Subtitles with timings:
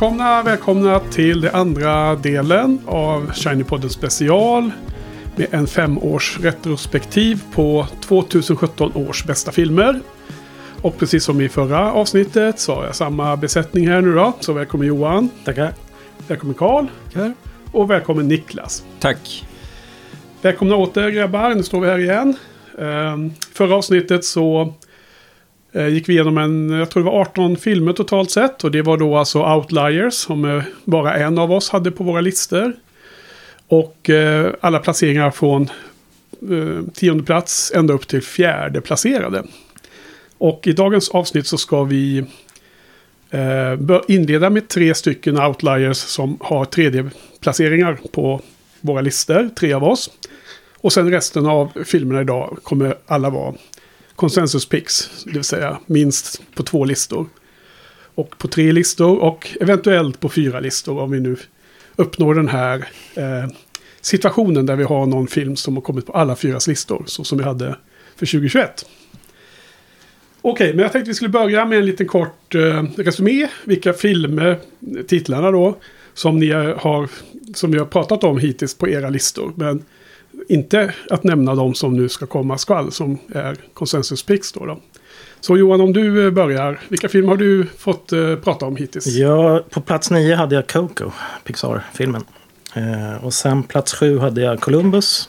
[0.00, 4.70] Välkomna, välkomna till den andra delen av Shiny-podden special.
[5.36, 10.00] Med en femårs retrospektiv på 2017 års bästa filmer.
[10.82, 14.32] Och precis som i förra avsnittet så har jag samma besättning här nu då.
[14.40, 15.30] Så välkommen Johan.
[15.44, 15.74] Tackar.
[16.28, 16.86] Välkommen Karl.
[17.12, 17.34] Tackar.
[17.72, 18.84] Och välkommen Niklas.
[19.00, 19.46] Tack.
[20.42, 22.36] Välkomna åter grabbar, nu står vi här igen.
[22.78, 24.74] Um, förra avsnittet så
[25.72, 28.64] Eh, gick vi igenom en, jag tror det var 18 filmer totalt sett.
[28.64, 32.20] Och det var då alltså Outliers som eh, bara en av oss hade på våra
[32.20, 32.72] listor.
[33.68, 35.68] Och eh, alla placeringar från
[36.94, 39.44] tionde plats ända upp till fjärde placerade.
[40.38, 42.24] Och i dagens avsnitt så ska vi
[44.08, 47.10] inleda med tre stycken outliers som har tredje
[47.40, 48.40] placeringar på
[48.80, 50.10] våra listor, tre av oss.
[50.76, 53.54] Och sen resten av filmerna idag kommer alla vara
[54.20, 57.28] consensus picks, det vill säga minst på två listor.
[58.14, 61.36] Och på tre listor och eventuellt på fyra listor om vi nu
[61.96, 63.50] uppnår den här eh,
[64.00, 67.38] situationen där vi har någon film som har kommit på alla fyras listor, så som
[67.38, 67.76] vi hade
[68.16, 68.86] för 2021.
[70.42, 73.48] Okej, men jag tänkte vi skulle börja med en liten kort eh, resumé.
[73.64, 74.58] Vilka filmer,
[75.06, 75.76] titlarna då,
[76.14, 77.08] som ni har,
[77.54, 79.52] som vi har pratat om hittills på era listor.
[79.56, 79.84] Men
[80.50, 84.80] inte att nämna de som nu ska komma skall, som är konsensus picks då, då.
[85.40, 86.80] Så Johan, om du eh, börjar.
[86.88, 89.06] Vilka filmer har du fått uh, prata om hittills?
[89.06, 91.10] Ja, på plats nio hade jag Coco,
[91.44, 92.24] Pixar-filmen.
[92.76, 95.28] Uh, och sen plats sju hade jag Columbus.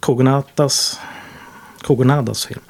[0.00, 1.00] Kogonatas,
[1.82, 2.60] Kogonadas film.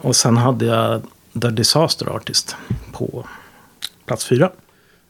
[0.00, 1.02] Och sen hade jag
[1.42, 2.56] The Disaster Artist
[2.92, 3.26] på
[4.06, 4.50] plats fyra.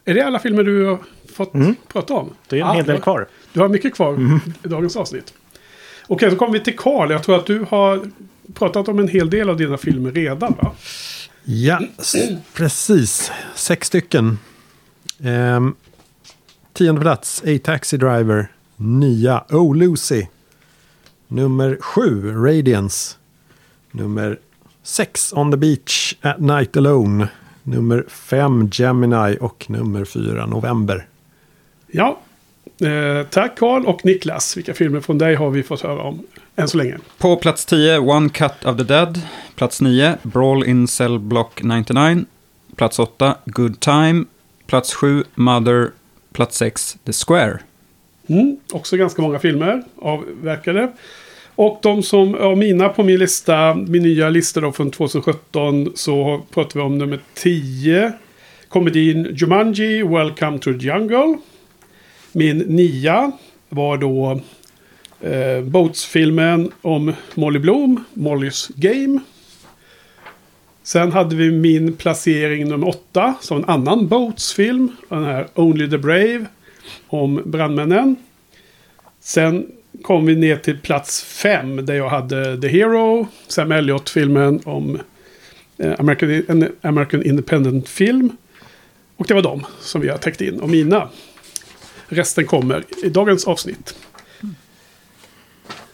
[0.05, 0.99] Är det alla filmer du har
[1.35, 1.77] fått mm.
[1.89, 2.35] prata om?
[2.49, 3.29] Det är en ah, hel del kvar.
[3.57, 4.41] Du har mycket kvar mm.
[4.65, 5.35] i dagens avsnitt.
[6.07, 7.11] Okej, så kommer vi till Karl.
[7.11, 8.11] Jag tror att du har
[8.55, 10.73] pratat om en hel del av dina filmer redan, va?
[11.45, 11.81] Ja,
[12.55, 13.33] precis.
[13.55, 14.39] Sex stycken.
[15.23, 15.75] Ehm,
[16.73, 18.53] tionde plats, A Taxi Driver.
[18.77, 20.27] Nya, Oh Lucy.
[21.29, 23.17] Nummer sju, Radiance.
[23.91, 24.39] Nummer
[24.83, 27.29] sex, On the Beach at Night Alone.
[27.63, 29.37] Nummer fem, Gemini.
[29.41, 31.07] Och nummer fyra, November.
[31.87, 32.21] Ja,
[32.81, 34.57] eh, tack Karl och Niklas.
[34.57, 36.23] Vilka filmer från dig har vi fått höra om
[36.57, 36.99] än så länge?
[37.19, 39.21] På plats 10, One Cut of the Dead.
[39.57, 42.25] Plats 9, Brawl in Cell Block 99.
[42.77, 44.25] Plats 8, Good Time.
[44.67, 45.91] Plats 7, Mother.
[46.33, 47.59] Plats 6, The Square.
[48.27, 50.93] Mm, också ganska många filmer avverkade.
[51.55, 56.43] Och de som är mina på min lista, min nya lista då från 2017, så
[56.51, 58.13] pratar vi om nummer 10.
[58.69, 61.39] Komedin Jumanji, Welcome to the Jungle.
[62.37, 63.33] Min nia
[63.69, 64.41] var då
[65.21, 69.21] eh, Boats-filmen om Molly Bloom, Mollys Game.
[70.83, 74.93] Sen hade vi min placering nummer åtta, som en annan Boats-film.
[75.09, 76.47] Den här Only the Brave,
[77.07, 78.17] om brandmännen.
[79.21, 79.67] Sen
[80.03, 84.99] kom vi ner till plats fem, där jag hade The Hero, Sam Elliot-filmen om
[85.79, 88.31] eh, American, en American Independent Film.
[89.17, 91.09] Och det var de som vi har täckt in, och mina.
[92.09, 93.95] Resten kommer i dagens avsnitt.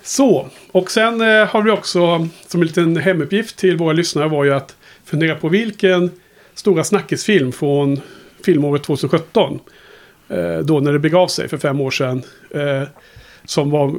[0.02, 4.44] Så, och sen eh, har vi också som en liten hemuppgift till våra lyssnare var
[4.44, 6.10] ju att fundera på vilken
[6.54, 8.00] stora snackisfilm från
[8.44, 9.60] filmåret 2017.
[10.28, 12.22] Eh, då när det begav sig för fem år sedan.
[12.50, 12.82] Eh,
[13.44, 13.94] som var,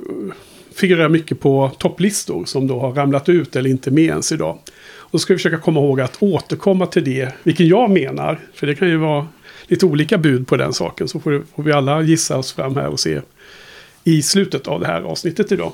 [0.76, 4.58] figurerar mycket på topplistor som då har ramlat ut eller inte med ens idag.
[4.96, 8.40] Och då ska vi försöka komma ihåg att återkomma till det, vilken jag menar.
[8.54, 9.28] För det kan ju vara
[9.68, 11.08] lite olika bud på den saken.
[11.08, 13.22] Så får, får vi alla gissa oss fram här och se
[14.04, 15.72] i slutet av det här avsnittet idag.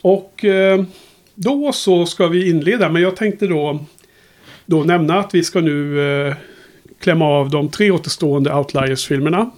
[0.00, 0.84] Och eh,
[1.34, 2.88] då så ska vi inleda.
[2.88, 3.84] Men jag tänkte då,
[4.66, 6.34] då nämna att vi ska nu eh,
[7.00, 9.50] klämma av de tre återstående Outliers-filmerna.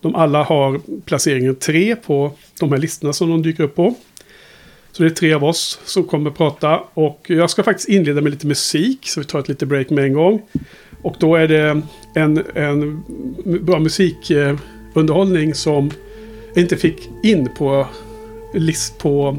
[0.00, 3.94] De alla har placeringen tre på de här listorna som de dyker upp på.
[4.92, 6.80] Så det är tre av oss som kommer att prata.
[6.94, 9.08] Och jag ska faktiskt inleda med lite musik.
[9.08, 10.42] Så vi tar ett litet break med en gång.
[11.02, 11.82] Och då är det
[12.14, 13.04] en, en
[13.44, 15.90] bra musikunderhållning som
[16.54, 17.86] jag inte fick in på
[18.54, 19.36] list på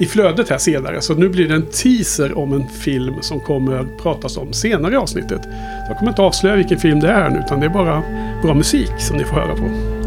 [0.00, 1.00] i flödet här senare.
[1.00, 4.96] Så nu blir det en teaser om en film som kommer pratas om senare i
[4.96, 5.40] avsnittet.
[5.88, 8.02] Jag kommer inte avslöja vilken film det är nu utan det är bara
[8.42, 10.01] bra musik som ni får höra på.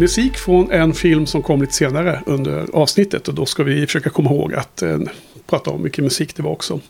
[0.00, 3.28] Musik från en film som kom lite senare under avsnittet.
[3.28, 4.98] Och då ska vi försöka komma ihåg att eh,
[5.46, 6.80] prata om vilken musik det var också.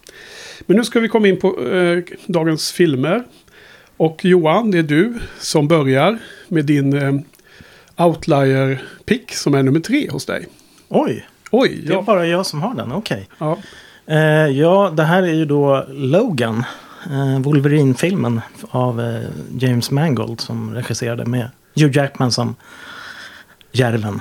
[0.67, 3.23] Men nu ska vi komma in på eh, dagens filmer.
[3.97, 6.19] Och Johan, det är du som börjar
[6.49, 10.47] med din eh, Outlier-pick som är nummer tre hos dig.
[10.89, 12.93] Oj, Oj, det är bara jag som har den.
[12.93, 13.29] Okej.
[13.39, 13.59] ja.
[14.07, 16.65] Eh, ja, det här är ju då Logan.
[17.11, 18.41] Eh, Wolverine-filmen
[18.71, 19.21] av eh,
[19.59, 22.55] James Mangold som regisserade med Hugh Jackman som
[23.73, 24.21] järven.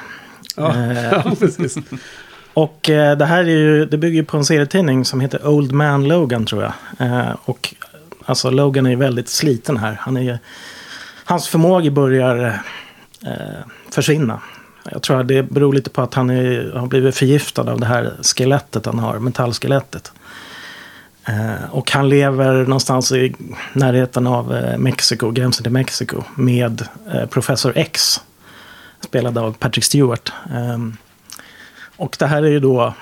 [0.56, 1.78] Ja, Eh, ja, precis.
[2.54, 6.08] Och eh, det här är ju, det bygger på en serietidning som heter Old Man
[6.08, 6.74] Logan tror jag.
[7.00, 7.74] Eh, och
[8.26, 9.98] alltså Logan är ju väldigt sliten här.
[10.00, 10.40] Han är
[11.26, 12.62] hans förmåga börjar
[13.26, 14.42] eh, försvinna.
[14.92, 17.86] Jag tror att det beror lite på att han är, har blivit förgiftad av det
[17.86, 20.12] här skelettet han har, metallskelettet.
[21.26, 23.36] Eh, och han lever någonstans i
[23.74, 28.22] närheten av eh, Mexiko, gränsen till Mexiko, med eh, Professor X.
[29.02, 30.32] Spelad av Patrick Stewart.
[30.54, 30.98] Ehm,
[31.96, 32.94] och det här är ju då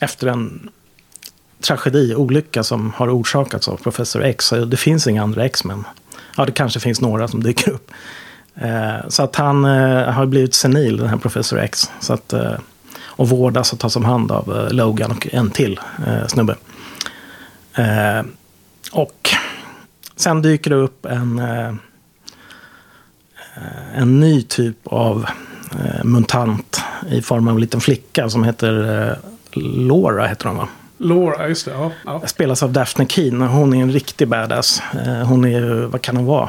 [0.00, 0.70] efter en
[1.60, 4.44] tragedi, olycka som har orsakats av Professor X.
[4.44, 5.84] Så det finns inga andra X-Men.
[6.36, 7.90] Ja, det kanske finns några som dyker upp.
[8.54, 11.90] Ehm, så att han eh, har blivit senil, den här Professor X.
[12.00, 12.54] Så att, eh,
[13.02, 15.80] och vårdas och tas om hand av eh, Logan och en till
[16.28, 16.56] snubbe.
[17.74, 18.30] Ehm,
[18.92, 19.30] och
[20.16, 21.38] sen dyker det upp en,
[23.94, 25.26] en ny typ av
[25.72, 26.80] eh, mutant
[27.10, 29.16] i form av en liten flicka som heter eh,
[29.62, 30.68] Laura, heter hon va?
[30.98, 31.70] Laura, just det.
[31.70, 32.22] Ja, ja.
[32.26, 33.40] Spelas av Daphne Keen.
[33.40, 34.82] Hon är en riktig badass.
[35.06, 36.48] Eh, hon är ju, vad kan hon vara?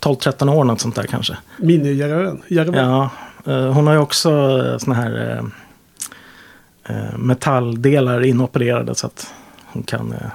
[0.00, 1.36] 12-13 år, något sånt där kanske.
[1.56, 2.42] Minijärven.
[2.48, 2.88] Järven.
[2.88, 3.10] Ja,
[3.46, 9.34] eh, hon har ju också eh, såna här eh, eh, metalldelar inopererade så att
[9.64, 10.30] hon kan eh,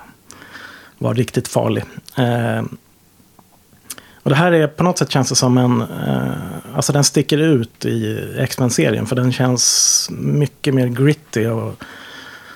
[0.98, 1.84] vara riktigt farlig.
[4.24, 7.38] Och det här är på något sätt känns det som en, eh, alltså den sticker
[7.38, 11.84] ut i X-Men-serien för den känns mycket mer gritty och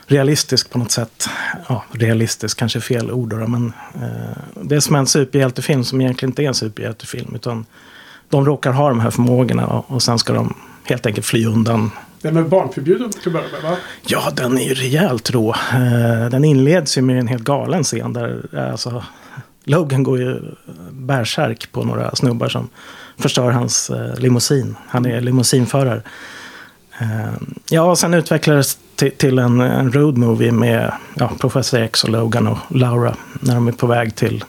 [0.08, 1.29] realistisk på något sätt.
[1.67, 6.01] Ja, realistisk kanske är fel ord då, men eh, det är som en superhjältefilm som
[6.01, 7.65] egentligen inte är en superhjältefilm utan
[8.29, 11.91] de råkar ha de här förmågorna och, och sen ska de helt enkelt fly undan.
[12.22, 13.77] Den är barnförbjuden till att börja med, va?
[14.05, 15.55] Ja, den är ju rejält rå.
[15.74, 19.03] Eh, den inleds ju med en helt galen scen där alltså,
[19.63, 20.41] Logan går ju
[20.91, 22.70] bärsärk på några snubbar som
[23.17, 24.75] förstör hans eh, limousin.
[24.88, 26.01] Han är limousinförare.
[27.00, 27.34] Eh,
[27.70, 32.48] ja, sen utvecklades till, till en, en road movie med ja, Professor X och Logan
[32.48, 34.43] och Laura när de är på väg till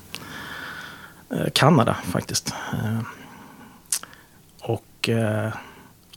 [1.30, 2.54] eh, Kanada faktiskt.
[2.72, 2.98] Eh,
[4.60, 5.52] och eh,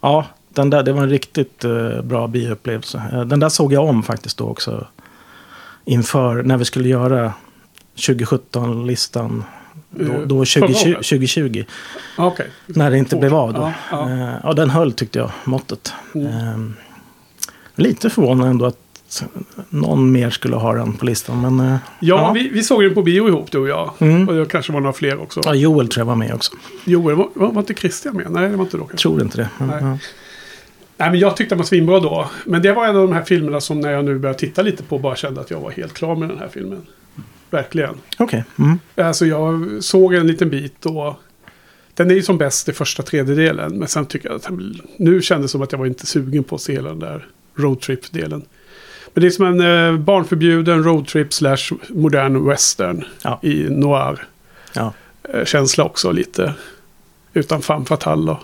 [0.01, 3.25] ja, den där, det var en riktigt eh, bra bioupplevelse.
[3.25, 4.87] Den där såg jag om faktiskt då också.
[5.85, 7.33] Inför när vi skulle göra
[7.97, 9.43] 2017-listan.
[9.89, 10.95] Då, Eh, då förra 2020, året?
[11.05, 11.63] 2020.
[12.17, 12.47] Ja, Okej.
[12.65, 13.61] När det inte blev av då.
[13.61, 14.09] Ja, ja.
[14.09, 15.93] Eh, ja, den höll tyckte jag, måttet.
[16.15, 16.27] Mm.
[16.27, 16.57] Eh,
[17.75, 18.77] lite förvånad ändå att
[19.69, 21.41] någon mer skulle ha den på listan.
[21.41, 23.91] Men eh, Ja, Vi, vi såg den på bio ihop du och jag.
[23.99, 24.27] Mm.
[24.29, 25.41] Och det kanske var några fler också.
[25.45, 26.51] ja, Joel tror jag var med också.
[26.85, 28.31] Joel, var, var inte Christian med?
[28.31, 29.01] Nej, det var inte då Jag kanske.
[29.09, 29.49] tror inte det.
[29.57, 29.77] Men, Nej.
[29.81, 29.97] ja.
[30.99, 32.29] Nej, men jag tyckte den var svinbra då.
[32.45, 34.83] Men det var en av de här filmerna som när jag nu började titta lite
[34.83, 36.81] på bara kände att jag var helt klar med den här filmen.
[37.49, 37.95] Verkligen.
[38.17, 38.43] Okej.
[38.59, 38.79] Mm.
[38.95, 41.13] Alltså jag såg en liten bit och
[41.93, 43.77] den är ju som bäst i första tredjedelen.
[43.79, 44.49] Men sen tycker jag att
[44.97, 47.27] nu kändes det som att jag var inte sugen på att se hela den där
[47.55, 48.45] roadtrip-delen.
[49.13, 49.61] Men det är som en
[49.95, 51.57] eh, barnförbjuden roadtrip slash
[51.89, 53.39] modern western Ja.
[53.43, 54.27] i noir.
[54.73, 54.93] Ja.
[55.23, 56.53] eh, känsla också lite.
[57.33, 58.37] Utan femme fatale.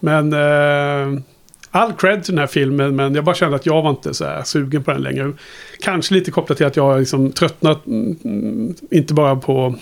[0.00, 1.20] Men eh,
[1.70, 2.96] all cred till den här filmen.
[2.96, 5.32] Men jag bara kände att jag var inte så här sugen på den längre.
[5.80, 7.86] Kanske lite kopplat till att jag har liksom tröttnat.
[7.86, 9.74] mm, mm, Inte bara på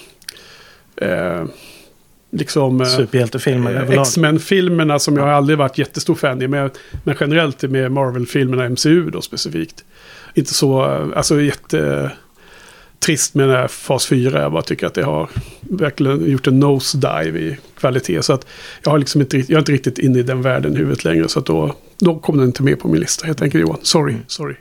[0.97, 1.45] eh,
[2.31, 4.01] liksom eh, Superhjältefilmer eh.
[4.01, 6.49] X-Men-filmerna som jag aldrig varit jättestor fan i.
[6.49, 6.71] Men,
[7.05, 9.85] men generellt med Marvel-filmerna, MCU då specifikt.
[10.35, 12.11] Inte så, eh, alltså jätte
[12.99, 14.43] trist med den här fas 4.
[14.43, 15.29] Jag bara tycker att det har
[15.61, 18.23] verkligen gjort en nosedive i kvalitet.
[18.23, 18.47] Så att
[18.83, 21.29] jag, har liksom inte, jag är inte riktigt inne i den världen i huvudet längre.
[21.29, 23.79] Så att då, då kom den inte med på min lista helt enkelt Johan.
[23.83, 24.55] Sorry, sorry.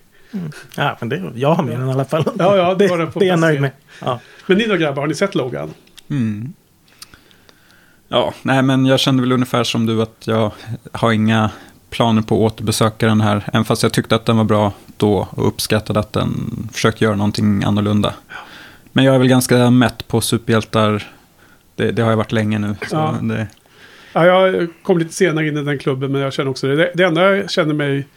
[0.75, 2.23] Ja, men det, jag har med den i alla fall.
[2.39, 3.71] Ja, ja, det det, var den på det är jag nöjd med.
[4.01, 4.19] Ja.
[4.47, 5.73] Men ni då grabbar, har ni sett Logan?
[6.09, 6.53] Mm.
[8.07, 10.51] Ja, nej men jag kände väl ungefär som du att jag
[10.91, 11.49] har inga
[11.89, 13.43] planer på att återbesöka den här.
[13.47, 17.15] Även fast jag tyckte att den var bra då och uppskattade att den försökte göra
[17.15, 18.13] någonting annorlunda.
[18.91, 21.03] Men jag är väl ganska mätt på superhjältar.
[21.75, 22.75] Det, det har jag varit länge nu.
[22.89, 23.15] Så Ja.
[23.21, 23.47] det,
[24.13, 26.75] Ja, jag kom lite senare in i den klubben men jag känner också det.
[26.75, 28.07] Det, det enda jag känner mig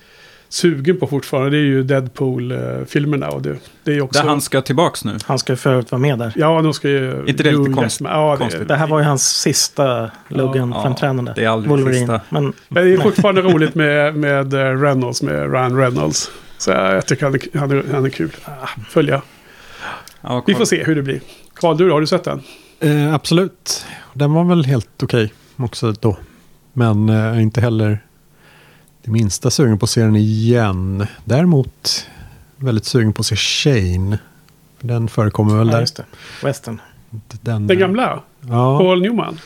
[0.48, 3.28] sugen på fortfarande det är ju Deadpool-filmerna.
[3.28, 4.22] Och det, det är också...
[4.22, 5.16] där han ska tillbaks nu.
[5.24, 6.32] Han ska ju för övrigt vara med där.
[6.36, 7.24] Ja, de ska ju...
[7.26, 8.68] inte det lite konst- ja, det, konstigt?
[8.68, 11.32] Det här var ju hans sista Logan-framträdande.
[11.36, 11.98] det är aldrig Wolverine.
[11.98, 12.20] sista.
[12.28, 16.30] Men Men det är fortfarande roligt med, med eh, Reynolds, med Ryan Reynolds.
[16.58, 18.30] Så jag, jag tycker han är, han är, han är kul.
[18.44, 19.22] Ah, Följa.
[20.20, 21.20] Ja, Vi får se hur det blir.
[21.54, 21.94] Karl, du då?
[21.94, 22.42] Har du sett den?
[22.80, 23.86] Eh, absolut.
[24.14, 26.16] Den var väl helt okej också då.
[26.72, 28.04] Men eh, inte heller
[29.04, 31.06] det minsta sugen på att se den igen.
[31.24, 32.06] Däremot
[32.56, 34.18] väldigt sugen på att se Shane.
[34.80, 35.80] Den förekommer väl ja, där.
[35.80, 36.04] just det.
[36.42, 36.80] Western.
[37.40, 38.22] Den gamla?
[38.40, 39.38] Ja, Paul Newman?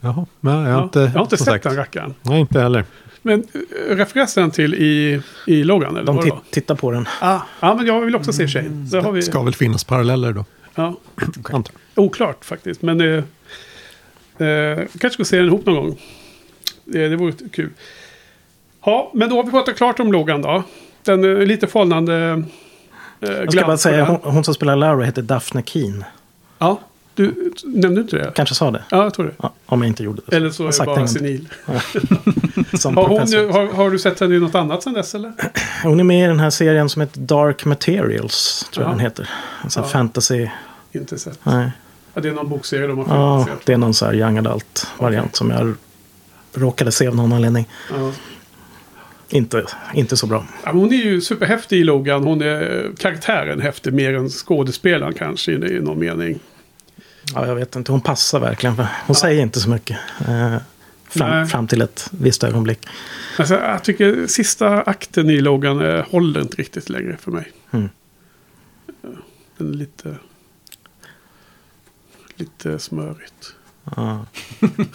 [0.00, 0.26] jaha.
[0.40, 1.64] Men jag har Ja, inte, jag har inte sett sagt.
[1.64, 2.14] den rackaren.
[2.22, 2.84] Nej, inte heller.
[3.26, 5.96] Men äh, refereras den till i, i Logan?
[5.96, 7.08] Eller De tittar på den.
[7.20, 8.86] Ah, ja, men jag vill också se Shane.
[8.90, 10.44] Så har vi, Det ska väl finnas paralleller då.
[10.74, 10.96] ja,
[11.52, 11.74] Antar.
[11.94, 12.82] oklart faktiskt.
[12.82, 13.24] Men eh,
[14.48, 16.00] eh, kanske ska se den ihop någon gång.
[16.84, 17.70] Det, det vore kul.
[18.84, 20.62] Ja, men då har vi pratat klart om Logan då.
[21.02, 22.44] Den är lite falnande
[23.20, 26.04] eh, Jag ska bara säga, hon, hon som spelar Laura heter Daphne Keen.
[26.58, 26.80] Ja,
[27.14, 28.32] du nämnde inte det?
[28.34, 28.84] Kanske sa det.
[28.90, 29.32] Ja, jag tror det.
[29.42, 30.36] Ja, om jag inte gjorde det.
[30.36, 31.48] Eller så är Jag bara en senil.
[32.84, 35.32] Har, hon, har, har du sett henne i något annat sedan dess eller?
[35.82, 38.68] Hon är med i den här serien som heter Dark Materials.
[38.72, 38.92] Tror jag Ja.
[38.96, 39.28] den heter.
[39.64, 39.92] En sån här Ja.
[39.92, 40.48] fantasy.
[40.92, 41.38] Inte sett.
[41.42, 41.70] Nej.
[42.14, 44.86] Ja, det är någon bokserie de har Ja, det är någon så här young adult
[44.98, 45.74] variant som jag
[46.54, 47.68] råkade se av någon anledning.
[47.90, 48.12] Ja.
[49.28, 50.46] Inte, inte så bra.
[50.64, 52.24] Ja, hon är ju superhäftig i Logan.
[52.24, 56.38] Hon är karaktären häftig mer än skådespelaren kanske i, i någon mening.
[57.34, 58.82] Ja, jag vet inte, hon passar verkligen.
[59.06, 59.98] Hon säger inte så mycket.
[60.28, 60.56] Eh,
[61.08, 62.86] fram, fram till ett visst ögonblick.
[63.38, 67.52] Alltså, jag tycker sista akten i Logan eh, håller inte riktigt längre för mig.
[67.70, 67.88] Mm.
[69.04, 69.10] Eh,
[69.56, 70.16] Den är lite...
[72.36, 73.54] Lite smörigt.
[73.96, 74.26] Ja.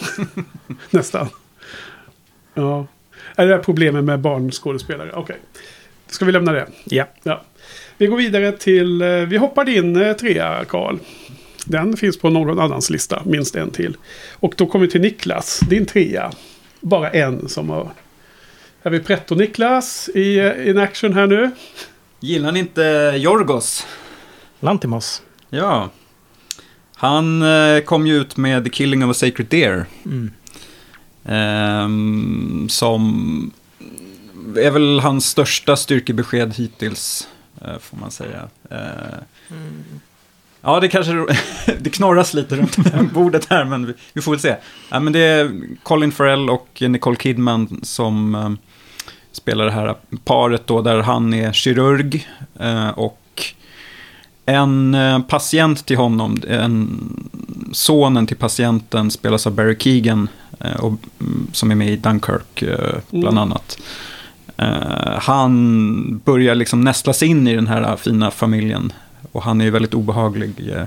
[0.90, 1.28] Nästan.
[2.54, 2.88] Ja.
[3.36, 5.12] Är det där problemet med barnskådespelare?
[5.14, 5.38] Okej.
[6.08, 6.68] Ska vi lämna det?
[6.86, 7.08] ja.
[7.24, 7.44] Ja.
[7.98, 9.02] Vi går vidare till...
[9.02, 10.98] eh, Vi hoppar din eh, trea, Karl.
[11.70, 13.98] Den finns på någon annans lista, minst en till.
[14.34, 16.32] Och då kommer vi till Niklas, din trea.
[16.80, 17.92] Bara en som har...
[18.84, 21.52] Här vi Pretto-Niklas i in action här nu.
[22.20, 23.88] Gillar ni inte Jorgos?
[24.60, 25.22] Lantimos.
[25.50, 25.90] Ja.
[26.96, 29.86] Han eh, kom ju ut med The Killing of a Sacred Deer.
[30.06, 30.32] Mm.
[31.26, 33.52] Ehm, som
[34.58, 37.28] är väl hans största styrkebesked hittills,
[37.62, 38.50] eh, får man säga.
[38.70, 39.20] Eh,
[40.62, 41.14] Ja, det kanske
[41.80, 44.56] det knorras lite runt bordet här, men vi, får väl se.
[44.90, 45.52] Ja, men det är
[45.84, 48.52] Colin Farrell och Nicole Kidman som eh,
[49.32, 52.28] spelar det här paret då, där han är kirurg
[52.60, 53.44] eh, och
[54.46, 57.00] en eh, patient till honom, en,
[57.72, 60.28] sonen till patienten spelas av Barry Keegan,
[60.80, 62.64] och, mm, som är med i Dunkirk
[63.10, 63.38] bland Mm.
[63.38, 63.78] annat.
[65.18, 68.94] Han börjar liksom nästla sig in i den här fina familjen.
[69.32, 70.70] Och han är ju väldigt obehaglig.
[70.76, 70.84] eh,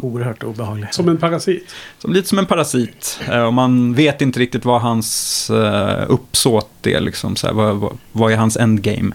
[0.00, 0.94] Oerhört obehaglig.
[0.94, 1.74] Som en parasit.
[1.98, 3.20] Som, lite som en parasit.
[3.28, 7.00] Eh, och man vet inte riktigt vad hans eh, uppsåt är.
[7.00, 9.14] Liksom, så här, vad, vad, vad är hans endgame?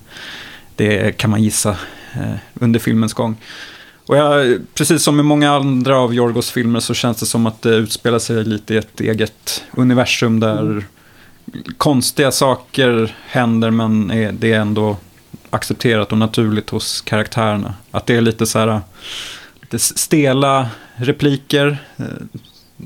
[0.75, 1.77] Det kan man gissa
[2.53, 3.35] under filmens gång.
[4.07, 7.61] Och jag, precis som med många andra av Jorgos filmer så känns det som att
[7.61, 10.85] det utspelar sig lite i ett eget universum där
[11.77, 14.97] konstiga saker händer men är, det är ändå
[15.55, 17.73] accepterat och naturligt hos karaktärerna.
[17.91, 18.81] Att det är lite så här,
[19.61, 21.77] lite stela repliker.
[21.97, 22.05] Eh,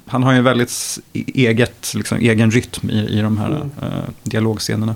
[0.05, 3.71] Han har ju en väldigt s- eget, liksom, egen rytm i, i de här Mm.
[3.81, 4.95] eh, dialogscenerna.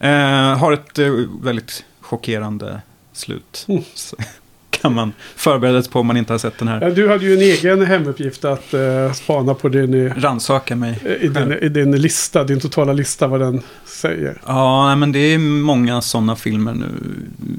[0.00, 1.10] Eh, har ett eh,
[1.42, 2.80] väldigt chockerande
[3.12, 3.64] slut.
[3.68, 3.82] Mm.
[4.82, 6.90] Kan man förbereda sig på om man inte har sett den här.
[6.90, 11.18] Du hade ju en egen hemuppgift att uh, spana på din, i, Rannsaka mig.
[11.20, 14.40] i, din, i din lista, din totala lista vad den säger.
[14.46, 16.88] Ja, nej, men det är många sådana filmer nu.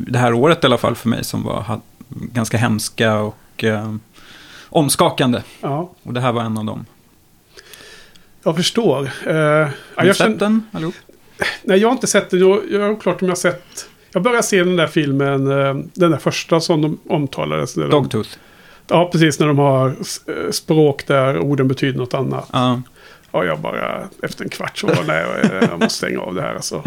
[0.08, 3.96] Det här året i alla fall för mig som var ganska hemska och eh,
[4.70, 5.42] omskakande.
[5.62, 6.86] Ja, Och det här var en av dem.
[8.44, 9.02] jag förstår.
[9.02, 9.66] Uh, Har
[10.02, 10.96] ni jag, sett känner, den allihop?
[11.64, 12.40] nej, jag har inte sett den.
[12.40, 13.88] Jag, jag är oklart om jag har sett...
[14.14, 17.78] Jag började se den där filmen, eh, den där första som de omtalades.
[17.78, 18.30] när de- Dogtooth.
[18.88, 22.50] Ja, precis när de har eh, språk där orden betyder något annat.
[22.54, 22.82] Ja,
[23.36, 25.26] Ja, jag bara efter en kvart så var nej,
[25.62, 26.56] jag, måste stänga av det här.
[26.56, 26.82] Alltså.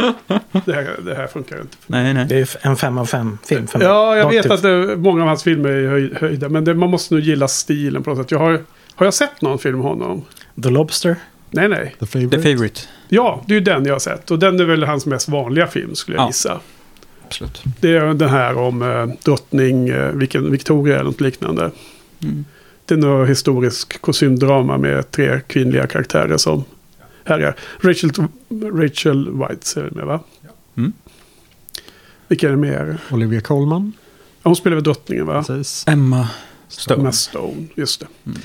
[0.64, 1.76] Det, här det här funkar inte.
[1.87, 2.26] nej, nej.
[2.28, 3.88] Det är en fem av fem film för mig.
[3.88, 6.49] Ja, jag vet att det, många av hans filmer är höj, höjda.
[6.49, 8.30] Men det, man måste nog gilla stilen på något sätt.
[8.30, 8.50] Jag har,
[8.95, 10.23] har jag sett någon film med honom?
[10.62, 11.16] The Lobster.
[11.50, 11.97] Nej, nej.
[12.00, 12.37] The favorite.
[12.37, 12.80] The Favourite.
[13.09, 14.30] Ja, det är ju den jag har sett.
[14.30, 16.28] Och den är väl hans mest vanliga film skulle jag Ja.
[16.28, 16.61] gissa.
[17.26, 17.62] Absolut.
[17.80, 21.71] Det är den här om eh, drottning eh, vilken, Victoria eller något liknande.
[22.23, 22.45] Mm.
[22.85, 26.64] Det är något historisk kostymdrama med tre kvinnliga karaktärer som
[27.25, 27.56] härjar.
[27.80, 28.11] Rachel,
[28.73, 30.21] Rachel White är det med va?
[30.76, 30.92] Mm.
[32.28, 32.99] Vilka är det mer?
[33.11, 33.92] Olivia Colman.
[34.42, 35.45] Ja, Hon spelar väl drottningen va?
[35.45, 35.85] Precis.
[35.88, 36.28] Emma
[36.68, 37.00] Stone.
[37.00, 38.06] Emma Stone, just det.
[38.26, 38.38] Mm.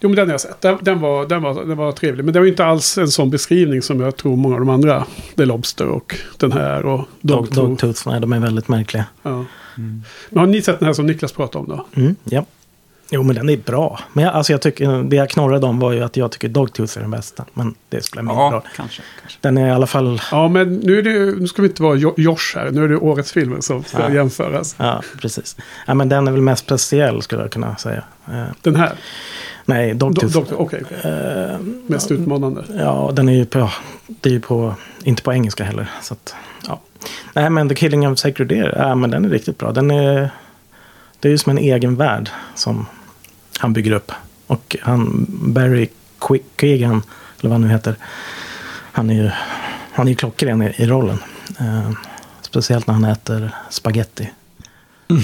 [0.00, 0.60] Jo, men den har jag sett.
[0.60, 2.24] Den, den, var, den, var, den var trevlig.
[2.24, 5.06] Men det var inte alls en sån beskrivning som jag tror många av de andra.
[5.36, 7.68] The Lobster och den här och Dog, Dogtooth.
[7.68, 8.08] Dogtooth.
[8.08, 9.04] Nej, de är väldigt märkliga.
[9.22, 9.44] Ja.
[9.78, 10.02] Mm.
[10.30, 12.00] Men har ni sett den här som Niklas pratade om då?
[12.00, 12.44] Mm, ja.
[13.10, 14.00] Jo, men den är bra.
[14.12, 16.96] Men jag, alltså, jag tycker, det jag knorrade om var ju att jag tycker Dogtooth
[16.98, 17.44] är den bästa.
[17.54, 18.62] Men det spelar mindre Ja, roll.
[18.76, 19.02] kanske.
[19.20, 19.38] kanske.
[19.40, 20.20] Den är i alla fall...
[20.30, 22.70] Ja, men nu, är det, nu ska vi inte vara Jo- Josh här.
[22.70, 24.10] Nu är det årets filmer som ska Ja.
[24.14, 24.76] jämföras.
[24.78, 25.56] Ja, precis.
[25.86, 28.02] Ja, men den är väl mest speciell skulle jag kunna säga.
[28.28, 28.92] Eh, Den här.
[29.64, 30.32] nej, Do, Dogtooth.
[30.34, 30.82] doktor, okej.
[30.84, 31.12] okej.
[31.12, 32.64] Eh, Mest utmanande.
[32.78, 33.70] Ja, den är ju på,
[34.06, 35.90] det är ju på, inte på engelska heller.
[36.02, 36.34] Så att,
[36.68, 36.80] ja.
[37.34, 39.72] Nej, men The Killing of Sacred Deer, ja, men den är riktigt bra.
[39.72, 40.30] Den är,
[41.26, 42.86] det är ju som en egen värld som
[43.58, 44.12] han bygger upp.
[44.46, 45.88] Och han, Barry
[46.60, 47.02] Keegan,
[47.40, 47.96] eller vad han nu heter,
[48.92, 49.30] han är ju,
[49.92, 51.18] han är ju klockren i, i rollen.
[51.60, 51.90] Eh,
[52.40, 54.30] speciellt när han äter spaghetti.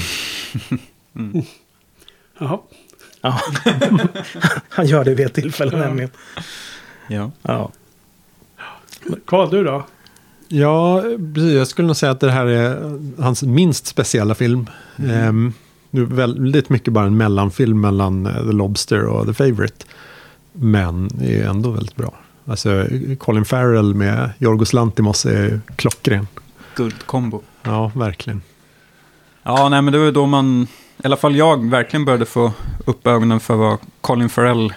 [2.38, 2.58] Jaha.
[3.20, 3.40] Ja.
[4.68, 5.78] han gör det vid ett tillfälle Ja.
[5.78, 6.10] nämligen.
[7.08, 7.30] Ja.
[7.42, 7.70] Ja.
[9.26, 9.86] Karl, du då?
[10.48, 11.02] Ja,
[11.34, 11.52] precis.
[11.52, 14.66] Jag skulle nog säga att det här är hans minst speciella film.
[14.96, 15.52] Ehm,
[15.92, 19.84] nu väldigt mycket bara en mellanfilm mellan eh, The Lobster och The Favourite.
[20.52, 22.14] Men är ändå väldigt bra.
[22.46, 22.86] Alltså
[23.18, 26.26] Colin Farrell med Yorgos Lantimos är klockren.
[26.74, 27.42] Guldkombo.
[27.62, 28.42] Ja, verkligen.
[29.42, 30.66] Ja, nej, men det var då man,
[31.02, 32.52] i alla fall jag, verkligen började få
[32.84, 34.72] upp ögonen för vad Colin Farrell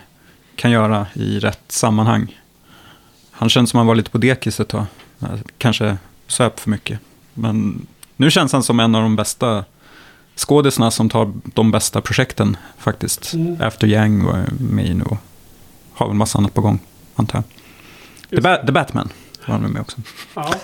[0.55, 2.41] kan göra i rätt sammanhang.
[3.31, 4.85] Han känns som han var lite på dekis ett tag.
[5.57, 5.97] Kanske
[6.27, 6.99] söp för mycket.
[7.33, 9.65] Men nu känns han som en av de bästa
[10.35, 13.33] skådisarna som tar de bästa projekten faktiskt.
[13.33, 13.61] Mm.
[13.61, 15.17] After Yang var med nu och
[15.93, 16.79] har väl massa annat på gång,
[17.15, 17.43] antar
[18.29, 18.29] jag.
[18.29, 19.09] The, ba- The Batman
[19.47, 19.97] var han med också.
[20.35, 20.53] Ja.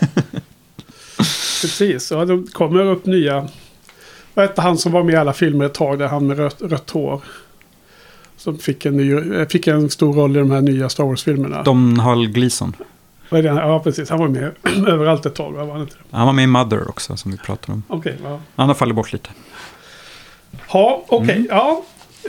[1.62, 3.48] Precis, ja, det kommer upp nya.
[4.34, 6.00] Vad hette han som var med i alla filmer ett tag?
[6.00, 7.22] Där han med rött, rött hår.
[8.38, 11.64] Som fick en, ny, eh, fick en stor roll i de här nya Star Wars-filmerna.
[11.64, 12.76] Domhnall Gleeson.
[13.30, 14.10] Ja, precis.
[14.10, 14.52] Han var med
[14.88, 15.52] överallt ett tag.
[15.54, 15.64] va?
[15.66, 15.96] Var han inte?
[16.12, 17.84] Han var med i Mother också, som vi pratade om.
[17.88, 18.40] Okej, ja.
[18.56, 19.30] Han har fallit bort lite.
[20.74, 21.36] Ja, okej.
[21.36, 21.48] Mm.
[21.50, 21.84] Ja.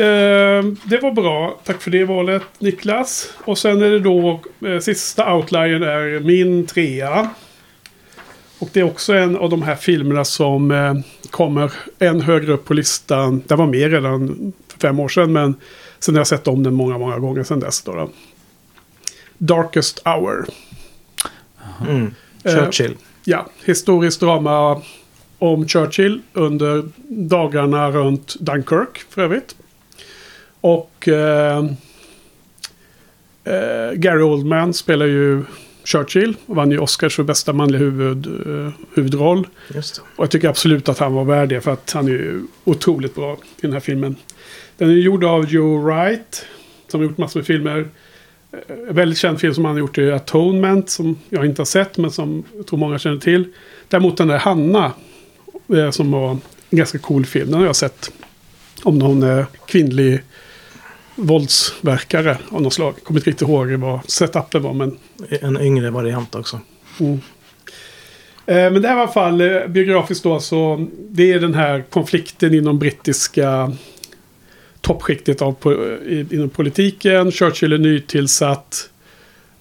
[0.05, 1.61] Ehm, det var bra.
[1.65, 3.33] Tack för det valet, Niklas.
[3.45, 7.31] Och sen är det då eh, sista outliern är min trea.
[8.59, 10.95] Och det är också en av de här filmerna som eh,
[11.31, 13.43] kommer en högre upp på listan.
[13.47, 15.55] Den var med redan för fem år sedan, men
[15.99, 17.83] sen har jag sett om den många, många gånger sedan dess.
[17.83, 18.11] Då, då.
[19.39, 20.47] Darkest Hour.
[21.89, 22.15] Mm.
[22.45, 22.97] Eh, Churchill.
[23.25, 24.83] Ja, historiskt drama
[25.43, 29.57] om Churchill under dagarna runt Dunkirk för övrigt.
[30.61, 31.59] Och eh,
[33.45, 35.45] eh, Gary Oldman spelar ju
[35.85, 39.47] Churchill och vann ju Oscars för bästa manliga huvud, eh, huvudroll.
[40.17, 43.15] Och jag tycker absolut att han var värd det för att han är ju otroligt
[43.15, 44.17] bra i den här filmen.
[44.79, 46.47] Den är gjord av Joe Wright
[46.89, 47.89] som har gjort massor med filmer.
[48.53, 51.67] Eh, En väldigt känd film som han har gjort är Atonement som jag inte har
[51.67, 53.45] sett men som jag tror många känner till.
[53.89, 54.93] Däremot den där Hanna eh,
[55.91, 57.51] som var en ganska cool film.
[57.51, 58.13] Den har jag sett.
[58.83, 60.21] Om någon eh, kvinnlig
[61.15, 62.95] våldsverkare av något slag.
[63.05, 64.99] Kommer inte riktigt ihåg vad setupen var men
[65.41, 66.61] En yngre variant också.
[67.01, 67.21] Mm.
[68.47, 71.55] Eh, Men det här var i alla fall eh, biografiskt då så det är den
[71.55, 73.73] här konflikten inom brittiska
[74.81, 75.57] toppskiktet av,
[76.31, 77.33] inom politiken.
[77.33, 78.89] Churchill är nytillsatt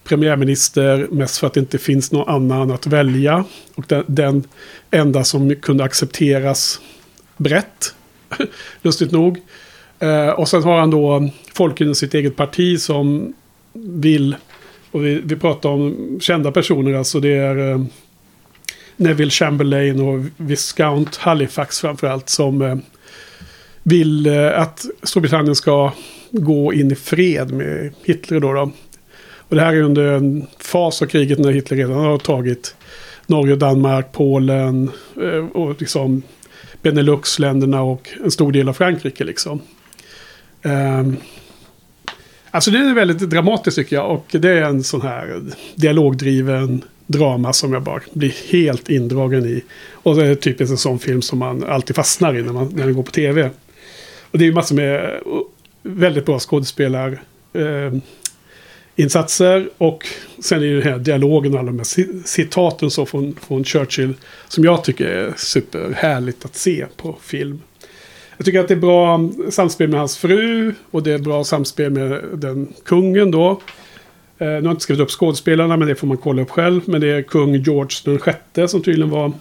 [0.04, 3.44] premiärminister mest för att det inte finns någon annan att välja.
[3.74, 4.44] Och den, den
[4.90, 6.80] enda som kunde accepteras
[7.36, 7.94] brett,
[8.82, 9.38] lustigt nog.
[9.98, 13.34] Eh, och sen har han då folk inom sitt eget parti som
[13.72, 14.36] vill,
[14.90, 17.84] och vi, vi pratar om kända personer, alltså det är eh,
[18.96, 22.76] Neville Chamberlain och Viscount Halifax framförallt som eh,
[23.82, 25.92] vill eh, att Storbritannien ska
[26.30, 28.52] gå in i fred med Hitler då.
[28.52, 28.70] då.
[29.52, 32.74] Och det här är under en fas av kriget när Hitler redan har tagit
[33.26, 34.90] Norge, Danmark, Polen
[35.22, 36.22] eh, och liksom
[36.82, 39.60] Benelux-länderna och en stor del av Frankrike liksom.
[40.62, 41.16] Ehm,
[42.50, 44.10] alltså det är väldigt dramatiskt tycker jag.
[44.10, 45.40] Och det är en sån här
[45.74, 49.62] dialogdriven drama som jag bara blir helt indragen i.
[49.92, 52.84] Och det är typiskt en sån film som man alltid fastnar i när, man, när
[52.86, 53.50] den går på tv.
[54.30, 55.20] Och det är ju massor med eh,
[55.82, 57.22] väldigt bra skådespelar.
[57.54, 58.00] Ehm,
[58.96, 60.06] Insatser och
[60.42, 64.14] sen är det den här dialogen och alla de här citaten så från, från Churchill
[64.48, 67.60] som jag tycker är superhärligt att se på film.
[68.36, 71.90] Jag tycker att det är bra samspel med hans fru och det är bra samspel
[71.90, 73.50] med den kungen då.
[73.50, 76.80] Eh, nu har jag inte skrivit upp skådespelarna men det får man kolla upp själv.
[76.84, 79.32] Men det är kung George den sjätte som tydligen var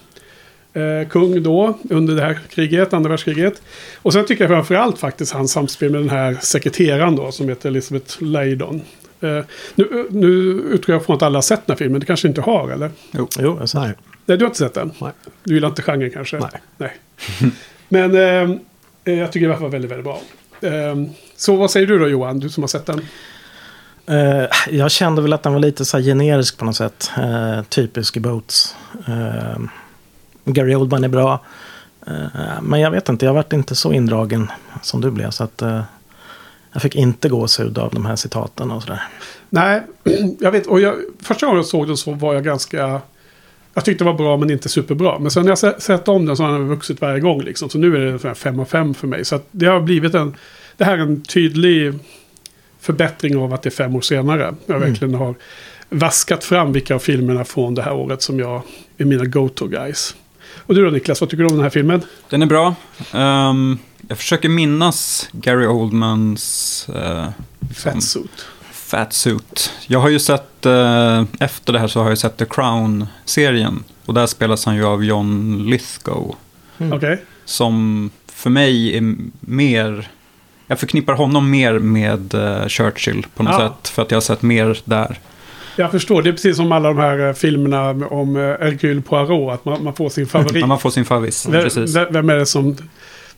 [0.73, 3.61] eh, kung då under det här kriget, andra världskriget.
[3.95, 7.69] Och sen tycker jag framförallt faktiskt hans samspel med den här sekreteraren då som heter
[7.69, 8.81] Elizabeth Leydon.
[9.21, 9.43] Eh,
[9.75, 10.27] nu, nu
[10.73, 12.91] utgår jag från att alla har sett den här filmen, det kanske inte har eller?
[13.11, 13.81] Jo, jag har sett.
[13.81, 13.93] Nej.
[14.25, 14.91] Nej, du har inte sett den?
[15.01, 15.11] Nej.
[15.43, 16.39] Du gillar inte genren kanske?
[16.39, 16.61] Nej.
[16.77, 16.93] Nej.
[17.89, 20.21] Men eh, jag tycker det var väldigt, väldigt bra.
[20.61, 20.95] Eh,
[21.35, 23.01] så vad säger du då Johan, du som har sett den?
[24.05, 27.11] Eh, jag kände väl att den var lite så här generisk på något sätt.
[27.17, 28.75] Uh, typisk Boats.
[29.09, 29.59] Uh,
[30.45, 31.45] Gary Oldman är bra.
[32.61, 35.29] Men jag vet inte, jag varit inte så indragen som du blev.
[35.29, 35.63] Så att
[36.73, 39.03] jag fick inte gåshud av de här citaten och sådär.
[39.49, 39.81] Nej,
[40.39, 40.67] jag vet.
[40.67, 43.01] Och jag, första gången jag såg den så var jag ganska...
[43.73, 45.19] Jag tyckte det var bra men inte superbra.
[45.19, 47.41] Men sen när jag se- sett om den så har den vuxit varje gång.
[47.41, 47.69] Liksom.
[47.69, 49.25] Så nu är det ungefär 5 av 5 för mig.
[49.25, 50.35] Så att det har blivit en...
[50.77, 51.93] Det här är en tydlig
[52.79, 54.55] förbättring av att det är fem år senare.
[54.65, 55.35] Jag verkligen har
[55.89, 58.61] vaskat fram vilka av filmerna från det här året som jag
[58.97, 60.15] är mina go-to guys.
[60.57, 62.01] Och du då Niklas, vad tycker du om den här filmen?
[62.29, 62.75] Den är bra.
[63.13, 63.77] Ehm,
[64.11, 67.27] jag försöker minnas Gary Oldmans uh,
[67.75, 68.45] Fatsuit.
[68.71, 69.73] Fatsuit.
[69.87, 73.83] Jag har ju sett, eh, efter det här så har jag sett The Crown-serien.
[74.05, 76.35] Och där spelas han ju av John Lithgow.
[76.77, 76.93] Mm.
[76.93, 77.23] Okej.
[77.45, 80.07] Som för mig är mer,
[80.67, 83.59] jag förknippar honom mer med eh, Churchill på något Ah.
[83.69, 83.87] sätt.
[83.87, 85.19] För att jag har sett mer där.
[85.75, 89.53] Jag förstår, det är precis som alla de här eh, filmerna om eh, Hercule Poirot.
[89.53, 90.67] Att man, man får sin favorit.
[90.67, 91.05] Man får sin.
[91.09, 91.95] Vem, Precis.
[91.95, 92.77] vem är det som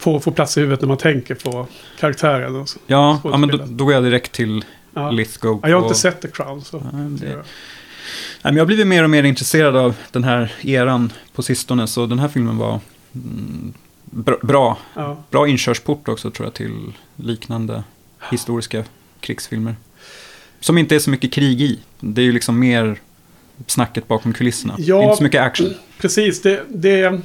[0.04, 1.68] får, får plats i huvudet när man tänker på
[2.00, 2.56] karaktären?
[2.56, 2.70] och?
[2.88, 5.12] Ja, ja men då, då går jag direkt till Ja.
[5.12, 5.60] Lithgow.
[5.64, 6.62] Ja, jag har och- inte sett The Crown.
[6.62, 6.84] Så.
[6.92, 11.12] Ja, det- Nej, men jag har blivit mer och mer intresserad av den här eran
[11.34, 11.88] på sistone.
[11.88, 12.80] Så den här filmen var
[13.16, 13.74] mm,
[14.42, 14.78] bra.
[14.94, 15.24] Ja.
[15.30, 17.84] Bra inkörsport också tror jag till liknande
[18.32, 18.84] historiska
[19.20, 19.76] krigsfilmer.
[20.60, 21.80] Som inte är så mycket krig i.
[22.00, 23.00] Det är ju liksom mer
[23.68, 24.76] snacket bakom kulisserna.
[24.78, 25.04] Ja.
[25.04, 25.74] Inte så mycket action.
[25.98, 26.64] Precis, det...
[26.70, 27.22] det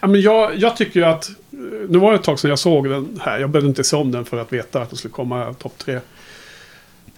[0.00, 1.30] ja, men jag, jag tycker ju att...
[1.88, 3.38] Nu var det ett tag sedan jag såg den här.
[3.38, 5.94] Jag behövde inte se om den för att veta att den skulle komma topp tre.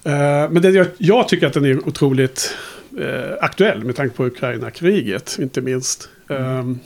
[0.05, 2.55] Eh, men det, jag, jag tycker att den är otroligt
[3.01, 6.09] eh, aktuell med tanke på Ukraina-kriget, inte minst.
[6.29, 6.79] Ehm,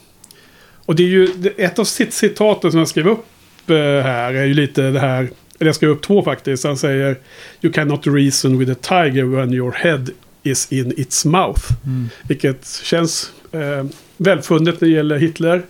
[0.87, 3.27] och det är ju ett av cit- citaten som jag skrev upp
[3.71, 6.65] eh, här är ju lite det här, eller jag skrev upp två faktiskt.
[6.65, 7.17] Han säger
[7.61, 10.07] You cannot reason with a tiger when your head
[10.43, 11.63] is in its mouth.
[12.29, 13.85] Vilket känns eh,
[14.17, 15.63] välfunnet när det gäller Hitler.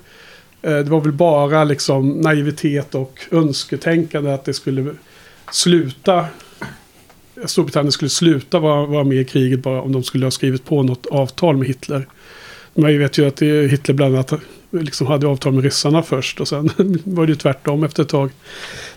[0.63, 4.95] Eh, det var väl bara liksom naivitet och önsketänkande att det skulle
[5.51, 6.27] sluta.
[7.45, 10.83] Storbritannien skulle sluta vara, vara med i kriget bara om de skulle ha skrivit på
[10.83, 12.07] något avtal med Hitler.
[12.75, 14.33] Man vet ju att det, Hitler bland annat
[14.71, 16.71] liksom hade avtal med ryssarna först och sen
[17.05, 18.31] var det ju tvärtom efter ett tag.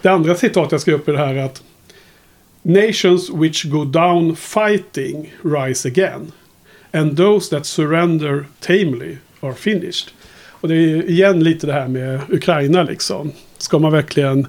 [0.01, 1.63] Det andra citatet jag skrev upp är det här att
[2.61, 6.31] Nations which go down fighting rise again.
[6.91, 10.13] And those that surrender tamely are finished.
[10.65, 13.31] Och det är igen lite det här med Ukraina liksom.
[13.57, 14.47] Ska man verkligen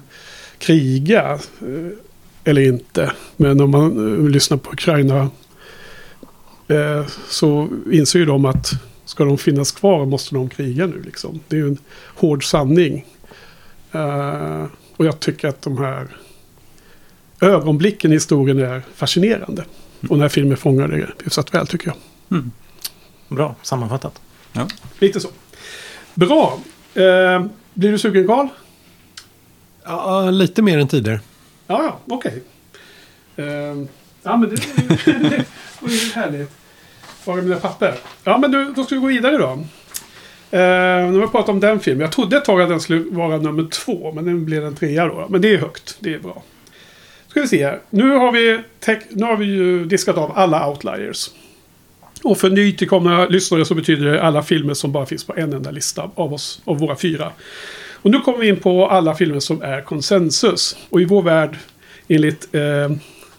[0.57, 1.97] kriga eh,
[2.43, 3.11] eller inte?
[3.35, 5.29] Men om man eh, lyssnar på Ukraina
[6.67, 8.71] eh, så inser ju de att
[9.05, 11.39] ska de finnas kvar måste de kriga nu liksom.
[11.47, 11.77] Det är ju en
[12.15, 13.05] hård sanning.
[14.97, 16.07] Och jag tycker att de här
[17.41, 19.65] ögonblicken i historien är fascinerande.
[20.01, 21.95] Och den här filmen fångar det hyfsat väl tycker jag.
[23.27, 24.21] Bra sammanfattat.
[24.99, 25.29] Lite så.
[26.17, 26.59] Bra.
[26.93, 28.47] Eh, blir du sugen Karl?
[29.83, 31.19] Ja, lite mer än tidigare.
[31.67, 32.43] Ja, ja, okej.
[33.35, 33.45] Eh,
[34.23, 34.55] ja, men det
[35.05, 35.45] det
[35.79, 36.51] var ju härligt.
[37.25, 37.95] Var är mina papper?
[38.23, 39.49] Ja, men du, då ska vi gå vidare då.
[40.57, 42.01] Eh, nu har vi pratat om den filmen.
[42.01, 45.05] Jag trodde ett tag att den skulle vara nummer två, men den blev en trea
[45.05, 45.27] då.
[45.29, 46.43] Men det är högt, det är bra.
[47.27, 47.79] Ska vi se här.
[47.89, 48.61] Nu har vi,
[49.09, 51.29] nu har vi ju diskat av alla outliers.
[52.27, 55.71] Och för nytillkomna lyssnare så betyder det alla filmer som bara finns på en enda
[55.71, 57.31] lista av oss, av våra fyra.
[57.93, 60.77] Och nu kommer vi in på alla filmer som är konsensus.
[60.89, 61.57] Och i vår värld,
[62.07, 62.91] enligt eh,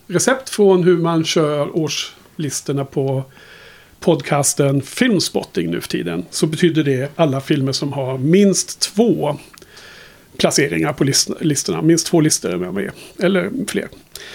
[0.06, 3.22] recept från hur man kör årslistorna på
[4.00, 6.24] podcasten Filmspotting nu för tiden.
[6.30, 9.38] Så betyder det alla filmer som har minst två
[10.36, 11.82] placeringar på list listorna.
[11.82, 12.90] Minst två listor är med.
[13.18, 13.88] Eller fler.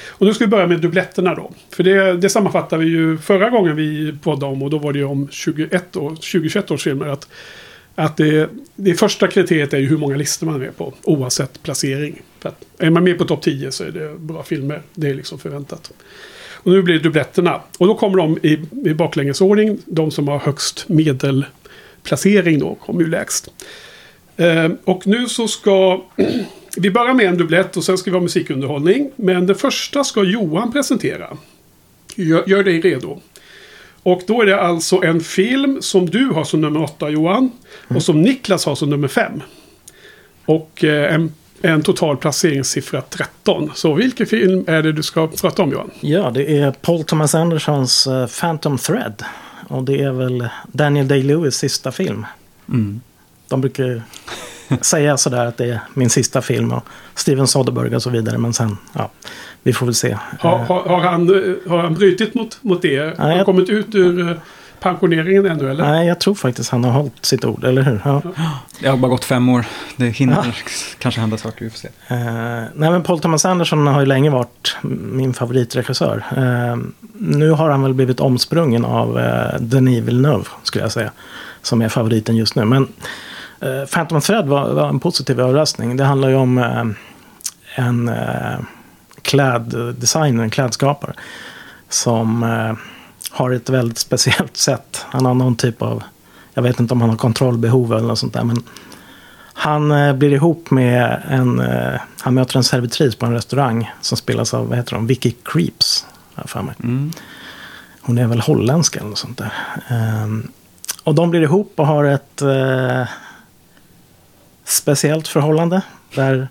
[0.08, 1.52] Och nu ska vi börja med dubbletterna då.
[1.70, 4.64] För det, det sammanfattar vi ju förra gången vi poddade om.
[4.64, 7.08] Och då var det ju om 21 år, 2021 års filmer.
[7.08, 7.28] Att,
[7.96, 10.94] att det, det första kriteriet är ju hur många listor man är med på.
[11.04, 12.22] Oavsett placering.
[12.40, 14.82] För att är man med på topp 10 så är det bra filmer.
[14.94, 15.92] Det är liksom förväntat.
[16.64, 17.62] Och nu blir det dubbletterna.
[17.78, 19.80] Och då kommer de i, i baklängesordning.
[19.86, 23.50] De som har högst medelplacering då kommer ju lägst.
[24.38, 26.02] Eh, och nu så ska
[26.78, 29.12] vi börja med en dubblett och sen ska vi ha musikunderhållning.
[29.16, 31.38] Men det första ska Johan presentera.
[32.16, 33.22] Gör, gör dig redo.
[34.04, 37.52] Och då är det alltså en film som du har som nummer åtta Johan.
[37.88, 39.42] Och som Niklas har som nummer fem.
[40.46, 43.72] Och eh, en, en total placeringssiffra 13.
[43.76, 45.92] Så vilken film är det du ska prata om Johan?
[46.00, 49.24] Ja, det är Paul Thomas Andersons eh, Phantom Thread.
[49.68, 52.26] Och det är väl Daniel Day-Lewis sista film.
[52.70, 53.02] Mm.
[53.48, 54.04] De brukar
[54.82, 56.84] säga sådär att det är min sista film och
[57.16, 58.38] Steven Soderbergh och så vidare.
[58.38, 59.12] Men sen, ja,
[59.64, 60.18] vi får väl se.
[60.40, 61.28] Har, har, har, han,
[61.68, 63.18] har han brutit mot, mot det?
[63.20, 64.36] Har han jag- kommit ut ur eh,
[64.80, 65.84] pensioneringen ännu eller?
[65.92, 68.02] Nej, jag tror faktiskt han har hållit sitt ord, eller hur?
[68.06, 68.22] Ja.
[68.80, 69.66] Det har bara gått fem år.
[69.96, 70.56] Det hinner
[71.00, 71.88] kanske hända saker, vi får se.
[72.08, 72.16] Eh,
[72.76, 74.76] nej, men Paul Thomas Anderson har ju länge varit
[75.12, 76.24] min favoritregissör.
[76.38, 76.78] Eh,
[77.18, 81.12] nu har han väl blivit omsprungen av eh, Denis Villeneuve, skulle jag säga.
[81.62, 82.66] Som är favoriten just nu.
[82.66, 82.88] Men
[83.92, 85.98] Phantom Thread var, var en positiv överraskning.
[85.98, 86.86] Det handlar ju om eh,
[87.76, 88.60] en eh,
[89.22, 91.14] kläddesigner, en klädskapare.
[91.90, 92.74] Som eh,
[93.32, 95.06] har ett väldigt speciellt sätt.
[95.10, 96.04] Han har någon typ av,
[96.54, 98.44] jag vet inte om han har kontrollbehov eller något sånt där.
[98.44, 98.64] Men
[99.54, 104.18] han eh, blir ihop med en, eh, han möter en servitris på en restaurang som
[104.18, 106.06] spelas av, vad heter hon, Vicky Creeps.
[106.46, 106.76] för mig.
[106.84, 107.12] Mm.
[108.02, 109.54] Hon är väl holländska eller något sånt där.
[109.88, 110.48] Ehm,
[111.04, 113.08] och de blir ihop och har ett eh,
[114.66, 115.82] speciellt förhållande.
[116.16, 116.48] Där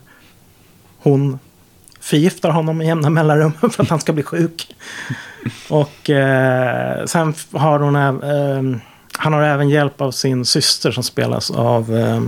[0.97, 1.39] hon
[1.99, 4.75] förgiftar honom med jämna mellanrum för att han ska bli sjuk.
[5.69, 8.79] Och eh, sen har hon, Eh,
[9.17, 12.21] han har även hjälp av sin syster som spelas av, Eh,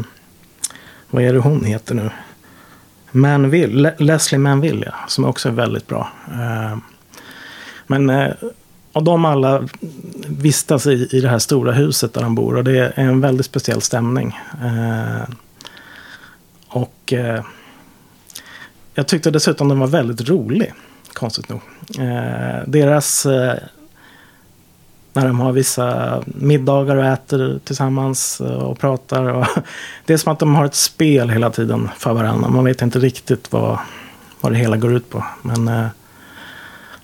[1.10, 2.10] vad är det hon heter nu?
[3.12, 6.10] Manville, Le- Leslie Manville, ja, som också är väldigt bra.
[6.34, 6.82] Ehm,
[7.88, 8.32] men eh,
[8.92, 9.68] och de alla
[10.28, 12.56] vistas i, i det här stora huset där han bor.
[12.56, 14.40] Och det är en väldigt speciell stämning.
[14.64, 15.36] Ehm,
[16.76, 17.44] Eh, och eh,
[18.94, 20.74] jag tyckte dessutom den var väldigt rolig.
[21.14, 21.62] Konstigt nog.
[22.00, 23.26] Eh, deras...
[23.26, 23.58] Eh,
[25.14, 29.24] när de har vissa middagar och äter tillsammans eh, och pratar.
[29.24, 29.46] Och
[30.06, 32.50] det är som att de har ett spel hela tiden för varandra.
[32.50, 33.80] Man vet inte riktigt vad,
[34.42, 35.26] vad det hela går ut på.
[35.42, 35.88] Men eh,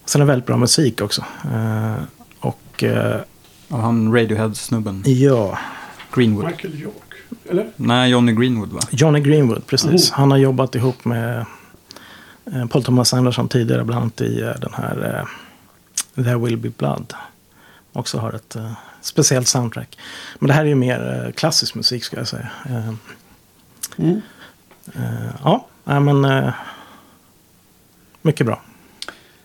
[0.05, 1.25] sen är det väldigt bra musik också.
[1.53, 2.03] Eh,
[2.39, 3.21] och eh,
[3.69, 5.03] Och han Radiohead-snubben.
[5.05, 5.57] ja,
[6.13, 6.45] Greenwood.
[6.45, 7.11] Michael York.
[7.50, 7.72] Eller?
[7.76, 8.80] Nej, Johnny Greenwood va?
[8.91, 10.12] Johnny Greenwood, precis.
[10.12, 10.17] Oh.
[10.17, 11.46] Han har jobbat ihop med
[12.46, 15.26] eh, Paul Thomas Anderson tidigare, bland annat i eh, den här
[16.17, 17.13] eh, There Will Be Blood.
[17.94, 18.56] Också har ett
[19.02, 19.98] speciellt soundtrack.
[20.39, 22.50] Men det här är ju mer klassisk musik, ska jag säga.
[23.98, 24.22] Mm.
[25.44, 26.52] ja, men
[28.22, 28.62] mycket bra.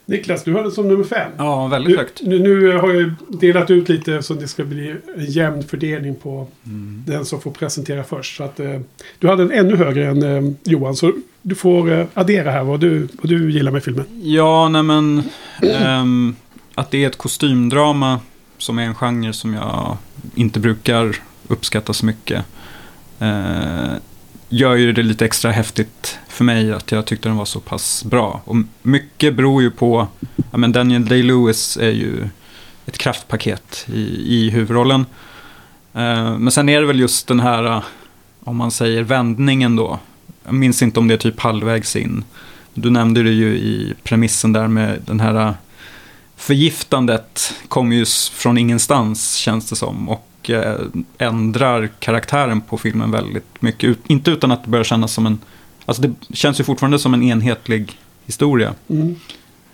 [0.08, 1.30] Niklas, du hade som nummer fem.
[1.38, 2.20] Ja, väldigt Nu, högt.
[2.22, 6.48] nu, nu har jag delat ut lite så det ska bli en jämn fördelning på
[6.66, 7.02] Mm.
[7.06, 8.36] den som får presentera först.
[8.36, 8.80] Så att, eh,
[9.18, 10.96] du hade en ännu högre än eh, Johan.
[10.96, 14.04] Så du får eh, addera här vad du, vad du gillar med filmen.
[14.22, 15.22] Ja, nej men...
[15.62, 16.34] ehm,
[16.74, 18.20] att det är ett kostymdrama
[18.58, 19.96] som är en genre som jag
[20.34, 21.16] inte brukar
[21.48, 22.44] uppskatta så mycket
[24.48, 28.04] gör ju det lite extra häftigt för mig att jag tyckte den var så pass
[28.04, 28.40] bra.
[28.44, 30.08] Och mycket beror ju på...
[30.50, 32.28] Ja, men Daniel Day-Lewis är ju
[32.86, 35.06] ett kraftpaket i, i huvudrollen.
[35.94, 37.82] Eh, men sen är det väl just den här, eh,
[38.44, 39.98] om man säger vändningen då.
[40.44, 42.24] Jag minns inte om det är typ halvvägs in.
[42.74, 45.54] Du nämnde det ju i premissen där med den här eh,
[46.36, 50.08] förgiftandet kommer ju från ingenstans känns det som.
[50.08, 50.74] Och eh,
[51.18, 53.96] ändrar karaktären på filmen väldigt mycket.
[54.06, 55.38] Inte utan att det börjar kännas som en...
[55.86, 58.74] Alltså det känns ju fortfarande som en enhetlig historia.
[58.88, 59.14] Mm.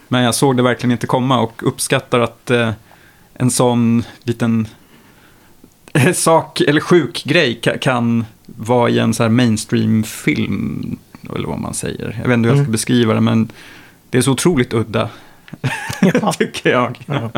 [0.09, 2.71] Men jag såg det verkligen inte komma och uppskattar att eh,
[3.35, 4.69] en sån liten
[6.15, 10.99] sak eller sjuk grej ka- kan vara i en så här mainstream-film.
[11.37, 12.19] Eller vad man säger.
[12.23, 12.73] Jag vet inte hur jag ska Mm.
[12.73, 13.49] beskriva det men
[14.11, 15.09] det är så otroligt udda.
[16.01, 16.33] Ja.
[16.39, 16.99] tycker jag.
[17.07, 17.31] Ja.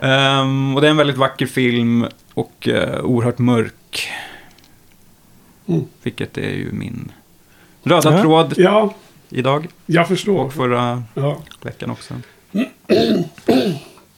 [0.00, 4.08] Ehm, och det är en väldigt vacker film och uh, oerhört mörk.
[5.66, 5.84] Mm.
[6.02, 7.12] Vilket är ju min
[7.82, 8.22] röda Ja.
[8.22, 8.94] tråd Ja,
[9.28, 10.44] idag jag förstår.
[10.44, 11.42] och förra Ja.
[11.62, 12.14] veckan också.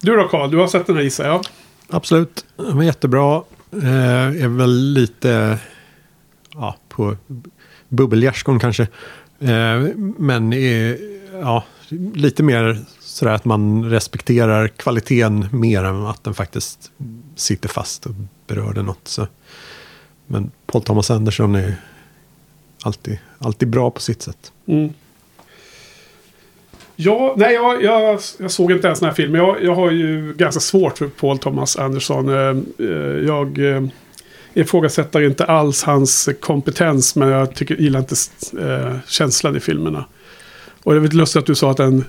[0.00, 1.44] Du då Karl, du har sett den här gissar jag.
[1.90, 3.42] Absolut, den var jättebra.
[3.72, 5.58] Eh, är väl lite
[6.54, 7.16] ja, på
[7.88, 8.82] bubbelgärdsgården kanske.
[9.40, 9.80] Eh,
[10.18, 10.98] men är,
[11.40, 11.64] ja,
[12.14, 12.78] lite mer
[13.12, 16.90] sådär att man respekterar kvaliteten mer än att den faktiskt
[17.36, 18.12] sitter fast och
[18.46, 19.08] berör det något.
[19.08, 19.26] Så.
[20.26, 21.74] Men Paul Thomas Anderson är
[22.82, 24.52] alltid, alltid bra på sitt sätt.
[24.66, 24.92] Mm.
[26.96, 29.40] Ja, nej, jag, jag, jag såg inte ens den här filmen.
[29.40, 32.28] Jag, jag har ju ganska svårt för Paul Thomas Anderson.
[32.28, 32.56] Eh,
[32.88, 33.82] eh, jag eh,
[34.54, 38.16] ifrågasätter inte alls hans kompetens, men jag tycker, gillar inte
[39.06, 40.04] känslan i filmerna.
[40.82, 42.04] Och det är lite lustigt att du sa att den,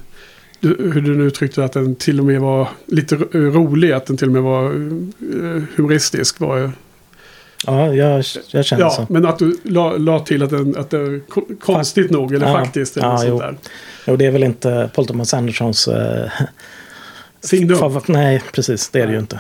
[0.63, 4.05] du, hur du nu uttryckte att den till och med var lite ro- rolig, att
[4.05, 6.39] den till och med var eh, humoristisk.
[6.39, 6.71] Var,
[7.65, 9.05] Ja, jag, jag känner ja, så.
[9.09, 12.47] men att du la, la till att, den, att det är ko- konstigt nog, eller
[12.47, 13.39] Ja, faktiskt, eller ja, sånt jo.
[13.39, 13.55] där.
[14.11, 15.87] Och det är väl inte Paul Thomas Andersons...
[15.87, 16.29] Eh,
[17.41, 18.01] Signum.
[18.07, 18.89] nej, precis.
[18.89, 19.39] Det är det ju inte.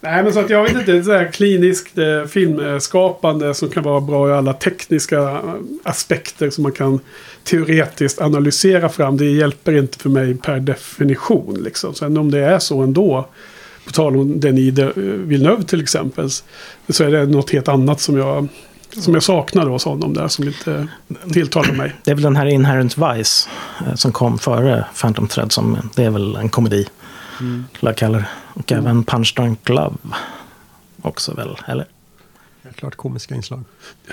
[0.00, 0.92] Nej, men så att jag vet inte.
[0.92, 6.50] Det är här kliniskt eh, filmskapande som kan vara bra i alla tekniska eh, aspekter
[6.50, 7.00] som man kan
[7.44, 9.16] teoretiskt analysera fram.
[9.16, 11.62] Det hjälper inte för mig per definition.
[11.64, 11.94] Liksom.
[11.94, 13.28] Sen om det är så ändå.
[13.84, 16.30] På tal om Denis de Villeneuve till exempel.
[16.88, 18.48] Så är det något helt annat som jag,
[18.98, 20.28] som jag saknar hos honom där.
[20.28, 20.88] Som inte
[21.32, 21.94] tilltalar mig.
[22.04, 23.48] Det är väl den här Inherent Vice
[23.86, 25.52] eh, som kom före Phantom Thread.
[25.52, 26.86] Som, det är väl en komedi.
[27.40, 27.64] Mm.
[27.80, 28.26] jag kalla det.
[28.54, 29.96] Och även Punch Drunk Love.
[31.02, 31.86] Också väl, eller?
[32.62, 33.64] Helt klart komiska inslag.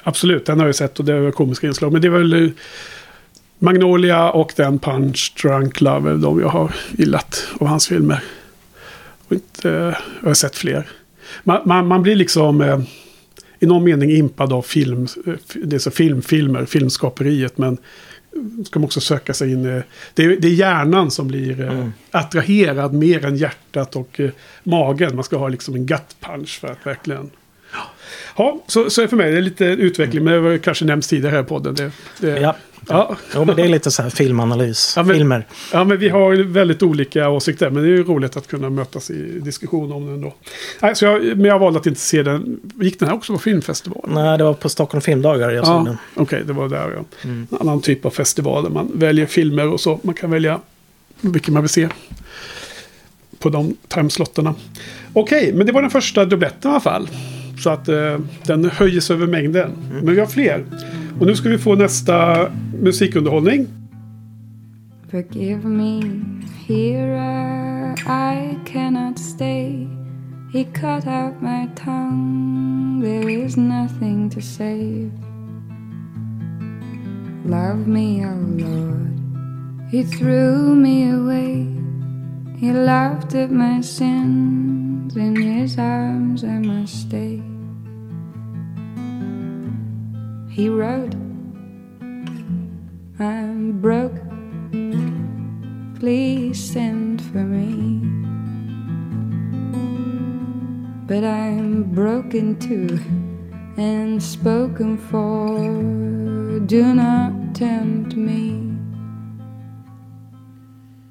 [0.04, 1.92] Absolut, den har jag sett och det är komiska inslag.
[1.92, 2.50] Men det är väl eh,
[3.64, 8.24] Magnolia och den Punch Drunk Love är de jag har gillat av hans filmer.
[9.28, 10.88] Och inte, jag har sett fler.
[11.44, 12.80] Man, man, man blir liksom eh,
[13.60, 17.58] i någon mening impad av film, eh, det är så filmfilmer, filmskaperiet.
[17.58, 17.78] Men
[18.66, 19.64] ska man också söka sig in.
[20.14, 21.94] Det är, det är hjärnan som blir eh, Mm.
[22.12, 24.30] attraherad mer än hjärtat och eh,
[24.64, 25.16] magen.
[25.16, 27.30] Man ska ha liksom en gut punch för att verkligen
[28.38, 29.32] Ja, så, så är för mig.
[29.32, 31.76] Det är lite utveckling, men det var kanske nämnts tidigare här i podden.
[31.76, 32.56] Det, det, Ja.
[32.88, 33.16] Ja.
[33.36, 34.94] Jo, men det är lite så här filmanalys.
[34.96, 35.48] Ja, men- Filmer.
[35.74, 37.70] ja, men vi har väldigt olika åsikter.
[37.70, 40.34] Men det är ju roligt att kunna mötas i diskussion om den då.
[40.82, 42.60] Nej, så jag, men jag valde att inte se den.
[42.82, 44.02] Gick den här också på filmfestival?
[44.08, 45.98] Nej, det var på Stockholm filmdagar jag såg Ja, den.
[46.16, 47.04] okej, det var där ja.
[47.30, 47.48] Mm.
[47.52, 50.00] En annan typ av festival där man väljer filmer och så.
[50.04, 50.60] Man kan välja
[51.22, 51.90] vilken man vill se.
[53.40, 54.56] På de timeslotterna.
[55.14, 57.10] Okej, men det var den första dubbletten i alla fall.
[57.64, 59.72] Så att eh, den höjs över mängden.
[60.04, 60.66] Men vi har fler.
[61.20, 62.48] Och nu ska vi få nästa
[62.82, 63.68] musikunderhållning.
[65.12, 66.02] Forgive me,
[66.68, 69.88] here I cannot stay.
[70.54, 75.12] He cut out my tongue, there is nothing to save.
[77.46, 79.20] Love me, oh Lord,
[79.92, 81.68] He threw me away.
[82.58, 87.42] He laughed at my sins, in His arms I must stay.
[90.62, 91.16] He wrote,
[93.18, 94.14] I'm broke
[96.00, 97.98] please send for me.
[101.08, 103.00] But I'm broken too
[103.76, 106.60] and spoken for.
[106.68, 108.78] Do not tempt me.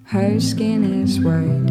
[0.05, 1.70] Her skin is white,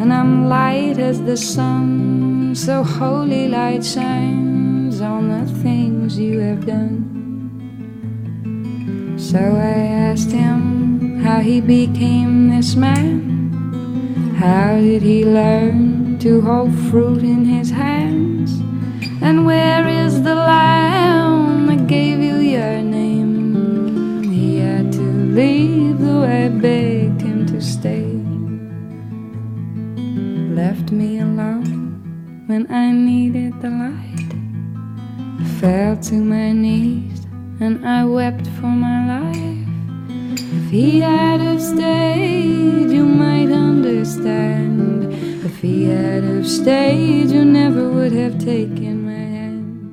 [0.00, 2.54] and I'm light as the sun.
[2.54, 4.61] So holy light shines
[5.02, 7.20] on the things you have done.
[9.18, 9.78] So I
[10.08, 13.52] asked him how he became this man.
[14.38, 18.60] How did he learn to hold fruit in his hands?
[19.22, 24.22] And where is the lamb that gave you your name?
[24.24, 28.06] He had to leave, though I begged him to stay.
[30.54, 34.01] Left me alone when I needed the light.
[35.62, 37.26] Fell to my knees
[37.60, 39.68] and I wept for my life.
[40.34, 45.14] If he had have stayed, you might understand.
[45.44, 49.92] If he had have stayed, you never would have taken my hand.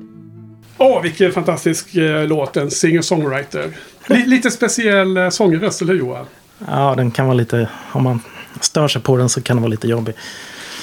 [0.78, 2.56] Åh, vilken fantastisk eh, låt.
[2.56, 3.70] En singer-songwriter.
[4.08, 6.26] Li- lite speciell eh, sångröst, eller hur Johan?
[6.66, 7.68] Ja, den kan vara lite...
[7.92, 8.20] Om man
[8.60, 10.14] stör sig på den så kan den vara lite jobbig.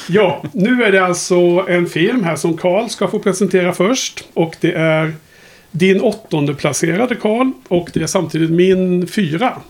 [0.09, 4.27] Ja, nu är det alltså en film här som Karl ska få presentera först.
[4.33, 5.13] Och det är
[5.71, 7.51] din åttonde placerade Karl.
[7.67, 9.61] Och det är samtidigt min fyra.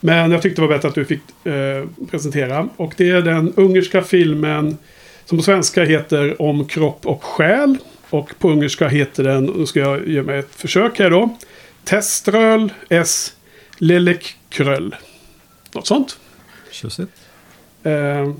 [0.00, 2.68] Men jag tyckte det var bättre att du fick eh, presentera.
[2.76, 4.78] Och det är den ungerska filmen
[5.24, 7.78] som på svenska heter Om kropp och själ.
[8.10, 11.36] Och på ungerska heter den, nu ska jag ge mig ett försök här då.
[11.84, 13.34] Teströl S.
[13.78, 14.96] Lelekkröl.
[15.72, 16.18] Något sånt.
[16.70, 17.12] Tjusigt.
[17.82, 18.32] Eh,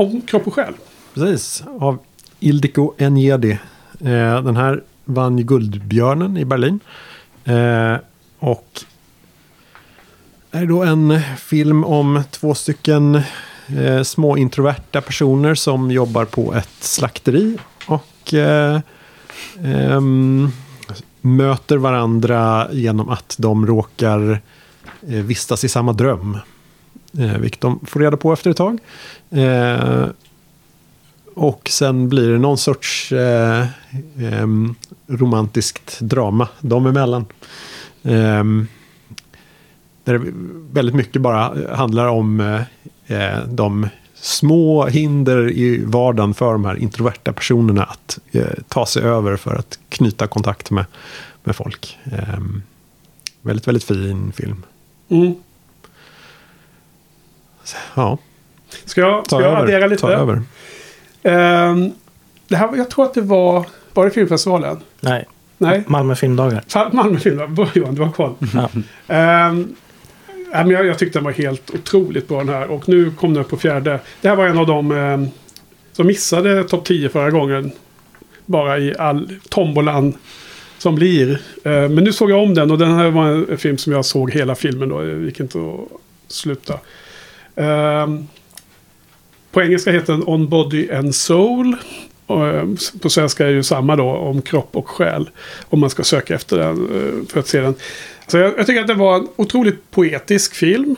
[0.00, 0.74] om kropp och själ.
[1.14, 1.98] Precis, av
[2.40, 3.58] Ildiko Enjedi.
[4.00, 6.80] Eh, den här vann ju Guldbjörnen i Berlin.
[7.44, 7.96] Eh,
[8.38, 8.84] och
[10.50, 13.22] är då en film om två stycken
[13.78, 17.58] eh, små introverta personer som jobbar på ett slakteri.
[17.86, 18.80] Och eh,
[19.64, 20.48] ehm,
[21.20, 24.40] möter varandra genom att de råkar
[25.08, 26.38] eh, vistas i samma dröm.
[27.18, 28.78] Eh, vilket de får reda på efter ett tag.
[29.30, 30.06] Eh,
[31.34, 33.60] och sen blir det någon sorts eh,
[34.18, 34.46] eh,
[35.06, 37.26] romantiskt drama dem emellan.
[38.02, 38.44] Eh,
[40.04, 40.32] där det
[40.72, 42.62] väldigt mycket bara handlar om eh,
[43.06, 49.02] eh, de små hinder i vardagen för de här introverta personerna att eh, ta sig
[49.02, 50.84] över för att knyta kontakt med,
[51.44, 51.98] med folk.
[53.42, 54.62] Väldigt, väldigt fin film.
[55.08, 55.34] Mm.
[57.94, 58.18] Ja,
[58.84, 60.00] Ska jag, ta ska jag addera lite?
[60.00, 60.42] Ta över.
[61.22, 61.92] Ehm,
[62.48, 63.66] det här, jag tror att det var...
[63.94, 64.78] Var det filmfestivalen?
[65.00, 65.26] Nej,
[65.58, 65.84] Nej?
[65.86, 66.64] Malmö filmdagar.
[66.92, 68.34] Malmö film, Bra, Johan, du har koll.
[68.54, 68.70] Ja.
[70.52, 72.70] Ja, men jag, jag tyckte den var helt otroligt bra den här.
[72.70, 74.00] Och nu kom den upp på fjärde.
[74.20, 75.28] Det här var en av de ehm,
[75.92, 77.70] som missade topp 10 förra gången.
[78.46, 80.14] Bara i all tombolan
[80.78, 81.40] som blir.
[81.64, 83.92] Ehm, men nu såg jag om den och den här var en, en film som
[83.92, 85.00] jag såg hela filmen då.
[85.00, 86.78] Det gick inte att sluta.
[87.60, 88.28] Ehm,
[89.50, 91.76] på engelska heter den On Body and Soul.
[92.26, 92.38] Och,
[93.00, 95.30] på svenska är det ju samma då, om kropp och själ.
[95.68, 97.74] Om man ska söka efter den eh, för att se den.
[98.26, 100.96] Så jag, jag tycker att det var en otroligt poetisk film.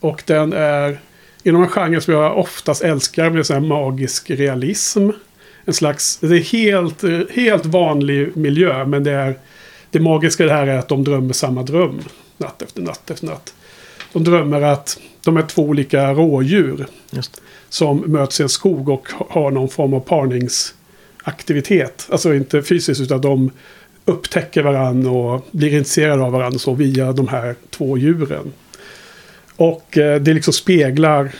[0.00, 1.00] Och den är
[1.42, 5.10] inom en genre som jag oftast älskar med sån här magisk realism.
[5.64, 7.02] En slags, det är helt,
[7.34, 9.38] helt vanlig miljö men det är
[9.90, 12.00] det magiska i det här är att de drömmer samma dröm.
[12.36, 13.54] Natt efter natt efter natt.
[14.12, 17.42] De drömmer att de är två olika rådjur Just.
[17.68, 22.08] som möts i en skog och har någon form av parningsaktivitet.
[22.10, 23.50] Alltså inte fysiskt utan de
[24.04, 28.52] upptäcker varandra och blir intresserade av varandra så via de här två djuren.
[29.56, 31.32] Och eh, det liksom speglar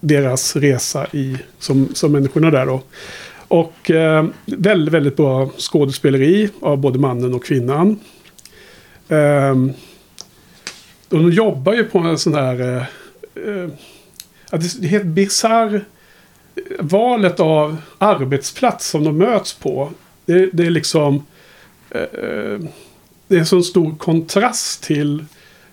[0.00, 2.82] deras resa i, som, som människorna där då.
[3.48, 8.00] Och eh, väldigt, väldigt bra skådespeleri av både mannen och kvinnan.
[9.08, 9.72] Ehm,
[11.08, 12.76] de jobbar ju på en sån här...
[12.76, 12.82] Eh,
[13.46, 13.68] eh,
[14.50, 19.90] Ja, det är helt bisarr eh, valet av arbetsplats som de möts på.
[20.24, 21.26] Det, det är liksom...
[21.90, 22.58] Eh, eh
[23.28, 25.24] det är en så stor kontrast till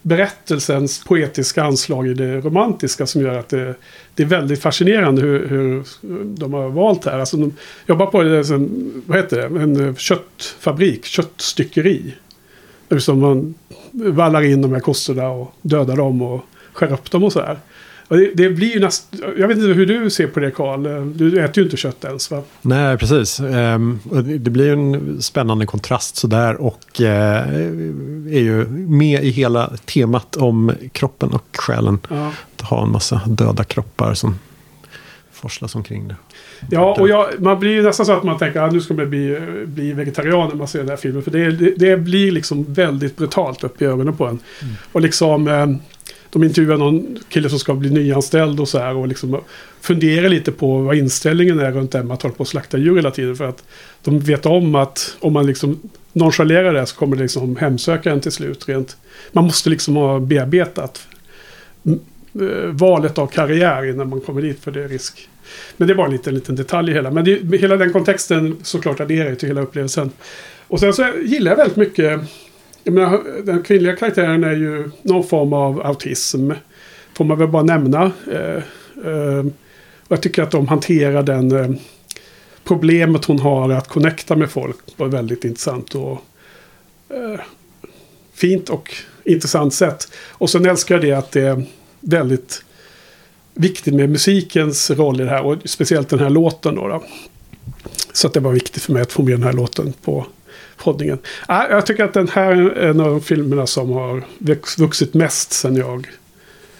[0.01, 3.76] berättelsens poetiska anslag i det romantiska som gör att det,
[4.15, 5.84] det är väldigt fascinerande hur, hur
[6.26, 7.20] de har valt här.
[7.20, 7.53] Alltså de
[7.88, 12.13] jobbar på det som, vad heter det, en köttfabrik, köttstyckeri.
[12.99, 13.55] Som man
[13.91, 16.45] vallar in de här kossorna och dödar dem och
[16.78, 17.57] skär upp dem och så här.
[18.07, 19.19] Och det, det blir ju nästan...
[19.38, 20.84] Jag vet inte hur du ser på det Karl.
[21.17, 22.43] Du äter ju inte kött ens va?
[22.61, 23.39] Nej, precis.
[23.39, 23.99] Ehm,
[24.39, 27.47] det blir en spännande kontrast sådär och eh,
[28.34, 31.99] är ju med i hela temat om kroppen och själen.
[32.09, 32.32] Ja.
[32.55, 34.39] Att ha en massa döda kroppar som
[35.32, 36.15] forslas omkring det.
[36.71, 39.09] Ja, och jag, man blir ju nästan så att man tänker att nu ska man
[39.09, 41.23] bli, bli vegetarian när man ser den här filmen.
[41.23, 44.39] För det, det, det blir liksom väldigt brutalt upp i ögonen på en.
[44.91, 45.80] Och liksom...
[46.30, 48.95] De intervjuar någon kille som ska bli nyanställd och så här.
[48.95, 49.41] Och liksom
[49.82, 52.78] funderar lite på vad inställningen är runt det här med att hålla på och slakta
[52.78, 53.36] djur hela tiden.
[53.36, 53.63] För att
[54.03, 55.80] de vet om att om man liksom
[56.13, 58.69] nonchalerar det så kommer det liksom hemsöka en till slut.
[58.69, 58.97] Rent.
[59.32, 61.07] Man måste liksom ha bearbetat
[61.86, 65.30] eh, valet av karriär innan man kommer dit för det är risk.
[65.78, 67.11] Men det var en liten, liten detalj i hela.
[67.11, 70.11] Men det, hela den kontexten såklart adderar ju till hela upplevelsen.
[70.67, 72.21] Och sen så gillar jag väldigt mycket
[72.94, 76.52] menar, den kvinnliga karaktären är ju någon form av autism.
[77.14, 78.12] Får man väl bara nämna.
[78.32, 78.64] Eh,
[79.12, 79.46] eh,
[80.08, 81.70] och jag tycker att de hanterar den eh,
[82.64, 86.22] problemet hon har att connecta med folk På ett väldigt intressant och
[87.10, 87.40] eh,
[88.34, 90.12] fint och intressant sätt.
[90.30, 91.64] Och sen älskar jag det att det är
[92.00, 92.64] väldigt
[93.54, 95.46] viktigt med musikens roll i det här.
[95.46, 96.88] Och speciellt den här låten då.
[96.88, 97.04] då.
[98.14, 100.26] Så att det var viktigt för mig att få med den här låten på
[100.78, 101.17] poddningen.
[101.49, 105.13] Äh, jag tycker att den här är en av de filmerna som har vux- vuxit
[105.13, 106.07] mest sen jag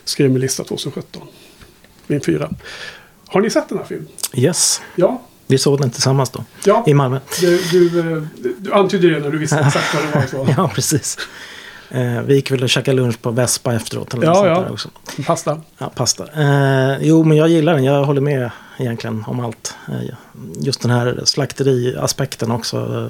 [0.04, 1.22] skrev min lista 2017.
[2.08, 2.50] Min fyra.
[3.28, 4.08] Har ni sett den här filmen?
[4.34, 5.22] Yes, Ja.
[5.48, 6.44] vi såg den tillsammans då.
[6.66, 7.20] Ja, I Malmö.
[7.42, 8.24] du, du, eh,
[8.60, 10.54] du antydde det när du visste exakt vad det var.
[10.58, 11.18] Ja, precis.
[11.90, 14.14] Eh, vi gick väl och käkade lunch på Vespa efteråt.
[14.14, 14.70] Eller Ja, ja.
[14.70, 14.90] Också.
[15.26, 15.62] Pasta.
[15.78, 16.24] Ja, pasta.
[16.42, 17.84] Eh, jo, men jag gillar den.
[17.84, 19.76] Jag håller med egentligen om allt.
[19.88, 20.10] Eh,
[20.60, 23.10] just den här slakteriaspekten också.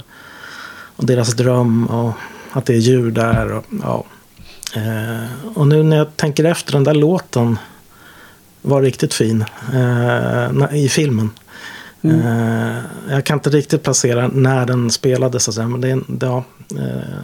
[0.97, 2.13] Och deras dröm och
[2.51, 3.51] att det är djur där.
[3.51, 4.05] Och, ja.
[4.75, 7.57] eh, och nu när jag tänker efter, den där låten
[8.61, 11.29] var riktigt fin eh, i filmen.
[12.01, 12.77] Eh,
[13.09, 15.43] jag kan inte riktigt placera när den spelades.
[15.43, 17.19] Så att säga, men det, är- det, ja, eh,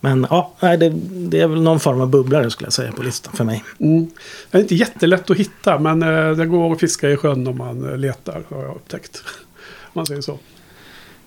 [0.00, 3.32] men ja, det, det är väl någon form av bubblare skulle jag säga på listan
[3.36, 3.64] för mig.
[3.80, 4.10] Mm.
[4.50, 7.58] Det är inte jättelätt att hitta men eh, det går att fiska i sjön om
[7.58, 9.22] man eh, letar har jag upptäckt.
[9.92, 10.38] Man säger så.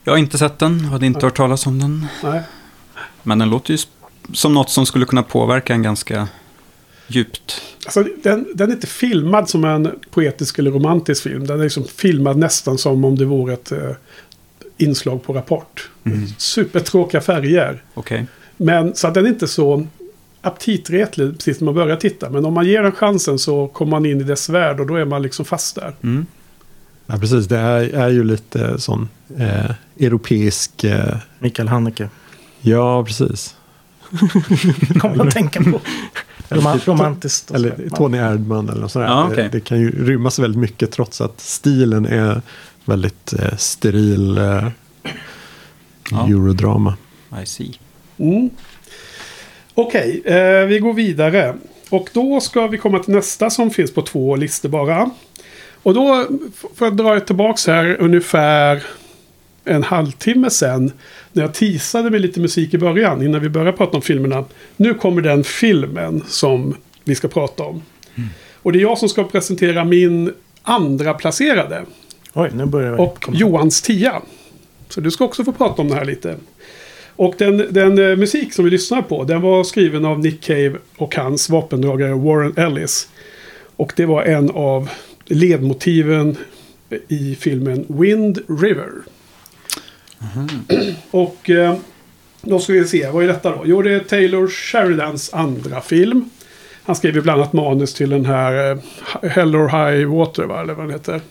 [0.07, 2.05] Jag har inte sett den, hade inte hört talas om den.
[2.23, 2.41] Nej.
[3.23, 3.77] Men den låter ju
[4.33, 6.27] som något som skulle kunna påverka en ganska
[7.07, 7.61] djupt.
[7.85, 11.47] Alltså, den, den är inte filmad som en poetisk eller romantisk film.
[11.47, 13.91] Den är liksom filmad nästan som om det vore ett eh,
[14.77, 15.89] inslag på Rapport.
[16.37, 17.83] Supertråkiga färger.
[17.93, 18.25] Okej.
[18.57, 19.87] Men så att den är inte så
[20.41, 22.29] aptitretlig precis när man börjar titta.
[22.29, 24.95] Men om man ger den chansen så kommer man in i dess värld och då
[24.95, 25.95] är man liksom fast där.
[26.03, 26.25] Mm.
[27.07, 27.47] Ja, precis.
[27.47, 30.83] Det är, är ju lite sån eh, europeisk...
[30.83, 32.09] Eh, Mikael Haneke.
[32.61, 33.55] ja, precis.
[34.99, 35.79] Kommer att tänka på.
[36.49, 37.51] Roma, romantiskt.
[37.51, 37.89] Eller sådär.
[37.89, 39.09] Tony Erdman eller något sånt där.
[39.13, 39.43] Ja, okej.
[39.43, 42.41] det, det kan ju rymmas väldigt mycket trots att stilen är
[42.85, 44.67] väldigt eh, steril eh,
[46.11, 46.27] Ja.
[46.27, 46.97] eurodrama.
[47.43, 47.73] I see.
[48.17, 48.49] Mm.
[49.73, 51.55] Okej, eh, vi går vidare.
[51.89, 55.09] Och då ska vi komma till nästa som finns på två listor bara.
[55.88, 56.27] Och då
[56.75, 58.83] får jag dra tillbaka här ungefär
[59.63, 60.91] en halvtimme sen.
[61.31, 64.45] När jag teasade med lite musik i början innan vi började prata om filmerna.
[64.75, 67.81] Nu kommer den filmen som vi ska prata om.
[68.53, 71.85] Och det är jag som ska presentera min andra placerade.
[72.33, 72.97] Oj, nu börjar vi.
[72.99, 73.38] Och komma.
[73.38, 74.21] Johans tia.
[74.89, 76.35] Så du ska också få prata om det här lite.
[77.15, 80.73] Och den, den eh, musik som vi lyssnar på, den var skriven av Nick Cave
[80.97, 83.09] och hans vapendragare Warren Ellis.
[83.75, 84.89] Och det var en av
[85.28, 86.38] ledmotiven
[87.07, 88.91] i filmen Wind River.
[91.11, 91.75] Och eh,
[92.41, 93.61] då ska vi se, vad är detta då?
[93.65, 96.30] Jo, det är Taylor Sheridans andra film.
[96.84, 100.61] Han skrev ju bland annat manus till den här eh, Hell or High Water, va?
[100.61, 101.21] eller vad den heter.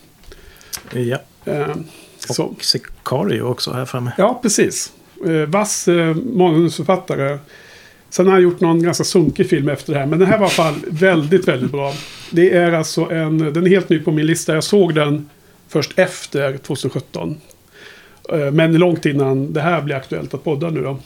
[0.92, 1.18] Ja.
[1.44, 1.76] Eh,
[2.18, 2.44] så.
[2.44, 4.12] Och Sicario också här framme.
[4.18, 4.92] Ja, precis.
[5.26, 7.38] Eh, vass eh, manusförfattare.
[8.16, 10.06] Sen har han gjort någon ganska sunkig film efter det här.
[10.06, 11.92] Men den här var i alla fall väldigt, väldigt bra.
[12.30, 13.38] Det är alltså en...
[13.38, 14.54] Den är helt ny på min lista.
[14.54, 15.28] Jag såg den
[15.68, 17.40] först efter 2017.
[18.32, 20.98] Eh, men långt innan det här blir aktuellt att podda nu då.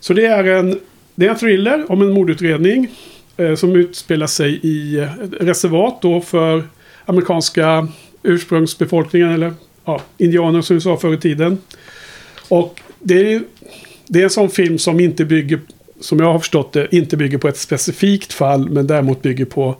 [0.00, 0.80] Så det är en,
[1.14, 2.88] det är en thriller om en mordutredning.
[3.36, 5.06] Eh, som utspelar sig i
[5.40, 6.64] reservat då för
[7.04, 7.88] amerikanska
[8.22, 9.30] ursprungsbefolkningen.
[9.30, 9.52] Eller
[9.84, 11.58] ja, indianer som vi sa förr i tiden.
[12.48, 13.42] Och det är,
[14.06, 15.60] det är en sån film som inte bygger,
[16.00, 18.68] som jag har förstått det, inte bygger på ett specifikt fall.
[18.70, 19.76] Men däremot bygger på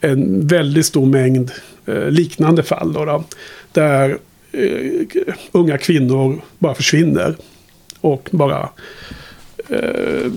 [0.00, 1.50] en väldigt stor mängd
[1.86, 2.92] eh, liknande fall.
[2.92, 3.24] Då, då,
[3.72, 4.18] där
[4.52, 5.06] eh,
[5.52, 7.36] unga kvinnor bara försvinner.
[8.00, 8.68] Och bara
[9.68, 10.30] eh,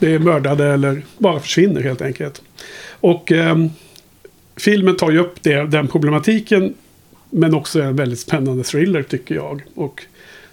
[0.00, 2.42] är mördade eller bara försvinner helt enkelt.
[2.90, 3.56] Och eh,
[4.56, 6.74] filmen tar ju upp det, den problematiken.
[7.30, 9.62] Men också en väldigt spännande thriller tycker jag.
[9.74, 10.02] Och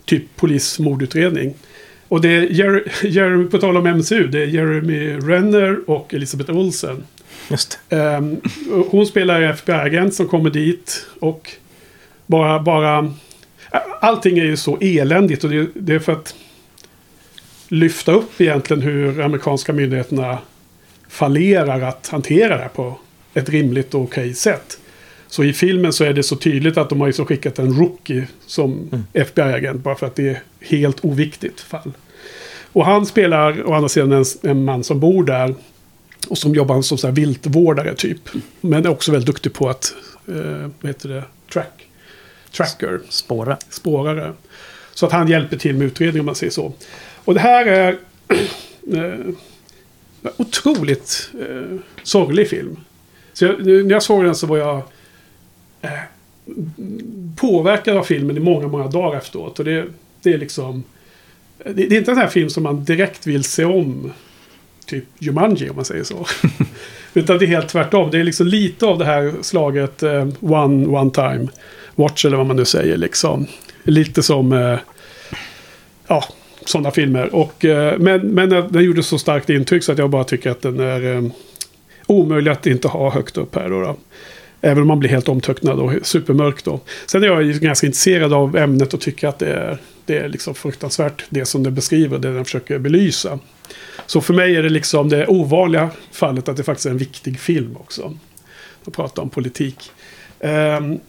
[0.06, 1.54] typ polismordutredning.
[2.12, 6.52] Och det är Jerry, Jeremy, på tal om MCU, det är Jeremy Renner och Elisabeth
[6.52, 7.04] Olsen.
[7.50, 7.80] Just
[8.72, 11.52] och hon spelar FBI-agent som kommer dit och
[12.26, 13.14] bara, bara...
[14.02, 16.36] Allting är ju så eländigt och det, det är för att
[17.68, 20.38] lyfta upp egentligen hur amerikanska myndigheterna
[21.10, 23.00] fallerar att hantera det här på
[23.34, 24.80] ett rimligt och okej sätt.
[25.28, 28.28] Så i filmen så är det så tydligt att de har så skickat en rookie
[28.46, 31.92] som FBI-agent bara för att det är helt oviktigt fall.
[32.74, 35.56] Och han spelar å andra sidan en, en man som bor där
[36.28, 38.30] och som jobbar som så här viltvårdare typ.
[38.62, 39.94] Men är också väldigt duktig på att,
[40.28, 41.88] eh, vad heter det, track,
[42.52, 43.58] tracker, spåra.
[43.70, 44.34] spårare.
[44.94, 46.74] Så att han hjälper till med utredning om man säger så.
[47.26, 47.98] Och det här är
[48.94, 49.34] eh,
[50.38, 52.78] otroligt eh, sorglig film.
[53.34, 54.82] Så jag, när jag såg den så var jag
[55.82, 55.92] eh,
[57.36, 59.60] påverkad av filmen i många, många dagar efteråt.
[59.60, 59.86] Och det,
[60.24, 60.84] det är liksom...
[61.66, 64.12] Det, det är inte en sån här film som man direkt vill se om
[64.86, 66.26] typ Jumanji om man säger så.
[67.14, 68.12] Utan det är helt tvärtom.
[68.12, 71.48] Det är liksom lite av det här slaget eh, one, one time
[71.96, 73.48] watch eller vad man nu säger liksom.
[73.84, 74.80] Lite som, eh,
[76.08, 76.24] ja,
[76.66, 77.36] sådana filmer.
[77.36, 80.62] Och, eh, men, men den gjorde så starkt intryck så att jag bara tycker att
[80.62, 81.24] den är eh,
[82.08, 83.70] omöjlig att inte ha högt upp här.
[83.70, 83.98] Då, då.
[84.62, 86.80] Även om man blir helt omtöcknad och supermörk då.
[87.06, 90.56] Sen är jag ganska intresserad av ämnet och tycker att det är, det är liksom
[90.56, 93.40] fruktansvärt det som den beskriver, det den försöker belysa.
[94.06, 97.40] Så för mig är det liksom det ovanliga fallet att det faktiskt är en viktig
[97.40, 98.18] film också.
[98.86, 99.92] Att prata om politik.
[100.40, 101.00] Um,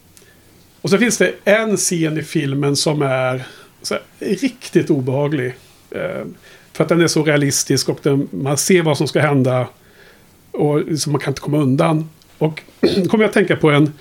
[0.81, 3.45] och så finns det en scen i filmen som är
[3.83, 5.55] så här, riktigt obehaglig.
[5.91, 6.35] Um,
[6.73, 9.69] för att den är så realistisk och den, man ser vad som ska hända.
[10.51, 12.11] Och liksom man kan inte komma undan.
[12.39, 13.93] Och då kommer jag att tänka på en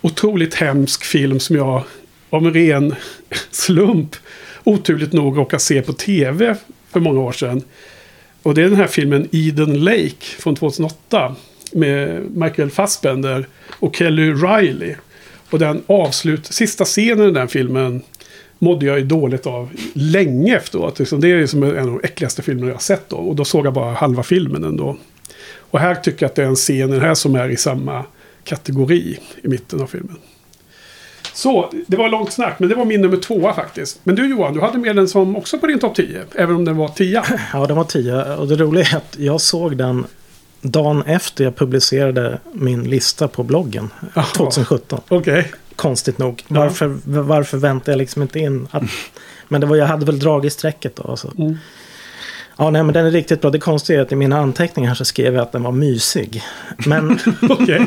[0.00, 1.82] otroligt hemsk film som jag
[2.30, 2.94] av en ren
[3.50, 4.16] slump
[4.64, 6.56] oturligt nog råkade se på tv
[6.90, 7.62] för många år sedan.
[8.42, 11.34] Och det är den här filmen Eden Lake från 2008.
[11.72, 14.94] Med Michael Fassbender och Kelly Riley.
[15.50, 18.02] Och den avslut, sista scenen i den filmen
[18.58, 20.98] mådde jag ju dåligt av länge efteråt.
[20.98, 23.16] Liksom, det är liksom en av de äckligaste filmerna jag har sett då.
[23.16, 24.96] Och då såg jag bara halva filmen ändå.
[25.56, 28.04] Och här tycker jag att det är en scen här som är i samma
[28.44, 30.16] kategori i mitten av filmen.
[31.38, 34.00] Så, det var långt snack, men det var min nummer tvåa faktiskt.
[34.04, 36.64] Men du Johan, du hade med den som också på din topp 10, även om
[36.64, 37.22] den var 10.
[37.52, 40.06] Ja, den var 10 och det roliga är att jag såg den
[40.60, 43.90] dagen efter jag publicerade min lista på bloggen.
[44.14, 44.24] Jaha.
[44.24, 45.00] 2017.
[45.08, 45.52] Okej.
[45.76, 46.44] Konstigt nog.
[46.48, 46.60] Ja.
[46.60, 48.68] Varför, varför väntade jag liksom inte in?
[48.70, 48.82] Att,
[49.48, 51.16] men det var, jag hade väl dragit strecket då.
[51.16, 51.32] Så.
[51.38, 51.56] Mm.
[52.60, 53.50] Ja, nej, men den är riktigt bra.
[53.50, 56.42] Det konstiga är att i mina anteckningar så skrev jag att den var mysig.
[56.86, 57.18] Men
[57.50, 57.86] Okej.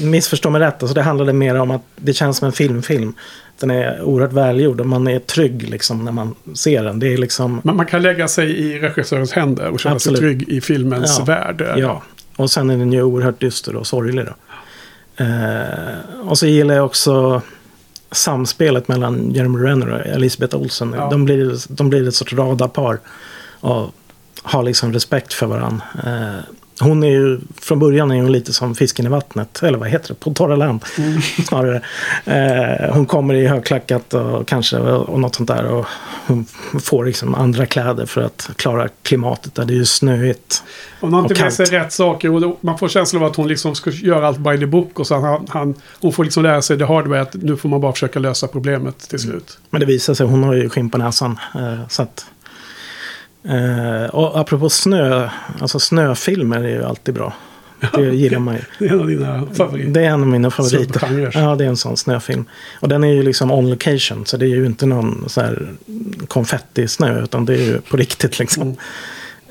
[0.00, 3.14] missförstå mig rätt, alltså det handlade mer om att det känns som en filmfilm.
[3.60, 6.98] Den är oerhört välgjord och man är trygg liksom när man ser den.
[6.98, 7.60] Det är liksom...
[7.64, 10.18] Man, man kan lägga sig i regissörens händer och känna Absolut.
[10.18, 11.24] sig trygg i filmens Ja.
[11.24, 11.64] värld.
[11.76, 12.02] Ja,
[12.36, 14.34] och sen är den ju oerhört dyster och sorglig då.
[15.24, 17.42] Eh, och så gillar jag också
[18.10, 20.94] samspelet mellan Jeremy Renner och Elisabeth Olsen.
[20.98, 21.08] Ja.
[21.10, 22.98] De, blir, de blir ett sorts radarpar
[23.60, 23.94] och
[24.42, 25.84] har liksom respekt för varandra.
[26.04, 26.44] Eh,
[26.80, 30.08] hon är ju, från början är hon lite som fisken i vattnet, eller vad heter
[30.08, 30.84] det, på torra land
[31.48, 31.82] snarare.
[32.24, 35.86] Eh, hon kommer i högklackat och kanske och något sånt där och
[36.26, 36.46] hon
[36.80, 40.62] får liksom andra kläder för att klara klimatet där det är ju snöigt.
[41.00, 43.74] Om man inte med sig rätt saker och man får känslan av att hon liksom
[43.74, 46.76] ska göra allt by the book och sen han, han, hon får liksom lära sig
[46.76, 49.58] det hard way att nu får man bara försöka lösa problemet till slut.
[49.70, 51.38] Men det visar sig, hon har ju skinn på näsan.
[51.54, 52.26] Eh, så att,
[53.48, 55.30] eh, och apropå snö,
[55.60, 57.32] alltså snöfilmer är ju alltid bra.
[57.94, 58.60] Det gillar man ju.
[58.78, 59.90] Det är en av dina favoriter.
[59.90, 61.30] Det är en av mina favoriter.
[61.34, 62.44] Ja, det är en sån snöfilm.
[62.80, 64.26] Och den är ju liksom on location.
[64.26, 65.72] Så det är ju inte någon så här
[66.28, 67.22] konfetti-snö.
[67.22, 68.76] Utan det är ju på riktigt liksom.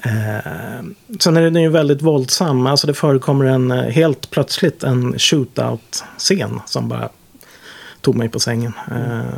[0.01, 0.83] Eh,
[1.19, 2.67] sen är den ju väldigt våldsam.
[2.67, 6.59] Alltså det förekommer en eh, helt plötsligt en shootout-scen.
[6.65, 7.09] Som bara
[8.01, 8.73] tog mig på sängen.
[8.91, 9.33] Eh,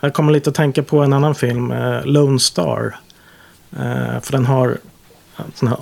[0.00, 1.72] jag kommer lite att tänka på en annan film.
[1.72, 2.96] Eh, Lone Star.
[3.72, 4.78] Eh, för den har
[5.54, 5.78] sån här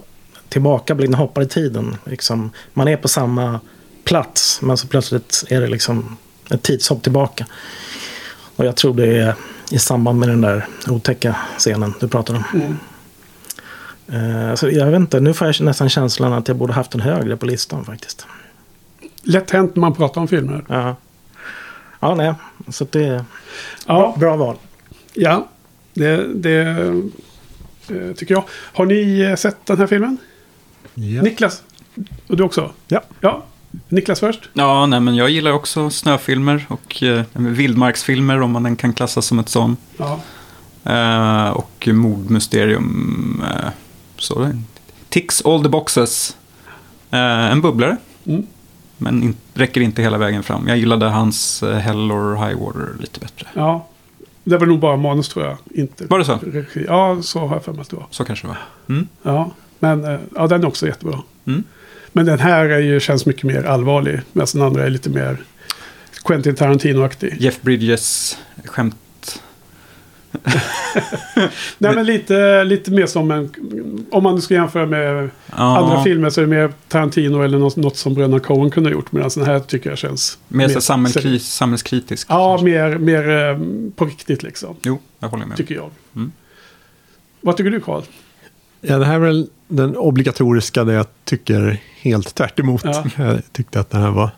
[0.48, 1.96] tillbakablick, den hoppar i tiden.
[2.04, 3.60] Liksom, man är på samma
[4.04, 6.16] plats men så plötsligt är det liksom
[6.50, 7.46] ett tidshopp tillbaka.
[8.56, 9.34] Och jag tror det är
[9.70, 12.44] i samband med den där otäcka scenen du pratar om.
[12.54, 12.76] Mm.
[14.48, 17.00] Eh, så jag vet inte, nu får jag nästan känslan att jag borde haft den
[17.00, 18.26] högre på listan faktiskt.
[19.22, 20.64] Lätt hänt när man pratar om filmer.
[20.68, 20.96] Ja,
[22.00, 22.34] ja nej,
[22.68, 23.24] så det är
[23.86, 24.56] Ja, bra val.
[25.14, 25.48] ja
[25.94, 26.76] det, det
[28.16, 28.44] tycker jag.
[28.50, 30.18] Har ni eh, sett den här filmen?
[30.94, 31.22] Ja.
[31.22, 31.62] Niklas?
[32.26, 32.72] Och du också?
[32.88, 33.02] Ja.
[33.20, 33.44] Ja.
[33.88, 34.48] Niklas först?
[34.52, 39.26] Ja, nej, men jag gillar också snöfilmer och eh, vildmarksfilmer om man den kan klassas
[39.26, 39.80] som ett sånt.
[39.96, 40.20] Ja.
[40.84, 43.42] Eh, och mordmysterium.
[43.50, 43.68] Eh,
[44.16, 44.50] så.
[45.08, 46.36] Ticks all the boxes.
[47.10, 47.96] Eh, en bubblare.
[48.26, 48.46] Mm.
[48.96, 50.68] Men in, räcker inte hela vägen fram.
[50.68, 53.46] Jag gillade hans eh, Hell or High Water lite bättre.
[53.54, 53.86] ja.
[54.48, 55.56] Det var nog bara manus tror jag.
[55.74, 56.38] Inte Var det så?
[56.42, 56.84] Regi.
[56.88, 58.06] Ja, så har jag för mig att det var.
[58.10, 58.94] Så kanske det var.
[58.94, 59.08] Mm.
[59.22, 61.22] Ja, men eh, ja, den är också jättebra.
[61.46, 61.64] Mm.
[62.12, 64.20] Men den här är ju, känns mycket mer allvarlig.
[64.32, 65.36] Medan den andra är lite mer
[66.24, 67.36] Quentin Tarantino-aktig.
[67.40, 68.96] Jeff Bridges skämt.
[71.78, 73.50] Nej, men lite, lite mer som en...
[74.10, 77.58] Om man nu ska jämföra med Ja, andra filmer så är det mer Tarantino eller
[77.58, 79.12] något, något som Bröderna Coen kunde ha gjort.
[79.12, 80.38] Medan den här tycker jag känns...
[80.48, 82.26] Mer mer- samhällskri- samhällskritisk.
[82.30, 82.64] Ja, kanske.
[82.64, 83.58] mer, mer eh,
[83.96, 84.76] på riktigt liksom.
[84.82, 85.56] Jo, jag håller med.
[85.56, 85.90] Tycker jag.
[86.16, 86.32] Mm.
[87.40, 88.02] Vad tycker du Carl?
[88.80, 92.80] Ja, det här är väl den obligatoriska där jag tycker helt tvärt emot.
[92.84, 93.04] Ja.
[93.16, 94.30] Jag tyckte att det här var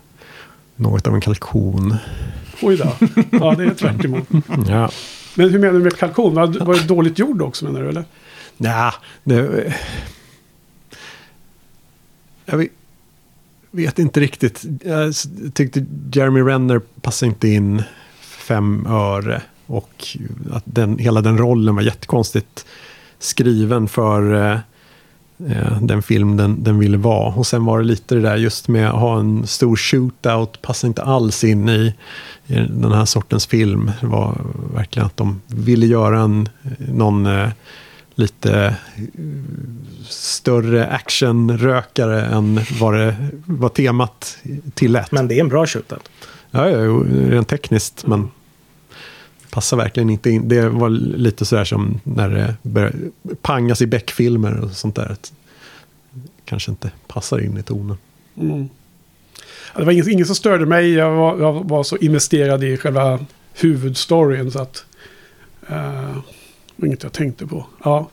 [0.76, 1.96] något av en kalkon.
[2.62, 2.92] Oj då.
[3.30, 4.28] Ja, det är tvärt emot.
[4.68, 4.90] Ja,
[5.40, 6.34] men hur menar du med kalkon?
[6.34, 7.88] Var, var det dåligt gjord också menar du?
[7.88, 8.04] Eller?
[8.56, 8.92] Nej,
[9.24, 9.74] det...
[12.44, 12.68] Jag
[13.70, 14.64] vet, inte riktigt.
[14.84, 15.14] Jag
[15.54, 17.82] tyckte Jeremy Renner passade inte in
[18.20, 19.42] fem öre.
[19.66, 20.18] Och
[20.52, 22.66] att den, hela den rollen var jättekonstigt
[23.18, 24.58] skriven för eh,
[25.80, 27.34] den film den, den ville vara.
[27.34, 30.62] Och sen var det lite det där just med att ha en stor shootout.
[30.62, 31.94] Passar inte alls in i,
[32.46, 33.90] i den här sortens film.
[34.00, 34.40] Det var
[34.74, 37.48] verkligen att de ville göra en, någon eh,
[38.14, 39.02] lite eh,
[40.08, 43.16] större actionrökare än vad det
[43.46, 44.38] var temat
[44.74, 45.12] tillät.
[45.12, 46.08] Men det är en bra shootout.
[46.50, 48.30] Ja, ja, rent tekniskt, men
[49.50, 50.48] passar verkligen inte in.
[50.48, 52.98] Det var lite sådär som när det började
[53.42, 55.12] pangas i Beck-filmer och sånt där.
[55.12, 55.32] Att
[56.44, 57.96] kanske inte passar in i tonen.
[58.36, 58.68] Mm.
[59.76, 60.92] Det var ingen som störde mig.
[60.92, 63.18] Jag var, jag var så investerad i själva
[63.54, 64.84] huvudstoryn så att...
[65.70, 66.18] Uh,
[66.76, 67.66] det var inget jag tänkte på.
[67.84, 68.10] Ja,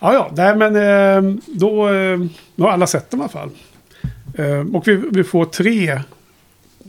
[0.00, 2.18] ja, ja nej, men eh, då, eh,
[2.56, 3.50] då har alla sett dem i alla fall.
[4.72, 6.00] Och vi, vi får tre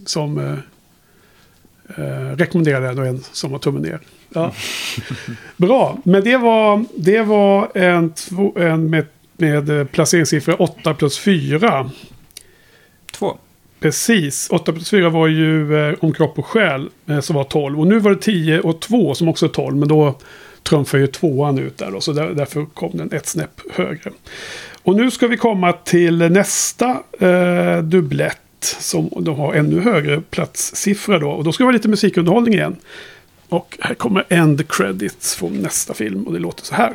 [0.05, 0.57] som
[1.97, 3.99] eh, rekommenderar den och en som har tummen ner.
[4.29, 4.51] Ja.
[5.57, 8.13] Bra, men det var, det var en,
[8.55, 9.05] en med,
[9.37, 11.89] med eh, placeringssiffra 8 plus 4.
[13.11, 13.37] Två.
[13.79, 17.79] Precis, 8 plus 4 var ju eh, om kropp och själ eh, som var 12.
[17.79, 19.77] Och nu var det 10 och 2 som också är 12.
[19.77, 20.15] Men då
[20.63, 21.91] trumfar ju tvåan ut där.
[21.91, 24.11] Då, så där, därför kom den ett snäpp högre.
[24.83, 28.40] Och nu ska vi komma till nästa eh, dubblett.
[28.65, 31.29] Som de har ännu högre platssiffra då.
[31.29, 32.75] Och då ska det vara lite musikunderhållning igen.
[33.49, 36.23] Och här kommer end credits från nästa film.
[36.23, 36.93] Och det låter så här.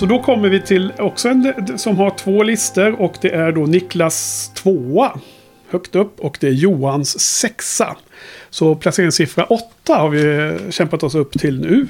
[0.00, 3.66] Så då kommer vi till också en som har två listor och det är då
[3.66, 5.20] Niklas tvåa.
[5.70, 7.96] Högt upp och det är Johans sexa.
[8.50, 11.88] Så placeringssiffra åtta har vi kämpat oss upp till nu.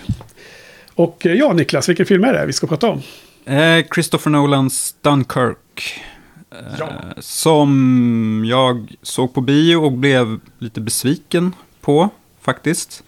[0.94, 3.02] Och eh, ja, Niklas, vilken film är det vi ska prata om?
[3.44, 6.02] Eh, Christopher Nolans Dunkirk.
[6.50, 6.88] Eh, Ja.
[7.18, 12.08] Som jag såg på bio och blev lite besviken på,
[12.40, 13.02] faktiskt.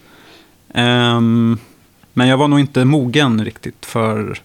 [0.74, 1.58] Ehm,
[2.12, 4.38] men jag var nog inte mogen riktigt för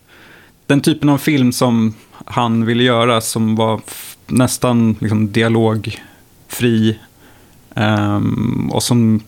[0.67, 1.93] den typen av film som
[2.25, 3.81] han ville göra, som var
[4.27, 6.99] nästan liksom dialogfri.
[7.75, 9.19] Ehm, och som...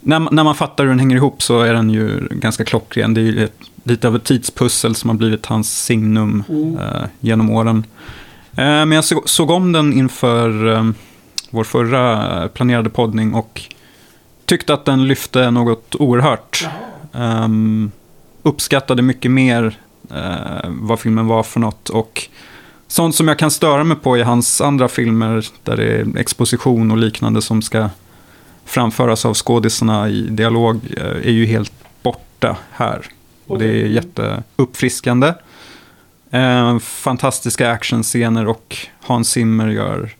[0.00, 3.14] När, man- när man fattar hur den hänger ihop så är den ju ganska klockren.
[3.14, 6.44] Det är ju ett, lite av ett tidspussel som har blivit hans signum
[6.80, 7.84] eh, genom åren.
[8.52, 10.90] Eh, men jag så, såg om den inför eh,
[11.50, 13.62] vår förra planerade poddning och
[14.44, 16.68] tyckte att den lyfte något oerhört.
[17.14, 17.90] Ehm,
[18.42, 19.78] uppskattade mycket mer
[20.66, 21.88] vad filmen var för något.
[21.88, 22.28] Och
[22.86, 26.90] sånt som jag kan störa mig på i hans andra filmer, där det är exposition
[26.90, 27.90] och liknande som ska
[28.64, 33.06] framföras av skådisarna i dialog, eh, är ju helt borta här.
[33.46, 35.34] Och det är jätteuppfriskande.
[36.30, 40.10] Eh, fantastiska actionscener och Hans Zimmer gör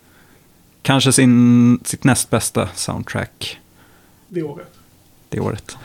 [0.81, 3.59] kanske sin, sitt näst bästa soundtrack
[4.27, 4.73] Det året.
[5.29, 5.77] det året.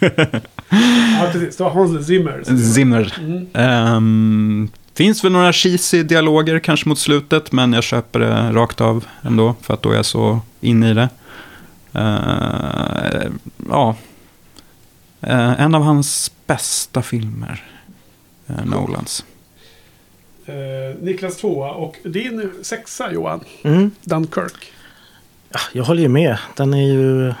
[0.00, 0.10] Ja,
[1.32, 1.56] precis.
[1.56, 2.44] Det var Hans Zimmer.
[2.74, 3.14] Zimmer.
[3.20, 3.46] Mm.
[3.54, 9.04] Ehm, Finns väl några cheesy dialoger kanske mot slutet, men jag köper det rakt av
[9.22, 11.08] ändå, för att då är jag så inne i det.
[11.92, 13.30] Eh,
[13.70, 13.96] ja,
[15.26, 17.64] Eh, en av hans bästa filmer,
[18.46, 19.24] eh, Nolans.
[21.00, 23.90] Niklas tvåa och din sexa Johan, Mm.
[24.02, 24.72] Dunkirk.
[25.50, 26.38] Ja, jag håller ju med.
[26.56, 27.34] Den är ju...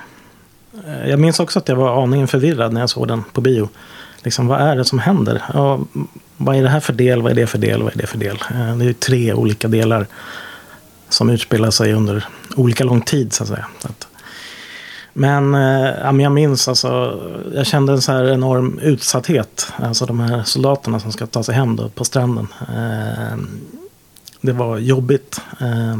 [0.86, 3.68] Eh, jag minns också att jag var aningen förvirrad när jag såg den på bio.
[4.22, 5.42] Liksom, vad är det som händer?
[5.54, 5.80] Ja,
[6.36, 7.22] vad är det här för del?
[7.22, 7.82] Vad är det för del?
[7.82, 8.38] Vad är det för del?
[8.50, 10.06] Eh, det är ju tre olika delar
[11.08, 12.24] som utspelar sig under
[12.56, 13.66] olika lång tid, så att säga.
[13.78, 14.06] Så att,
[15.12, 17.20] men, eh, ja, jag minns alltså,
[17.54, 19.72] jag kände en så här enorm utsatthet.
[19.76, 22.48] Alltså de här soldaterna som ska ta sig hem då på stranden.
[22.60, 23.38] Eh,
[24.40, 25.40] Det var jobbigt.
[25.60, 25.98] Eh,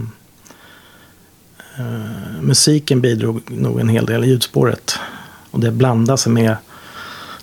[1.78, 4.98] Eh, musiken bidrog nog en hel del i ljudspåret.
[5.50, 6.56] Och det blandade sig med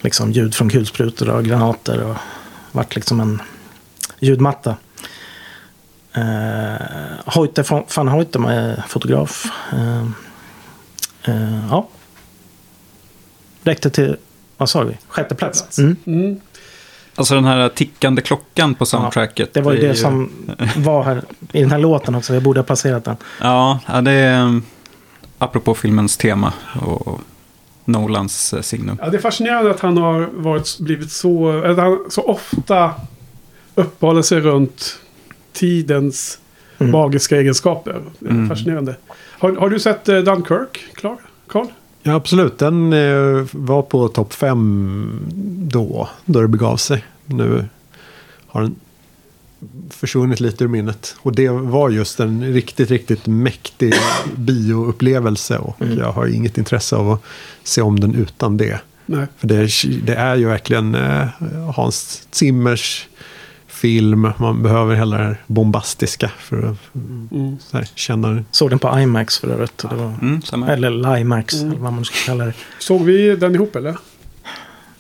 [0.02, 2.04] liksom, ljud från kulsprutor och granater.
[2.04, 2.16] Och
[2.72, 3.42] vart liksom en
[4.20, 4.76] ljudmatta.
[6.14, 6.76] Eh,
[7.26, 7.64] Hoyte
[7.96, 9.46] van- Hoytema är fotograf.
[9.74, 10.02] Eh,
[11.24, 11.88] eh, ja.
[13.64, 14.18] Räckte till,
[14.58, 15.80] vad sa vi, sjätte plats.
[15.80, 15.96] Mm.
[16.06, 16.40] Mm.
[17.16, 19.54] Alltså den här tickande klockan på soundtracket.
[19.54, 20.32] Det var ju är det som
[20.78, 22.34] var här i den här låten också.
[22.34, 23.16] Jag borde ha placerat den.
[23.42, 24.64] Ja, ja, det är um,
[25.38, 27.22] apropå filmens tema och
[27.86, 28.98] Nolans eh, signum.
[29.02, 32.92] Ja, det är fascinerande att han har varit, blivit så, eller han så ofta
[33.76, 35.00] uppehåller sig runt
[35.54, 36.38] tidens
[36.80, 36.92] Mm.
[36.92, 38.02] magiska egenskaper.
[38.20, 38.50] Det är Mm.
[38.50, 38.96] fascinerande.
[39.40, 41.18] Har, har du sett eh, Dunkirk, Klar?
[41.48, 41.68] Carl?
[42.04, 42.58] Ja, absolut.
[42.60, 45.20] Den eh, var på topp fem
[45.72, 47.06] då, då det begav sig.
[47.26, 47.66] Nu
[48.48, 48.76] har den
[49.90, 51.16] försvunnit lite ur minnet.
[51.20, 53.94] Och det var just en riktigt, riktigt mäktig
[54.36, 55.58] bioupplevelse.
[55.58, 55.98] Och Mm.
[55.98, 57.24] jag har inget intresse av att
[57.64, 58.82] se om den utan det.
[59.06, 59.26] Nej.
[59.38, 59.70] För det,
[60.06, 61.28] det är ju verkligen eh,
[61.76, 63.08] Hans Zimmers
[63.82, 64.28] film.
[64.38, 67.58] Man behöver hela det här bombastiska för att Mm.
[67.60, 69.78] så här, känna Såg den på IMAX för övrigt.
[69.78, 71.72] Det var, Mm, eller Limax, Mm.
[71.72, 72.54] eller vad man ska kalla det.
[72.80, 73.98] Såg vi den ihop eller?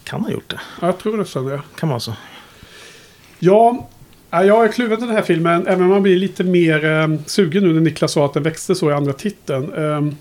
[0.04, 0.60] Kan ha gjort det.
[0.82, 1.62] Ja, jag tror nästan det.
[1.80, 2.14] Kan vara så.
[3.40, 3.90] Ja,
[4.30, 5.68] ja, jag är kluven till den här filmen.
[5.68, 8.76] Även om man blir lite mer eh, sugen nu när Niklas sa att den växte
[8.76, 9.74] så i andra titeln.
[9.74, 10.16] Ehm,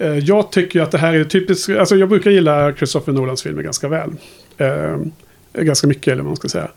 [0.00, 1.70] eh, jag tycker ju att det här är typiskt.
[1.78, 4.10] Alltså jag brukar gilla Christopher Nolans filmer ganska väl.
[4.58, 5.12] Ehm,
[5.52, 6.68] ganska mycket eller vad man ska säga.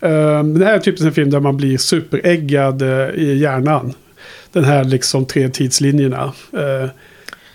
[0.00, 3.92] Ehm, det här är typiskt en film där man blir superäggad eh, i hjärnan.
[4.52, 6.32] Den här liksom tre tidslinjerna.
[6.52, 6.90] Eh,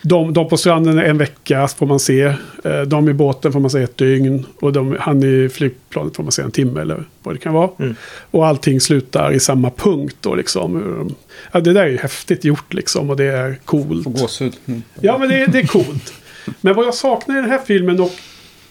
[0.04, 2.22] de, de på stranden är en vecka får man se.
[2.64, 4.46] Eh, De i båten får man se ett dygn.
[4.60, 7.70] Och de, han i flygplanet får man se en timme eller vad det kan vara.
[7.80, 7.96] Mm.
[8.32, 10.16] Och allting slutar i samma punkt.
[10.22, 11.16] Då, liksom.
[11.52, 13.10] ja, det där är ju häftigt gjort liksom.
[13.10, 14.06] Och det är coolt.
[14.06, 14.54] Gåshud.
[14.66, 14.84] Mm.
[15.02, 16.14] Ja, men det, det är coolt.
[16.62, 18.12] Men vad jag saknar i den här filmen och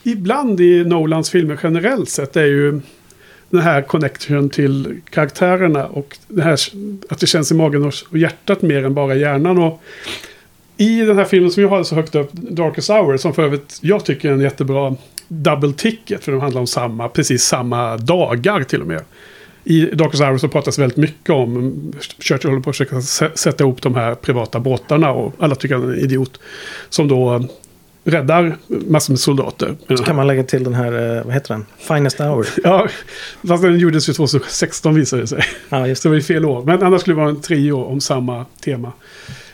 [0.03, 2.81] ibland i Nolans filmer generellt sett är ju
[3.51, 6.59] den här connection till karaktärerna och det här
[7.09, 9.59] att det känns i magen och hjärtat mer än bara hjärnan.
[9.59, 9.83] Och
[10.77, 13.79] I den här filmen som jag har så högt upp, Darkest Hour, som för övrigt
[13.81, 14.97] jag tycker är en jättebra
[15.29, 19.03] double ticket, för de handlar om samma, precis samma dagar till och med.
[19.65, 21.83] I Darkest Hour så pratas väldigt mycket om
[22.19, 23.03] Churchill håller på att försöka
[23.35, 26.41] sätta ihop de här privata båtarna och alla tycker han är en idiot.
[26.89, 27.45] Som då
[28.05, 29.77] räddar massor med soldater.
[29.89, 31.67] Så kan man lägga till den här, eh, vad heter den?
[31.79, 32.47] Finest Hour.
[32.65, 32.89] Ja,
[33.49, 35.43] fast den gjordes ju 2016 visade det sig.
[35.69, 36.65] Ja, just Så det var ju fel år.
[36.65, 38.93] Men annars skulle det vara en trio om samma tema.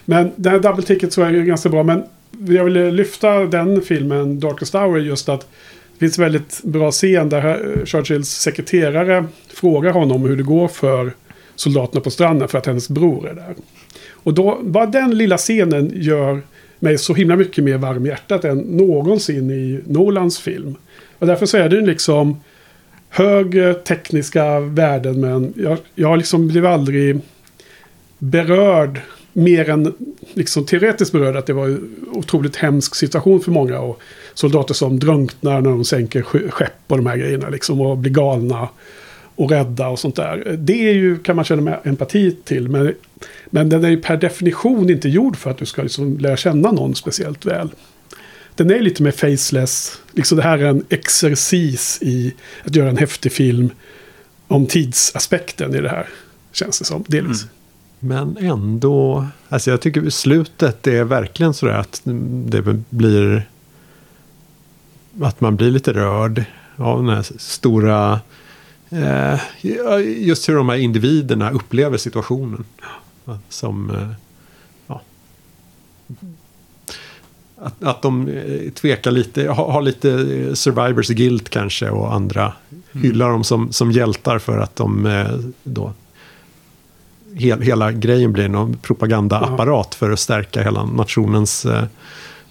[0.05, 1.83] Men den här Double Ticket så är ju ganska bra.
[1.83, 2.05] Men
[2.49, 7.29] jag ville lyfta den filmen, Darkest Hour, just att det finns en väldigt bra scen
[7.29, 9.25] där eh, Churchills sekreterare
[9.55, 11.13] frågar honom hur det går för
[11.57, 13.55] soldaterna på stranden för att hennes bror är där.
[14.11, 16.43] Och då, bara den lilla scenen gör
[16.87, 20.77] mig så himla mycket mer varm i hjärtat än någonsin i Nolans film.
[21.19, 22.37] Och därför så är det liksom
[23.09, 27.21] hög eh, tekniska värden men jag, jag har liksom blivit aldrig
[28.19, 29.01] berörd
[29.33, 29.95] mer än
[30.35, 34.01] liksom teoretiskt berörd att det var en otroligt hemsk situation för många och
[34.35, 38.69] soldater som drunknar när de sänker skepp och de här grejerna liksom och blir galna
[39.37, 40.57] och rädda och sånt där.
[40.59, 42.95] Det är ju, kan man känna med empati till men,
[43.47, 46.73] men den är ju per definition inte gjord för att du ska liksom lära känna
[46.73, 47.71] någon speciellt väl.
[48.55, 49.99] Den är lite mer faceless.
[50.13, 52.35] Liksom det här är en exercis i
[52.65, 53.71] att göra en häftig film
[54.49, 56.09] om tidsaspekten i det här.
[56.53, 57.43] Känns det som, delvis.
[57.43, 57.53] Mm.
[57.99, 63.49] Men ändå, alltså jag tycker slutet är verkligen sådär att det blir
[65.21, 66.45] att man blir lite rörd
[66.77, 68.21] av den här stora,
[70.19, 72.65] just hur de här individerna upplever situationen.
[73.49, 74.09] Som, eh,
[74.87, 75.03] ja.
[77.57, 80.09] Att, att de eh, tvekar lite, har, har lite
[80.57, 82.53] survivors guilt kanske och andra
[82.93, 85.93] hylla dem som, som hjältar för att de eh, då...
[87.35, 91.85] Hel, hela grejen blir någon propagandaapparat för att stärka hela nationens eh,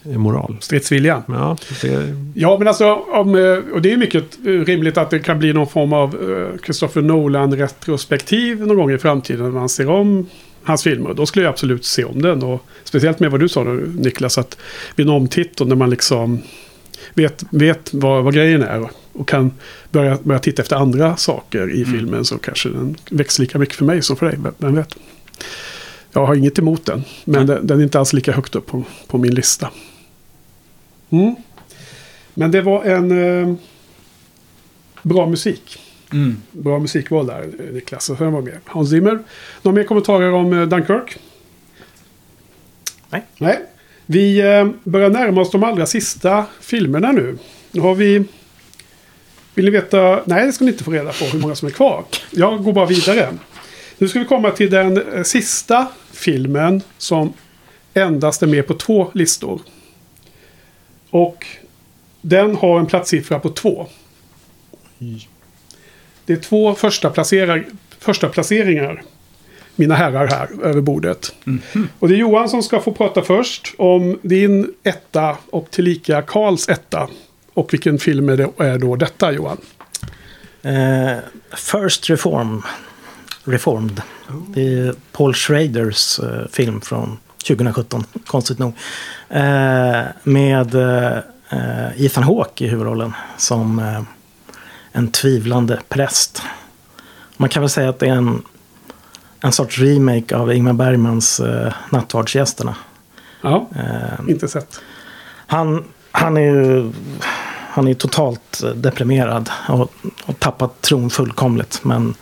[0.05, 0.57] moral.
[0.59, 1.23] Stridsvilja.
[1.27, 5.39] Ja, det, Ja, men alltså, om, eh, och det är mycket rimligt att det kan
[5.39, 10.29] bli någon form av eh, Christopher Nolan-retrospektiv någon gång i framtiden när man ser om
[10.63, 11.13] hans filmer.
[11.13, 12.43] Då skulle jag absolut se om den.
[12.43, 14.57] Och speciellt med vad du sa nu, Niklas, att
[14.95, 16.41] vid en omtitt och när man liksom
[17.13, 19.51] vet, vet vad, vad grejen är och kan
[19.91, 23.85] börja, börja titta efter andra saker i filmen så kanske den växer lika mycket för
[23.85, 24.37] mig som för dig.
[24.57, 24.95] Vem vet?
[26.11, 28.83] Jag har inget emot den, men den, den är inte alls lika högt upp på,
[29.07, 29.69] på min lista.
[31.09, 31.35] Mm.
[32.33, 33.55] Men det var en eh,
[35.01, 35.79] bra musik.
[36.11, 36.37] Mm.
[36.51, 38.09] Bra musikval där, Niklas.
[38.09, 39.19] Och sen var med Hans Zimmer.
[39.61, 41.17] Några mer kommentarer om eh, Dunkirk?
[43.09, 43.23] Nej.
[43.37, 43.59] Nej.
[44.05, 47.37] Vi eh, börjar närma oss de allra sista filmerna nu.
[47.71, 48.23] Nu har vi...
[49.53, 50.21] Vill ni veta?
[50.25, 52.03] Nej, det ska ni inte få reda på hur många som är kvar.
[52.31, 53.29] Jag går bara vidare.
[53.97, 57.33] Nu ska vi komma till den eh, sista filmen som
[57.93, 59.61] endast är med på två listor.
[61.16, 61.45] Och
[62.22, 63.88] den har en platssiffra på två.
[66.26, 67.66] Det är två första, placerar,
[67.99, 69.03] första placeringar.
[69.76, 71.36] Mina herrar här över bordet.
[71.99, 76.70] Och det är Johan som ska få prata först om din etta och tillika Karls
[76.70, 77.09] etta.
[77.53, 79.57] Och vilken film är, det, är då detta Johan?
[80.61, 81.18] Eh,
[81.55, 82.61] First Reform.
[83.43, 84.01] Reformed.
[84.47, 88.73] Det är Paul Schraders eh, film från 2017, konstigt nog.
[89.29, 94.01] Eh, med eh, Ethan Hawke i huvudrollen som eh,
[94.91, 96.41] en tvivlande präst.
[97.37, 98.41] Man kan väl säga att det är en,
[99.39, 102.75] en sorts remake av Ingmar Bergmans eh, Nattvardsgästerna.
[103.41, 104.79] Ja, Eh, inte sett.
[105.47, 106.91] han, han är ju
[107.69, 109.91] han är totalt deprimerad och,
[110.25, 111.83] och tappat tron fullkomligt.
[111.83, 112.15] Men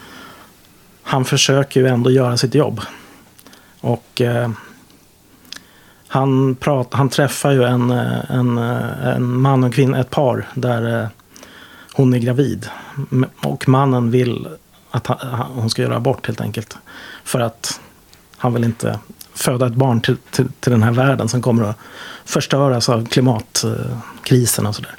[1.04, 2.82] han försöker ju ändå göra sitt jobb.
[3.82, 4.50] Och eh,
[6.14, 10.48] han, prat, han träffar ju en, eh, en, eh, en man och kvinna, ett par
[10.54, 11.08] där eh,
[11.94, 12.68] hon är gravid.
[13.42, 14.48] Och mannen vill
[14.92, 15.08] att
[15.56, 16.78] hon ska göra abort helt enkelt.
[17.24, 17.80] För att
[18.38, 19.00] han vill inte
[19.34, 21.78] föda ett barn till, till, till den här världen som kommer att
[22.26, 24.96] förstöras av klimatkrisen och sådär.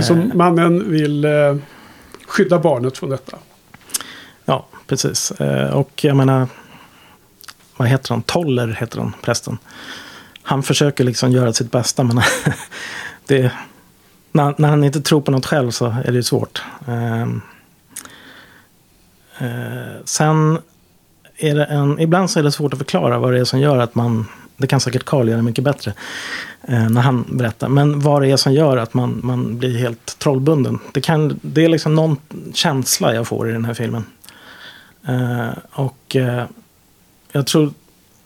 [0.00, 1.26] Så mannen vill
[2.26, 3.36] skydda barnet från detta.
[4.44, 5.32] Ja, precis.
[5.72, 6.48] Och jag menar,
[7.80, 8.22] vad heter han?
[8.22, 9.58] Toller heter han, prästen.
[10.42, 12.20] Han försöker liksom göra sitt bästa, men
[13.26, 13.52] det,
[14.32, 16.62] när, när han inte tror på något själv så är det ju svårt.
[16.88, 17.22] Eh,
[19.38, 20.58] eh, sen
[21.36, 23.78] är det en, ibland så är det svårt att förklara vad det är som gör
[23.78, 24.26] att man,
[24.56, 25.92] det kan säkert Carl göra mycket bättre
[26.62, 30.18] eh, när han berättar, men vad det är som gör att man, man blir helt
[30.18, 30.78] trollbunden.
[30.92, 32.16] Det, kan, det är liksom någon
[32.54, 34.04] känsla jag får i den här filmen.
[35.06, 36.44] Eh, och eh,
[37.32, 37.72] jag tror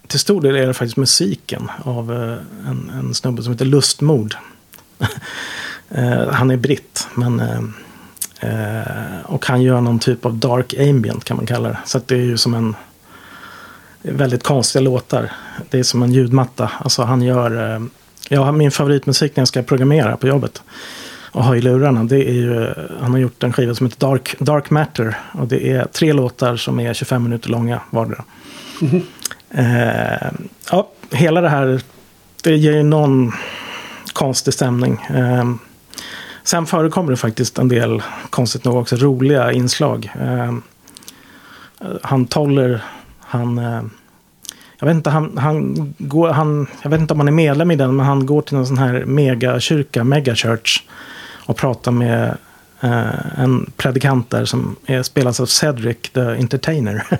[0.07, 4.35] till stor del är det faktiskt musiken av eh, en, en snubbe som heter Lustmord.
[5.89, 7.41] eh, han är britt, men...
[7.41, 7.61] Eh,
[8.41, 11.79] eh, och han gör någon typ av dark ambient kan man kalla det.
[11.85, 12.77] Så att det är ju som en...
[14.03, 15.33] Väldigt konstiga låtar.
[15.71, 16.71] Det är som en ljudmatta.
[16.79, 17.75] Alltså han gör...
[17.75, 17.83] Eh,
[18.29, 20.63] ja, min favoritmusik när jag ska programmera på jobbet
[21.35, 22.05] och ha i lurarna.
[22.05, 25.19] Det är ju, eh, han har gjort en skiva som heter Dark, Dark Matter.
[25.33, 28.25] Och det är tre låtar som är 25 minuter långa vardera.
[29.57, 30.29] Eh,
[30.71, 31.81] ja, hela det här,
[32.43, 33.33] det ger ju någon
[34.13, 35.01] konstig stämning.
[35.15, 35.55] Eh,
[36.43, 40.13] sen förekommer det faktiskt en del, konstigt nog också, roliga inslag.
[40.21, 40.55] Eh,
[42.03, 42.83] han Toller,
[43.21, 43.59] han...
[43.59, 43.83] Eh,
[44.79, 47.77] jag vet, inte, han, han går, han, jag vet inte om han är medlem i
[47.77, 50.83] den, men han går till en sån här megakyrka, megachurch.
[51.47, 52.37] Och pratar med
[52.81, 57.07] eh, en predikant där som är, spelas av Cedric the Entertainer.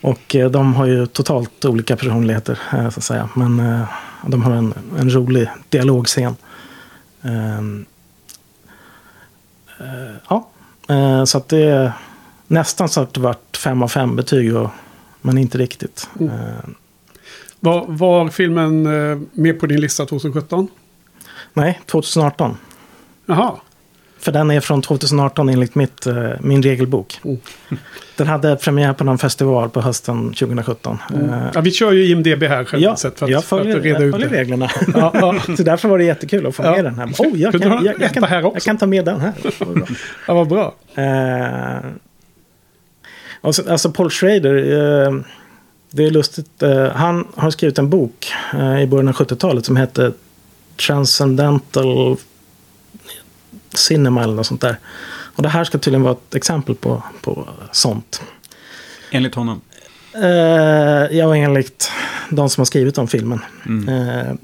[0.00, 3.28] Och eh, de har ju totalt olika personligheter, eh, så att säga.
[3.34, 3.88] Men eh,
[4.26, 6.36] de har en, en rolig dialogscen.
[7.22, 7.86] Ehm,
[9.80, 10.46] eh, ja,
[11.26, 11.92] så att det är
[12.46, 14.56] nästan så att det vart fem av fem betyg.
[14.56, 14.70] Och,
[15.20, 16.08] men inte riktigt.
[16.20, 16.32] Mm.
[16.32, 16.64] Eh,
[17.60, 18.82] Var, var filmen
[19.32, 20.68] med på din lista 2017?
[21.52, 22.56] nej, 2018.
[23.26, 23.56] Jaha.
[24.20, 27.20] För den är från 2018 enligt mitt, eh, min regelbok.
[27.24, 27.38] Mm.
[28.16, 30.98] Den hade premiär på någon festival på hösten 2017.
[31.14, 32.82] Eh, Ja, vi kör ju IMDB här själv.
[32.82, 34.36] Ja, sett för att, jag för följer, att reda jag ut följer det.
[34.36, 34.70] reglerna.
[34.94, 35.56] Ja, ja.
[35.56, 37.06] Så därför var det jättekul att få med den här.
[37.06, 39.32] Oh, jag, kan, jag, jag, etta kan, jag kan ta med den här.
[39.42, 39.86] Det var bra.
[40.26, 40.74] ja, vad bra.
[40.94, 41.90] Eh,
[43.40, 44.54] och så, alltså Paul Schrader,
[45.06, 45.14] eh,
[45.90, 46.62] det är lustigt.
[46.62, 50.12] Eh, han har skrivit en bok eh, i början av 70-talet som hette
[50.86, 52.16] Transcendental
[53.74, 54.78] Cinema eller något sånt där.
[55.34, 58.22] Och det här ska tydligen vara ett exempel på, på sånt.
[59.10, 59.60] Enligt honom.
[60.14, 61.90] Eh, ja, enligt
[62.30, 63.40] de som har skrivit om filmen.
[63.66, 63.88] Mm.
[63.88, 64.34] Eh,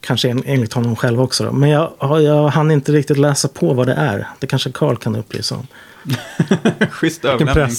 [0.00, 1.44] kanske en, enligt honom själv också.
[1.44, 1.52] Då.
[1.52, 4.28] Men jag, jag hann inte riktigt läsa på vad det är.
[4.38, 5.66] Det kanske Carl kan upplysa om.
[6.90, 7.76] Schysst överlämning.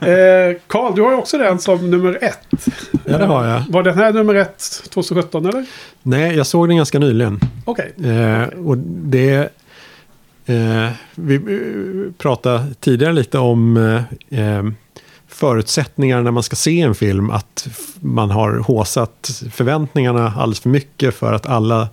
[0.00, 2.66] Eh, Carl, du har ju också den som nummer ett.
[3.04, 3.62] Ja, det har jag.
[3.68, 5.66] Var den här nummer ett 2017 eller?
[6.02, 7.40] Nej, jag såg den ganska nyligen.
[7.64, 7.92] Okej.
[8.04, 9.52] Eh, och det...
[10.46, 13.76] Eh, vi eh, pratade tidigare lite om
[14.30, 14.64] eh, eh,
[15.28, 17.30] förutsättningar när man ska se en film.
[17.30, 17.68] Att
[18.00, 21.88] man har håsat förväntningarna alldeles för mycket för att alla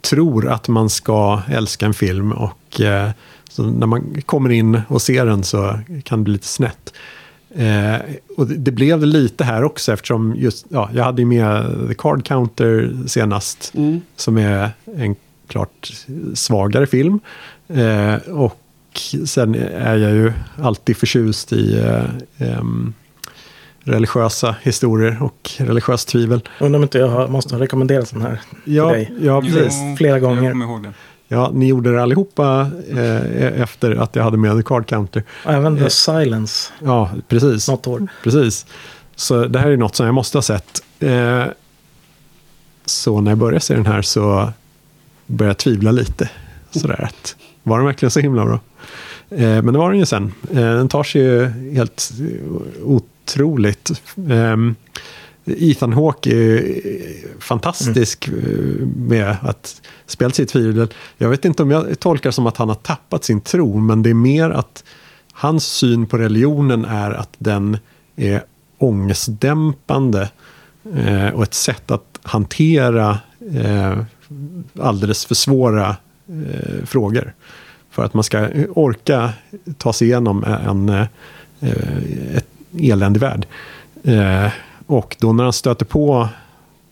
[0.00, 2.32] tror att man ska älska en film.
[2.32, 3.10] Och eh,
[3.48, 6.92] så när man kommer in och ser den så kan det bli lite snett.
[7.54, 7.96] Eh,
[8.36, 11.74] och det, det blev det lite här också eftersom just, ja, jag hade ju med
[11.88, 13.72] The Card Counter senast.
[13.74, 14.00] Mm.
[14.16, 15.16] Som är en
[15.48, 15.92] klart
[16.34, 17.20] svagare film.
[17.68, 18.60] Eh, och
[19.24, 20.32] sen är jag ju
[20.62, 22.04] alltid förtjust i eh,
[22.58, 22.94] em,
[23.80, 26.40] religiösa historier och religiöst tvivel.
[26.60, 29.12] Undrar om inte jag har, måste ha rekommenderat den här Ja, dig.
[29.20, 29.74] ja precis.
[29.80, 30.94] Jo, Flera gånger.
[31.28, 35.22] Ja, ni gjorde det allihopa eh, efter att jag hade med The Card Counter.
[35.44, 35.84] Även Eh.
[35.84, 37.68] The Silence, Ja, precis.
[37.68, 38.06] något år.
[38.22, 38.66] Precis.
[39.16, 40.82] Så det här är något som jag måste ha sett.
[41.00, 41.44] Eh,
[42.84, 44.52] så när jag började se den här så
[45.26, 46.30] började jag tvivla lite.
[46.70, 48.60] Sådär att, var den verkligen så himla bra?
[49.30, 50.32] Eh, men det var den ju sen.
[50.50, 52.52] Eh, den tar sig ju helt eh,
[52.84, 53.90] otroligt.
[55.48, 58.34] Eh, Ethan Hawke är fantastisk eh,
[58.96, 60.88] med att spela sitt tvivel.
[61.18, 64.10] Jag vet inte om jag tolkar som att han har tappat sin tro, men det
[64.10, 64.84] är mer att
[65.32, 67.78] hans syn på religionen är att den
[68.16, 68.42] är
[68.78, 70.30] ångestdämpande
[70.94, 73.18] eh, och ett sätt att hantera
[73.54, 73.98] eh,
[74.80, 75.96] alldeles för svåra
[76.28, 77.34] eh, frågor.
[77.90, 79.32] För att man ska orka
[79.78, 81.06] ta sig igenom en, eh,
[82.36, 82.46] ett
[82.78, 83.46] eländig värld.
[84.88, 86.28] Och då när han stöter på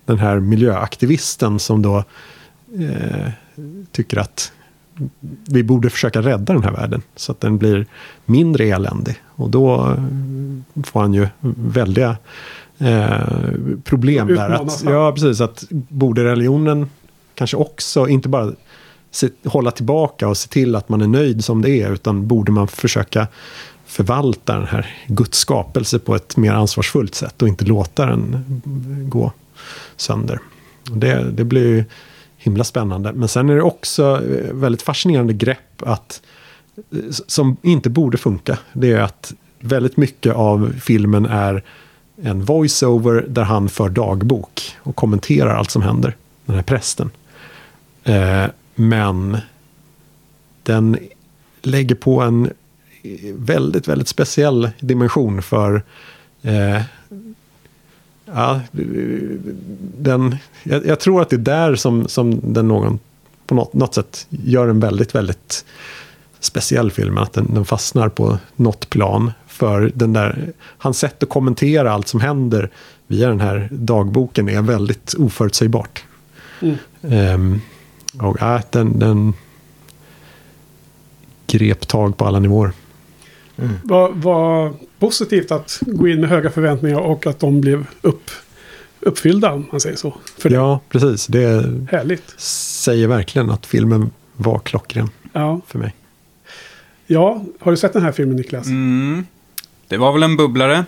[0.05, 2.05] den här miljöaktivisten som då
[2.79, 3.31] eh,
[3.93, 4.53] tycker att
[5.49, 7.87] vi borde försöka rädda den här världen så att den blir
[8.25, 9.15] mindre eländig.
[9.27, 12.17] Och då eh, får han ju väldiga
[12.79, 13.19] eh,
[13.85, 14.51] problem där.
[14.51, 15.41] Att, ja, precis.
[15.41, 16.91] Att borde religionen
[17.35, 18.53] kanske också inte bara
[19.11, 22.53] se, hålla tillbaka och se till att man är nöjd som det är, utan borde
[22.53, 23.27] man försöka
[23.87, 28.45] förvalta den här Guds skapelse på ett mer ansvarsfullt sätt och inte låta den
[29.09, 29.33] gå
[29.97, 30.41] sönder.
[30.85, 31.85] Det, det blir ju
[32.37, 33.13] himla spännande.
[33.13, 36.23] Men sen är det också eh, väldigt fascinerande grepp att
[37.27, 38.59] som inte borde funka.
[38.73, 41.63] Det är att väldigt mycket av filmen är
[42.23, 46.17] en voiceover där han för dagbok och kommenterar allt som händer.
[46.47, 47.11] Den här prästen.
[48.05, 49.39] Eh, men
[50.63, 50.99] den
[51.63, 52.51] lägger på en
[53.35, 55.83] väldigt, väldigt speciell dimension för
[56.43, 56.83] eh,
[58.25, 58.61] ja,
[59.99, 62.99] den, jag, jag tror att det är där som, som den någon
[63.47, 65.65] på något, något sätt gör en väldigt, väldigt
[66.41, 67.19] speciell film.
[67.19, 69.33] Att den, den fastnar på något plan.
[69.47, 72.71] För den där, hans sätt att kommentera allt som händer
[73.07, 76.05] via den här dagboken är väldigt oförutsägbart.
[76.61, 76.77] Mm.
[77.03, 77.61] Ehm,
[78.21, 79.33] och ja, den, den
[81.47, 82.73] grep tag på alla nivåer.
[83.83, 88.31] Var, var positivt att gå in med höga förväntningar och att de blev upp,
[89.01, 90.15] uppfyllda om man säger så.
[90.39, 91.27] För det Ja, precis.
[91.27, 92.35] Det är härligt.
[92.41, 95.61] säger verkligen att filmen var klockren Ja.
[95.67, 95.95] för mig.
[97.07, 98.67] ja, har du sett den här filmen Niklas?
[98.67, 99.27] Mm.
[99.89, 100.85] Det var väl en bubblare.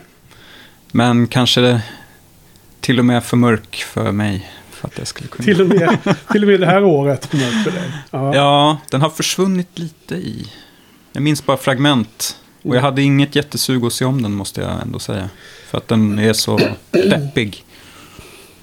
[0.92, 1.82] Men kanske det
[2.80, 4.50] till och med för mörk för mig.
[4.70, 5.44] För att jag skulle kunna...
[5.44, 5.98] Till, och med,
[6.32, 7.92] till och med det här året för mörkt för dig.
[8.10, 8.34] Ja.
[8.34, 10.52] Ja, den har försvunnit lite i...
[11.12, 12.36] Jag minns bara fragment.
[12.68, 15.28] Och jag hade inget jättesug att se om den måste jag ändå säga.
[15.70, 16.58] För att den är så
[16.90, 17.64] deppig.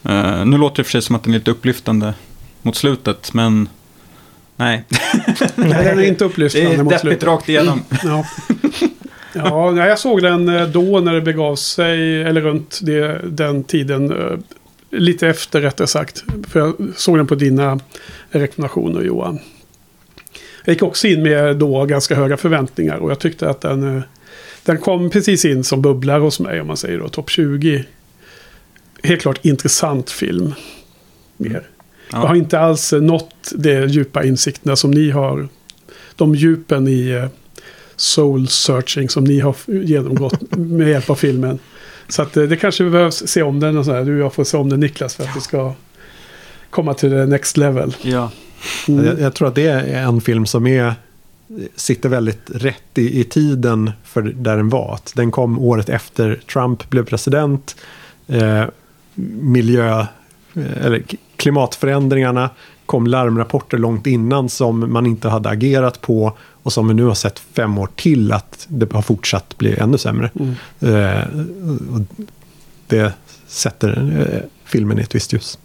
[0.04, 2.14] Eh, nu låter det för sig som att den är lite upplyftande
[2.62, 3.70] mot slutet, men...
[4.58, 4.84] Nej,
[5.56, 7.24] Nej, den är inte det upplyftande är mot deppigt slutet.
[7.24, 7.82] rakt igenom.
[8.04, 8.26] Ja.
[9.78, 14.12] Ja, jag såg den eh, då när det begav sig, eller runt det, den tiden.
[14.12, 14.38] eh,
[14.90, 16.24] Lite efter rättare sagt.
[16.48, 17.80] För jag såg den på dina
[18.30, 19.40] rekommendationer Johan.
[20.66, 24.04] Jag gick också in med då ganska höga förväntningar och jag tyckte att den, eh,
[24.64, 27.08] den kom precis in som bubblare hos mig om man säger då.
[27.10, 27.86] Topp 20.
[29.04, 30.54] Helt klart intressant film.
[31.38, 31.64] Mer.
[32.12, 32.36] Jag har Ja.
[32.36, 35.48] inte alls eh, nått de djupa insikterna som ni har.
[36.16, 37.26] De djupen i eh,
[37.96, 41.60] soul searching som ni har genomgått med hjälp av filmen.
[42.08, 44.04] Så att det kanske behövs se om den och så här.
[44.04, 45.74] Du och jag får se om den Niklas för att det ska
[46.70, 47.96] komma till the next level.
[48.02, 48.32] Ja.
[48.88, 49.06] Mm.
[49.06, 50.96] Jag, jag tror att det är en film som är
[51.76, 54.94] sitter väldigt rätt i, i tiden för där den var.
[54.94, 57.76] Att den kom året efter Trump blev president.
[58.28, 58.64] Eh,
[59.42, 60.00] miljö,
[60.54, 61.04] eh, eller
[61.36, 62.50] klimatförändringarna
[62.86, 67.14] kom larmrapporter långt innan som man inte hade agerat på och som vi nu har
[67.14, 70.30] sett fem år till att det har fortsatt bli ännu sämre.
[70.80, 71.22] Eh,
[71.94, 72.02] och
[72.88, 73.14] det
[73.48, 75.60] sätter eh, filmen i ett visst ljus.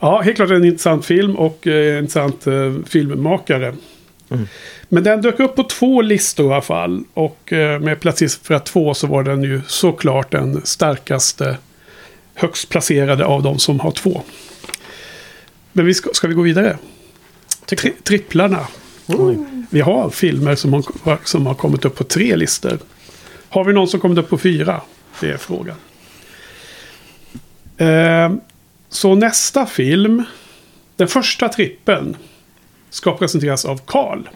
[0.00, 3.74] Ja, helt klart en intressant film och eh, en intressant eh, filmmakare.
[4.88, 7.04] Men den dök upp på två listor i alla fall.
[7.14, 11.56] Och eh, med platsiffra två så var den ju såklart den starkaste,
[12.34, 14.22] högst placerade av de som har två.
[15.72, 16.78] Men vi ska, ska vi gå vidare?
[17.66, 18.66] Tri tripplarna.
[19.70, 22.78] Vi har filmer som har, som har kommit upp på tre listor.
[23.48, 24.80] Har vi någon som kommit upp på fyra?
[25.20, 25.76] Det är frågan.
[27.76, 28.32] Eh,
[28.92, 30.24] så nästa film,
[30.96, 32.16] den första trippeln,
[32.90, 34.28] ska presenteras av Karl.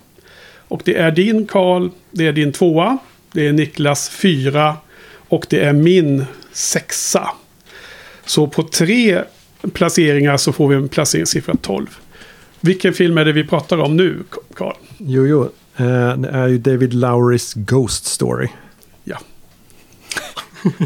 [0.68, 2.98] Och det är din Karl, det är din tvåa,
[3.32, 4.76] det är Niklas fyra
[5.28, 7.30] och det är min sexa.
[8.24, 9.22] Så på tre
[9.72, 11.86] placeringar så får vi en placeringssiffra 12.
[12.60, 14.22] Vilken film är det vi pratar om nu,
[14.54, 14.74] Karl?
[14.98, 15.44] Jo, jo.
[15.76, 18.48] Eh, det är ju David Lowrys Ghost Story.
[19.04, 19.18] Ja.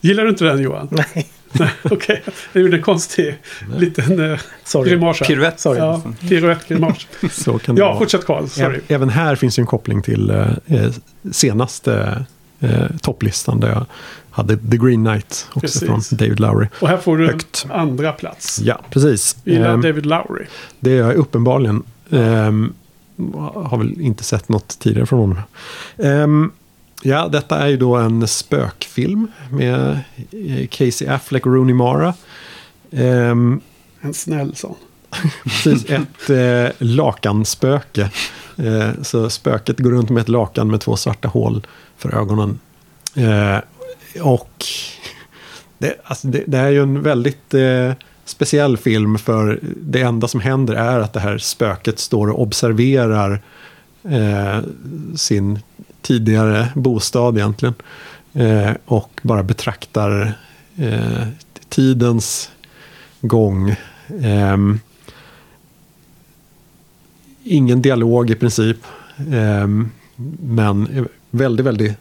[0.00, 0.88] Gillar du inte den Johan?
[0.90, 1.28] Nej,
[1.58, 2.22] Nej, Okej,
[2.52, 3.36] jag gjorde en konstig
[3.76, 4.90] liten eh, sorry.
[4.90, 5.18] grimas.
[5.18, 5.60] Piruett.
[5.60, 5.78] Sorry.
[5.78, 7.06] Ja, piruett-grimas.
[7.30, 7.98] Så kan det Ja, vara.
[7.98, 8.46] fortsätt Karl.
[8.48, 8.80] Sorry.
[8.88, 10.90] Även här finns ju en koppling till eh, eh,
[11.32, 12.24] senaste
[12.60, 13.86] eh, topplistan där jag
[14.30, 15.84] hade The Green Knight också Precis.
[15.84, 16.66] från David Lowry.
[16.80, 17.64] Och här får du Högt.
[17.64, 18.60] en andra plats.
[18.62, 19.36] Ja, precis.
[19.44, 20.44] Gillar Ehm, David Lowry.
[20.80, 21.82] det är jag uppenbarligen.
[22.10, 22.72] Ehm,
[23.54, 25.38] har väl inte sett något tidigare från honom.
[27.06, 29.98] Ja, detta är ju då en spökfilm med
[30.30, 32.14] eh, Casey Affleck och Rooney Mara.
[32.90, 33.60] Ehm,
[34.00, 34.74] En snäll sån.
[35.44, 38.10] Precis, ett eh, lakanspöke.
[38.56, 41.66] Eh, så spöket går runt med ett lakan med två svarta hål
[41.96, 42.58] för ögonen.
[43.14, 43.58] Eh,
[44.22, 44.64] och
[45.78, 47.92] det, alltså det, det är ju en väldigt eh,
[48.24, 53.42] speciell film för det enda som händer är att det här spöket står och observerar
[54.04, 54.58] eh,
[55.16, 55.58] sin
[56.04, 57.74] tidigare bostad egentligen.
[58.32, 60.38] Eh, och bara betraktar
[60.76, 61.28] eh,
[61.68, 62.50] tidens
[63.20, 63.74] gång.
[64.22, 64.80] Ehm,
[67.44, 68.78] ingen dialog i princip.
[69.32, 69.90] Ehm,
[70.40, 71.96] men väldigt, väldigt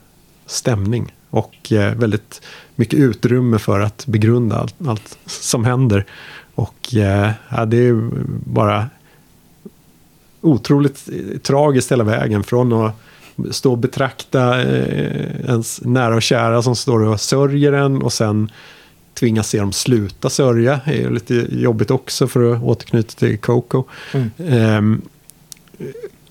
[0.45, 1.13] stämning.
[1.29, 2.41] Och eh, väldigt
[2.75, 6.05] mycket utrymme för att begrunda allt, allt som händer.
[6.55, 8.09] Och eh, ja, det är
[8.45, 8.89] bara
[10.41, 12.43] otroligt eh, tragiskt hela vägen.
[12.43, 12.95] Från att
[13.51, 18.51] stå och betrakta eh, ens nära och kära som står och sörjer en och sen
[19.13, 20.79] tvingas se dem sluta sörja.
[20.85, 23.83] är ju lite jobbigt också för att återknyta till Coco.
[24.13, 24.29] Mm.
[24.37, 25.01] Ehm,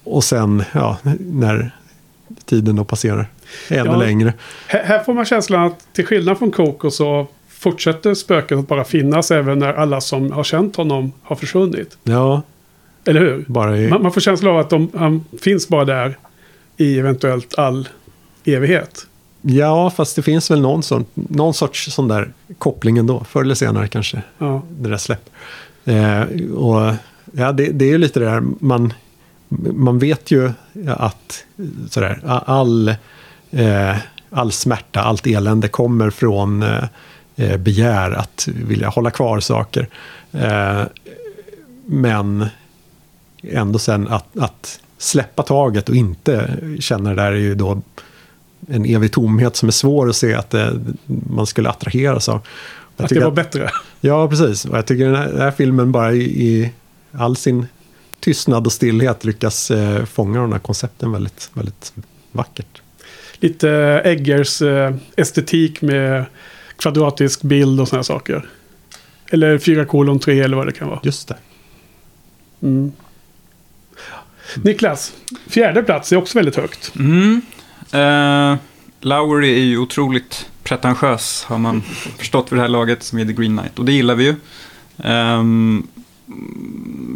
[0.04, 1.70] och sen, ja, när
[2.44, 3.26] tiden då passerar
[3.68, 3.96] ännu Ja.
[3.96, 4.32] längre.
[4.66, 9.30] Här, får man känslan att till skillnad från Coco så fortsätter spöket att bara finnas
[9.30, 11.98] även när alla som har känt honom har försvunnit.
[12.02, 12.42] Ja,
[13.04, 13.76] Eller hur?
[13.76, 16.18] i, Man, man får känslan av att de, han finns bara där
[16.82, 17.88] i eventuellt all
[18.44, 19.06] evighet.
[19.42, 23.24] Ja, fast det finns väl någon, sån, någon sorts sån där koppling ändå.
[23.24, 24.62] Förr eller senare kanske Ja.
[24.70, 25.32] det där släpper.
[25.84, 26.94] Eh, och
[27.32, 28.92] ja, det, det är ju lite det där, man,
[29.74, 30.50] man vet ju
[30.96, 31.44] att
[31.90, 32.88] sådär, all,
[33.50, 33.96] eh,
[34.30, 36.84] all smärta, allt elände kommer från eh,
[37.36, 39.88] eh, begär att vilja hålla kvar saker.
[40.32, 40.82] Eh,
[41.86, 42.46] men
[43.42, 47.82] ändå sen att, att släppa taget och inte känna det där är ju då
[48.68, 50.80] en evig tomhet som är svår att se att det,
[51.30, 52.40] man skulle attraheras av.
[52.96, 53.70] Att det var att- bättre.
[54.00, 54.64] Ja, precis.
[54.64, 56.72] Och jag tycker den här, den här filmen bara i, i
[57.12, 57.66] all sin
[58.20, 61.92] tystnad och stillhet lyckas eh, fånga de här koncepten väldigt, väldigt
[62.32, 62.82] vackert.
[63.38, 63.70] Lite
[64.04, 66.24] Eggers eh, estetik med
[66.76, 68.48] kvadratisk bild och sådana saker.
[69.30, 71.00] Eller 4 kolon 3 eller vad det kan vara.
[71.02, 71.36] Just det.
[72.62, 72.92] Mm.
[74.56, 75.12] Niklas,
[75.46, 76.92] fjärde plats är också väldigt högt.
[76.98, 77.42] Mm.
[77.92, 78.58] Eh,
[79.00, 81.82] Lowry är ju otroligt pretentiös, har man
[82.18, 83.78] förstått vid det här laget, som är The Green Knight.
[83.78, 84.34] Och det gillar vi ju.
[85.04, 85.42] Eh,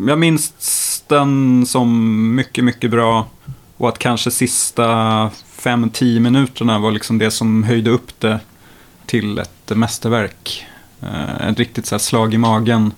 [0.09, 3.27] jag minns den som mycket, mycket bra.
[3.77, 4.85] Och att kanske sista
[5.59, 8.41] 5-10 minuterna var liksom det som höjde upp det
[9.07, 10.67] till ett mästerverk.
[11.03, 12.93] Eh, ett riktigt så här slag i magen.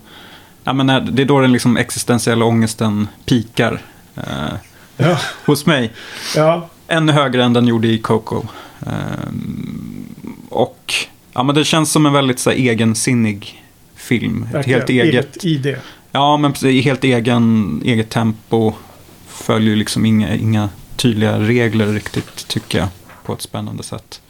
[0.64, 3.82] Ja, men det är då den liksom existentiella ångesten pikar
[4.26, 4.54] eh,
[4.96, 5.18] Ja.
[5.46, 5.92] hos mig.
[6.36, 8.42] Ja, Ännu högre än den gjorde i Coco.
[8.86, 10.04] Ehm,
[10.48, 10.94] och
[11.32, 13.64] ja, men det känns som en väldigt så här, egensinnig
[13.96, 14.42] film.
[14.48, 14.78] Ett verkligen.
[14.80, 15.44] helt eget.
[15.44, 15.76] ID.
[16.12, 18.72] Ja, men precis, helt egen, eget tempo.
[19.28, 22.88] följer liksom inga, inga tydliga regler riktigt, tycker jag,
[23.24, 24.20] på ett spännande sätt.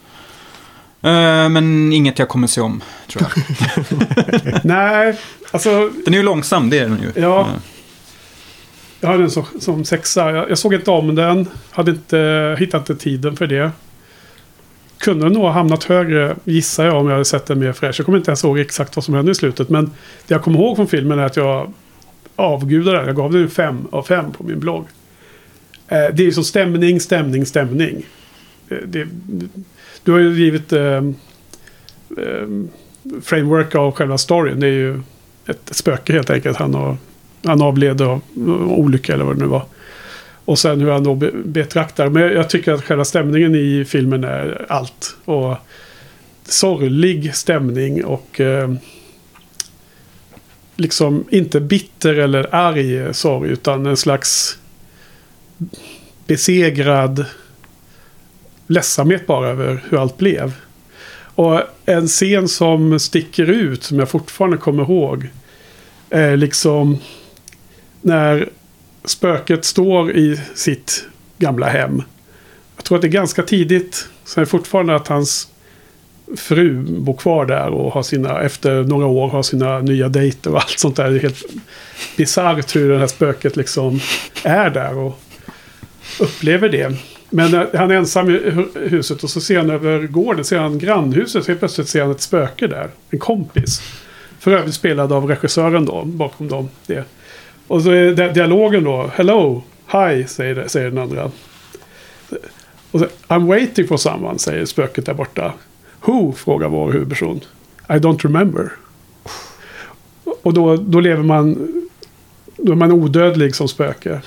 [1.02, 3.44] Eh, men inget jag kommer se om, tror jag.
[4.65, 5.19] Nej,
[5.51, 7.20] alltså Den är ju långsam, det är den ju.
[7.23, 7.48] Ja.
[9.01, 10.31] Jag hade den som, som sexa.
[10.31, 11.49] Jag, jag såg inte om den.
[11.70, 13.70] Hade inte hittat inte tiden för det.
[14.99, 18.01] Kunde nog ha hamnat högre, gissar jag, om jag hade sett den mer fräsch.
[18.01, 19.69] Jag kommer inte ens ihåg exakt vad som hände i slutet.
[19.69, 19.85] Men
[20.27, 21.73] det jag kommer ihåg från filmen är att jag
[22.37, 23.07] avgudade den.
[23.07, 24.87] Jag gav den en fem av fem på min blogg.
[25.89, 28.07] Eh, det är ju som stämning, stämning, stämning.
[28.69, 29.07] Eh, det,
[30.03, 31.03] du har ju givit eh,
[32.16, 32.49] eh,
[33.23, 34.61] framework av själva storyn.
[34.61, 35.01] Det är ju
[35.47, 36.59] ett spöke helt enkelt.
[36.59, 36.97] Han, har,
[37.49, 38.20] han avled av
[38.69, 39.65] olycka eller vad det nu var.
[40.45, 41.15] Och sen hur han då
[41.45, 42.09] betraktar.
[42.09, 45.16] Men jag, jag tycker att själva stämningen i filmen är allt.
[45.25, 45.57] Och
[46.45, 48.73] sorglig stämning och eh,
[50.77, 54.59] liksom inte bitter eller arg sorg utan en slags
[56.27, 57.25] besegrad
[58.66, 60.53] ledsamhet bara över hur allt blev.
[61.35, 65.29] Och en scen som sticker ut som jag fortfarande kommer ihåg
[66.11, 66.99] är liksom
[68.03, 68.49] när
[69.05, 71.05] spöket står i sitt
[71.39, 72.03] gamla hem.
[72.77, 74.09] Jag tror att det är ganska tidigt.
[74.25, 75.49] Så är det fortfarande att hans
[76.37, 80.57] fru bor kvar där och har sina, efter några år har sina nya dejter och
[80.57, 81.11] allt sånt där.
[81.11, 81.45] Det är helt
[82.16, 84.01] bisarrt hur det här spöket liksom
[84.45, 85.20] är där och
[86.20, 86.97] upplever det.
[87.31, 90.79] Men eh, han är ensam i huset och så ser han över gården, ser han
[90.79, 92.89] grannhuset, så helt plötsligt ser han ett spöke där.
[93.11, 93.83] En kompis.
[94.39, 96.69] För övrigt spelad av regissören då, bakom dem.
[96.87, 97.05] Det.
[97.69, 99.62] Och så är det dialogen då, hello,
[99.93, 101.31] hi, säger, det, säger den andra.
[102.90, 105.53] Och så, I'm waiting for someone, säger spöket där borta.
[106.05, 106.32] Who?
[106.32, 107.40] frågar vår huvudperson.
[107.89, 108.73] I don't remember.
[110.43, 111.73] Och då, då lever man...
[112.57, 114.20] Då är man odödlig som spöke.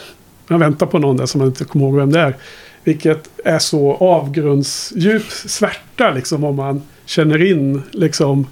[0.48, 2.36] Man väntar på någon där som man inte kommer ihåg vem det är.
[2.84, 8.48] Vilket är så avgrundsdjup svärta liksom om man känner in liksom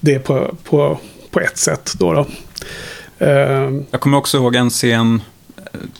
[0.00, 0.98] det på, på,
[1.30, 1.92] på ett sätt.
[1.98, 2.26] Då, då.
[3.20, 5.22] Ehm, Jag kommer också ihåg en scen,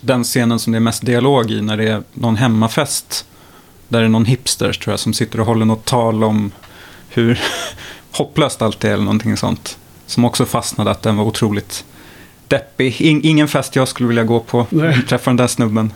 [0.00, 3.26] den scenen som det är mest dialog i, när det är någon hemmafest.
[3.88, 6.52] Där det är någon hipster, tror jag, som sitter och håller något tal om
[7.08, 7.40] hur
[8.10, 9.78] hopplöst allt är, eller någonting sånt.
[10.06, 11.84] Som också fastnade att den var otroligt
[12.48, 13.00] deppig.
[13.00, 14.66] In, ingen fest jag skulle vilja gå på,
[15.08, 15.92] träffa den där snubben.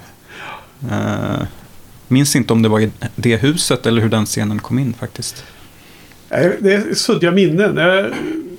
[0.91, 1.43] Uh,
[2.09, 5.45] minns inte om det var i det huset eller hur den scenen kom in faktiskt.
[6.59, 7.79] Det är suddiga minnen.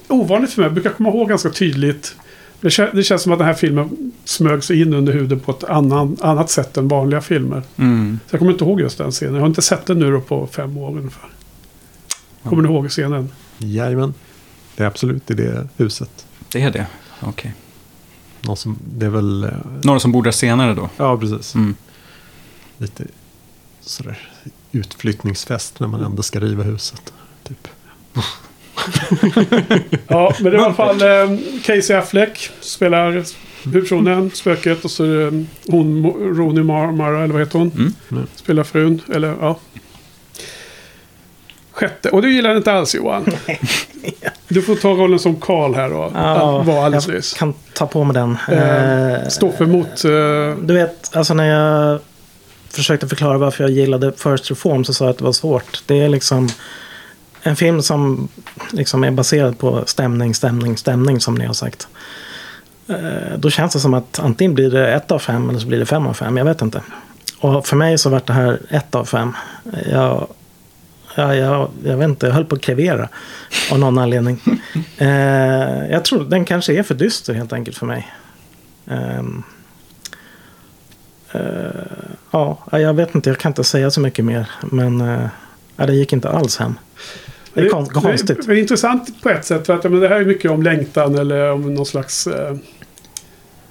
[0.07, 0.65] Ovanligt för mig.
[0.65, 2.15] Jag brukar komma ihåg ganska tydligt.
[2.61, 5.51] Det, kä- det känns som att den här filmen smög sig in under huden på
[5.51, 7.63] ett annan, annat sätt än vanliga filmer.
[7.77, 8.19] Mm.
[8.29, 9.33] Så jag kommer inte ihåg just den scenen.
[9.33, 11.29] Jag har inte sett den nu då på fem år ungefär.
[12.43, 13.31] Kommer du ihåg scenen?
[13.57, 14.13] Jajamän.
[14.75, 16.25] Det är absolut i det huset.
[16.51, 16.87] Det är det,
[17.21, 17.53] okej.
[18.41, 19.43] Någon som, det är väl...
[19.43, 19.49] eh,
[19.83, 20.89] Några som bor där senare då?
[20.97, 21.55] Ja, precis.
[21.55, 21.75] Mm.
[22.77, 23.03] Lite
[23.81, 24.29] sådär
[24.71, 27.13] utflyttningsfest när man ändå ska riva huset.
[27.43, 27.67] Typ.
[30.07, 33.23] Ja, men det är i alla fall eh, Casey Affleck spelar
[33.63, 34.85] huvudpersonen, spöket.
[34.85, 37.93] Och så är det hon, Mo- Rooney Mar- Mara, eller vad heter hon?
[38.11, 38.27] Mm.
[38.35, 39.59] Spelar frun, eller ja.
[41.71, 43.25] Sjätte, och du gillar inte alls Johan.
[44.47, 46.11] Du får ta rollen som Karl här då.
[46.15, 47.33] Ja, var alldeles jag nyss.
[47.33, 48.37] kan ta på mig den.
[48.49, 50.05] Eh, Eh, Stoffe mot...
[50.05, 51.99] Eh, Du vet, alltså när jag
[52.69, 55.83] försökte förklara varför jag gillade First Reform så sa jag att det var svårt.
[55.85, 56.49] Det är liksom
[57.47, 58.27] en film som
[58.71, 61.87] liksom är baserad på stämning, stämning, stämning som ni har sagt.
[62.87, 65.79] Eh, Då känns det som att antingen blir det ett av fem eller så blir
[65.79, 66.37] det fem av fem.
[66.37, 66.81] Jag vet inte.
[67.39, 69.33] Och för mig så vart det här ett av fem.
[69.91, 70.27] Jag,
[71.15, 73.09] ja, jag, jag vet inte, jag höll på att krevera
[73.71, 74.41] av någon anledning.
[74.97, 78.13] Eh, jag tror den kanske är för dyster helt enkelt för mig.
[78.87, 79.43] Ehm,
[81.31, 81.41] eh,
[82.31, 84.49] ja, jag vet inte, jag kan inte säga så mycket mer.
[84.61, 84.99] Men
[85.75, 86.75] ja, det gick inte alls hem.
[87.55, 88.47] Det är kon- konstigt.
[88.47, 89.65] Det är intressant på ett sätt.
[89.65, 92.55] För att men det här är mycket om längtan eller om någon slags eh,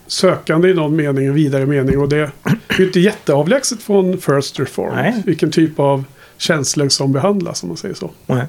[0.06, 1.98] sökande i någon mening, en vidare mening.
[1.98, 2.30] Och det är
[2.78, 4.94] ju inte jätteavlägset från First Reform.
[4.94, 5.22] Nej.
[5.26, 6.04] Vilken typ av
[6.36, 8.10] känslor som behandlas om man säger så.
[8.26, 8.46] Nej.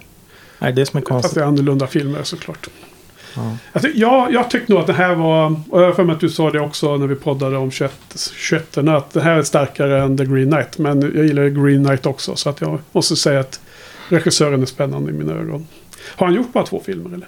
[0.59, 1.33] Nej, det är som är Fast konstigt.
[1.35, 2.67] det är annorlunda filmer såklart.
[3.35, 3.57] Ja.
[3.73, 6.13] Jag, ty- jag, jag tyckte nog att det här var, och jag har för mig
[6.15, 7.91] att du sa det också när vi poddade om 21,
[8.35, 10.77] 21 att det här är starkare än The Green Knight.
[10.77, 12.35] Men jag gillar Green Knight också.
[12.35, 13.59] Så att jag måste säga att
[14.09, 15.67] regissören är spännande i mina ögon.
[16.15, 17.27] Har han gjort bara två filmer eller?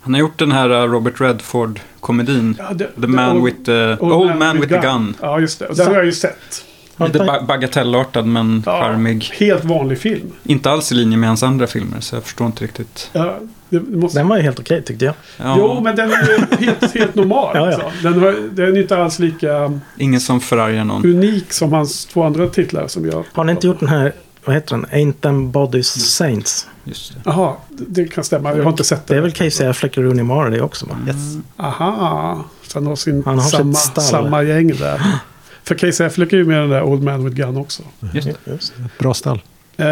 [0.00, 2.56] Han har gjort den här uh, Robert Redford-komedin.
[2.58, 3.96] Ja, det- The Man Old- with the...
[4.00, 5.14] Old, Man, with the Gun.
[5.20, 5.66] Ja, just det.
[5.66, 6.64] Och Den har jag ju sett.
[6.96, 9.24] Lite ba- bagatellartad men Ja, charmig.
[9.38, 10.32] Helt vanlig film.
[10.44, 13.10] Inte alls i linje med hans andra filmer så jag förstår inte riktigt.
[13.12, 13.38] Ja,
[13.70, 14.18] måste...
[14.18, 15.14] Den var ju helt okej tyckte jag.
[15.36, 16.28] Ja, Jo, men den är
[16.60, 17.50] ju helt, helt normal.
[17.56, 17.74] Ja, ja.
[17.84, 17.90] Alltså.
[18.02, 21.04] Den, har, den är inte alls lika Ingen som förargar någon.
[21.04, 23.24] unik som hans två andra titlar som jag...
[23.32, 24.12] Har ni inte gjort den här,
[24.48, 24.86] vad heter den?
[24.86, 26.66] Ain't them bodies saints?
[26.84, 27.20] Just det.
[27.24, 28.54] Jaha, det det kan stämma.
[28.56, 29.22] Jag har inte sett Det är den.
[29.24, 30.96] väl Casey Affleck och Rooney Mara det också va?
[31.06, 31.16] Yes.
[31.56, 34.04] Aha, så han har, sin, Han har samma, sitt stall.
[34.04, 35.02] samma gäng där.
[35.64, 37.82] För Casey Affleck är ju med i den där Old Man with Gun också.
[38.12, 38.50] Just det.
[38.52, 38.72] Just.
[38.98, 39.40] Bra stall.
[39.76, 39.86] Eh,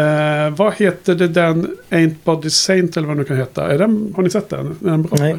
[0.49, 3.71] vad heter det den Ain't Body Saint eller vad det nu kan heta?
[3.71, 4.65] Är den, har ni sett den?
[4.85, 5.17] Är den bra?
[5.19, 5.37] Nej.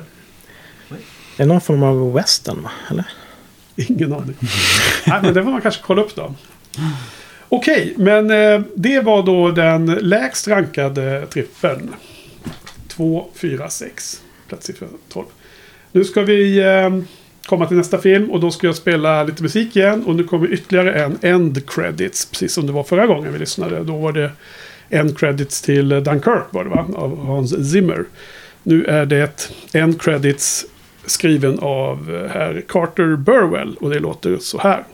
[1.36, 2.70] Det är någon form av western va?
[2.90, 3.04] Eller?
[3.76, 4.36] Ingen aning.
[5.06, 6.34] Nej, men det får man kanske kolla upp då.
[7.48, 11.94] Okej, men eh, det var då den lägst rankade trippeln.
[12.88, 14.22] 2, 4, 6.
[14.48, 15.26] Platssiffra 12.
[15.92, 16.98] Nu ska vi eh,
[17.46, 20.04] komma till nästa film och då ska jag spela lite musik igen.
[20.04, 22.26] Och nu kommer ytterligare en End Credits.
[22.26, 23.84] Precis som det var förra gången vi lyssnade.
[23.84, 24.30] Då var det
[24.90, 26.86] End Credits till Dunkirk var det va?
[26.94, 28.04] Av Hans Zimmer.
[28.62, 30.66] Nu är det End Credits
[31.06, 33.76] skriven av eh, herr Carter Burwell.
[33.80, 34.84] Och det låter så här.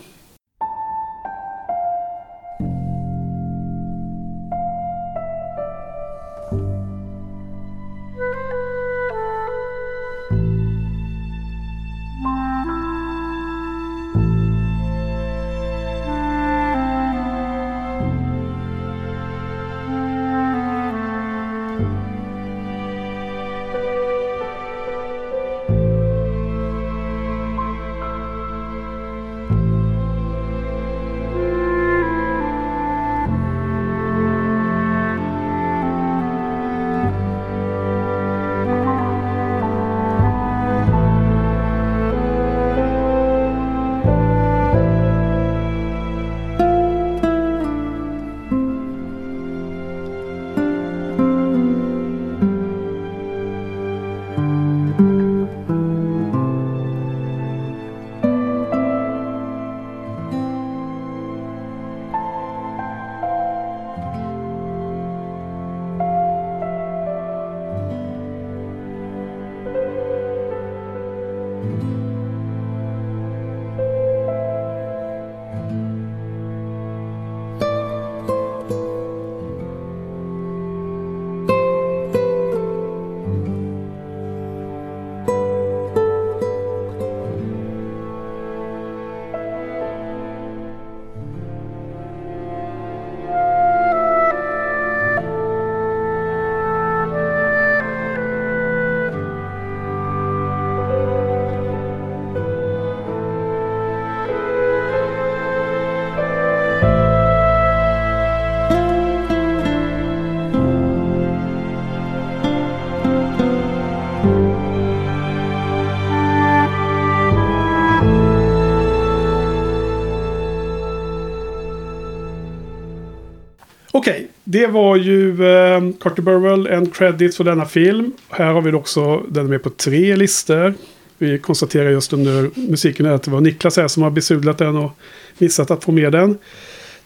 [124.55, 128.12] Det var ju eh, Carter Burwell, en credit för denna film.
[128.28, 130.74] Här har vi också den är med på tre listor.
[131.18, 134.90] Vi konstaterar just under musiken att det var Niklas här som har besudlat den och
[135.39, 136.39] missat att få med den.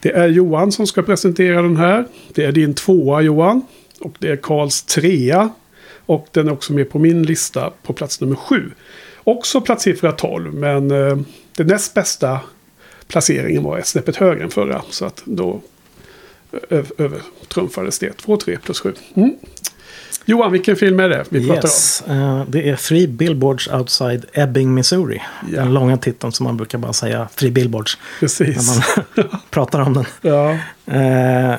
[0.00, 2.04] Det är Johan som ska presentera den här.
[2.34, 3.62] Det är din tvåa Johan.
[4.00, 5.50] Och det är Karls trea.
[6.06, 8.70] Och den är också med på min lista på plats nummer sju.
[9.24, 11.18] Också platssiffra 12, men eh,
[11.56, 12.40] den näst bästa
[13.06, 14.82] placeringen var ett snäppet högre än förra.
[14.90, 15.60] Så att då
[16.98, 18.12] övertrumfades det.
[18.12, 18.94] 2, 3 plus 7.
[19.14, 19.36] Mm.
[20.24, 24.74] Johan, vilken film är det vi pratar Yes, eh, det är Three Billboards Outside Ebbing,
[24.74, 25.22] Missouri.
[25.52, 25.60] Ja.
[25.60, 28.00] Den långa titeln som man brukar bara säga, Three Billboards, om?
[28.20, 28.56] Precis.
[28.56, 30.04] när man pratar om den.
[30.20, 30.50] Ja.
[30.94, 31.58] Eh,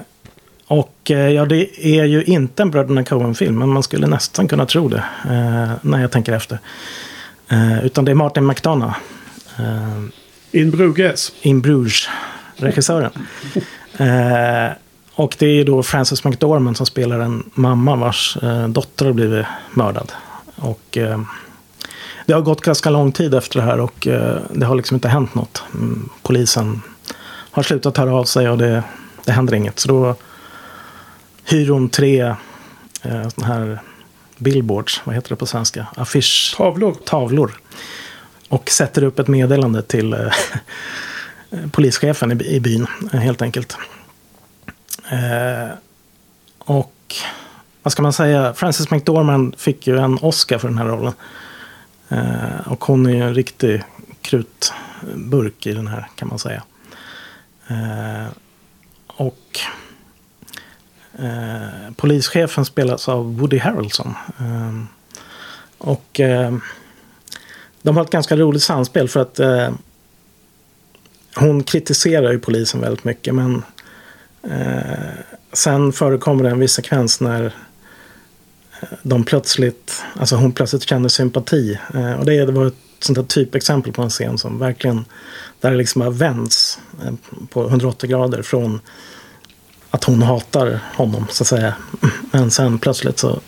[0.68, 4.66] och eh, ja, det är ju inte en Bröderna Coen-film, men man skulle nästan kunna
[4.66, 6.60] tro det eh, när jag tänker efter.
[7.84, 8.98] Utan det är Martin McDonough,
[10.52, 11.32] In Bruges.
[11.42, 12.10] In Bruges,
[12.56, 13.12] regissören.
[14.00, 14.72] eh,
[15.14, 19.14] och det är ju då Frances McDormand som spelar en mamma vars eh, dotter har
[19.14, 20.12] blivit mördad.
[20.56, 21.22] Och eh,
[22.26, 25.08] det har gått ganska lång tid efter det här och eh, det har liksom inte
[25.08, 25.64] hänt något.
[25.74, 26.82] Mm, polisen
[27.52, 28.84] har slutat höra av sig och det,
[29.26, 29.80] det händer inget.
[29.80, 30.16] Så då
[31.46, 32.22] hyr hon tre
[33.02, 33.80] eh, såna här
[34.38, 35.88] billboards, vad heter det på svenska?
[35.96, 36.94] Affisch Tavlor.
[37.06, 37.52] tavlor.
[38.50, 40.20] Och sätter upp ett meddelande till eh,
[41.52, 43.78] Eh, polischefen i, byn, eh, helt enkelt.
[45.12, 45.70] Eh,
[46.58, 47.16] och
[47.84, 48.54] vad ska man säga?
[48.54, 51.14] Frances McDormand fick ju en Oscar för den här rollen.
[52.10, 53.84] Eh, och hon är ju en riktig
[54.22, 56.64] krutburk i den här, kan man säga.
[57.68, 58.28] Eh,
[59.08, 59.60] och
[61.20, 64.16] eh, polischefen spelas av Woody Harrelson.
[64.40, 64.84] Eh,
[65.78, 66.58] och eh,
[67.82, 69.70] de har ett ganska roligt samspel för att eh,
[71.36, 73.64] hon kritiserar ju polisen väldigt mycket men
[74.44, 75.20] eh,
[75.54, 77.46] sen förekommer det en viss sekvens när
[78.82, 81.80] eh, de plötsligt, alltså hon plötsligt känner sympati.
[81.94, 85.06] Eh, och det, det var ett sånt där typexempel på en scen som verkligen,
[85.60, 87.14] där det liksom har vänts eh,
[87.50, 88.80] på 180 grader från
[89.90, 91.76] att hon hatar honom så att säga.
[92.32, 93.40] Men sen plötsligt så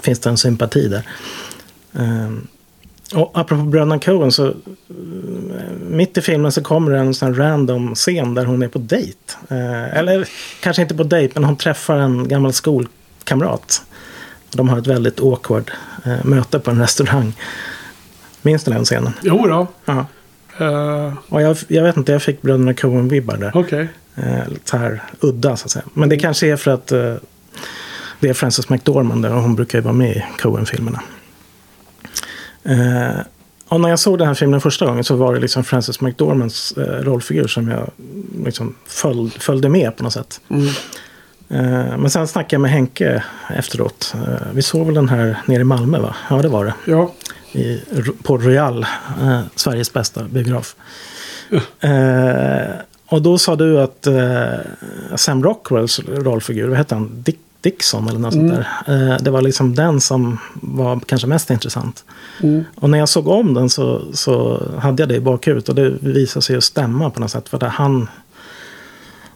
[0.00, 1.08] finns det en sympati där.
[1.92, 2.30] Eh,
[3.12, 4.54] Eh, och apropå bröderna Coen så eh,
[5.88, 8.78] mitt i filmen så kommer det en sån här random scen där hon är på
[8.78, 9.18] dejt.
[9.48, 10.28] Eh, eller
[10.60, 13.82] kanske inte på dejt men hon träffar en gammal skolkamrat.
[14.50, 15.70] De har ett väldigt awkward
[16.04, 17.32] eh, möte på en restaurang.
[18.42, 19.12] Minns du den scenen?
[19.22, 19.66] Jo då.
[19.84, 20.06] Ja.
[20.58, 23.50] Eh, Och jag, jag vet inte, jag fick bröderna Coen-vibbar där.
[23.54, 23.88] Okej.
[24.14, 25.84] Eh, lite så här udda så att säga.
[25.94, 27.14] Men det kanske är för att eh,
[28.20, 31.00] det är Frances McDormand där och hon brukar ju vara med i Coen-filmerna.
[32.68, 33.20] Eh,
[33.68, 36.72] och när jag såg den här filmen första gången så var det liksom Frances McDormands
[36.72, 37.90] eh, rollfigur som jag
[38.44, 40.40] liksom föl, följde med på något sätt.
[40.48, 40.66] Mm.
[41.48, 44.14] Eh, men sen snackade jag med Henke efteråt.
[44.14, 46.16] Eh, vi såg väl den här nere i Malmö va?
[46.30, 47.12] Ja det var det Ja.
[47.52, 47.80] i,
[48.22, 48.86] på Royal,
[49.22, 50.76] eh, Sveriges bästa biograf.
[51.80, 52.70] Eh,
[53.08, 54.54] och då sa du att eh,
[55.16, 57.22] Sam Rockwells rollfigur, vad hette han?
[57.22, 58.66] Dick, Dixon eller något sånt där.
[58.86, 62.04] Eh, det var liksom den som var kanske mest intressant.
[62.42, 62.64] Mm.
[62.74, 65.90] Och när jag såg om den så, så hade jag det i bakhuvudet och det
[66.00, 67.48] visade sig att stämma på något sätt.
[67.48, 68.08] För det han...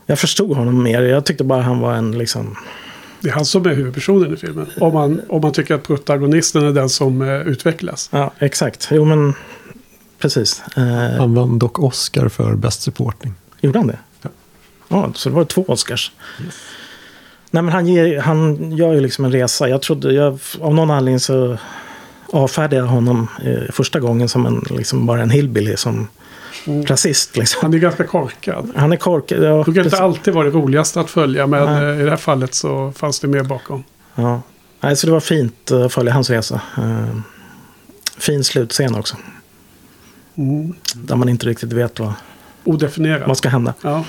[0.07, 1.03] Jag förstod honom mer.
[1.03, 2.57] Jag tyckte bara han var en liksom...
[3.21, 4.67] Det är han som är huvudpersonen i filmen.
[4.81, 8.09] Om man, om man tycker att protagonisten är den som eh, utvecklas.
[8.13, 8.89] Ja, exakt.
[8.91, 9.35] Jo men
[10.19, 10.63] precis.
[10.77, 13.35] Eh, Han vann dock Oscar för Best Supporting.
[13.61, 13.99] Gjorde han det?
[14.89, 15.13] Ja.
[15.15, 16.13] så det var två Oscars.
[17.51, 19.69] Nej, men han, ger, han gör ju liksom en resa.
[19.69, 21.57] Jag trodde, jag, av någon anledning så
[22.33, 26.09] avfärdade jag honom eh, första gången som en, liksom bara en hillbilly, som
[26.87, 27.37] rasist.
[27.37, 27.59] Liksom.
[27.63, 28.71] Han är ganska korkad.
[28.77, 29.43] Han är korkad.
[29.45, 31.47] Ja, Det brukar inte alltid vara det roligaste att följa.
[31.47, 31.85] Men Nej.
[31.95, 33.85] eh, i det här fallet så fanns det mer bakom.
[34.15, 34.43] ja.
[34.83, 36.61] Nej, så det var fint att följa hans resa.
[36.79, 37.17] Eh,
[38.19, 39.17] fin slutscen också.
[40.37, 40.75] Mm.
[40.95, 42.13] Där man inte riktigt vet vad,
[42.65, 43.29] Odefinierat.
[43.29, 43.75] vad ska hända.
[43.83, 44.05] Ja.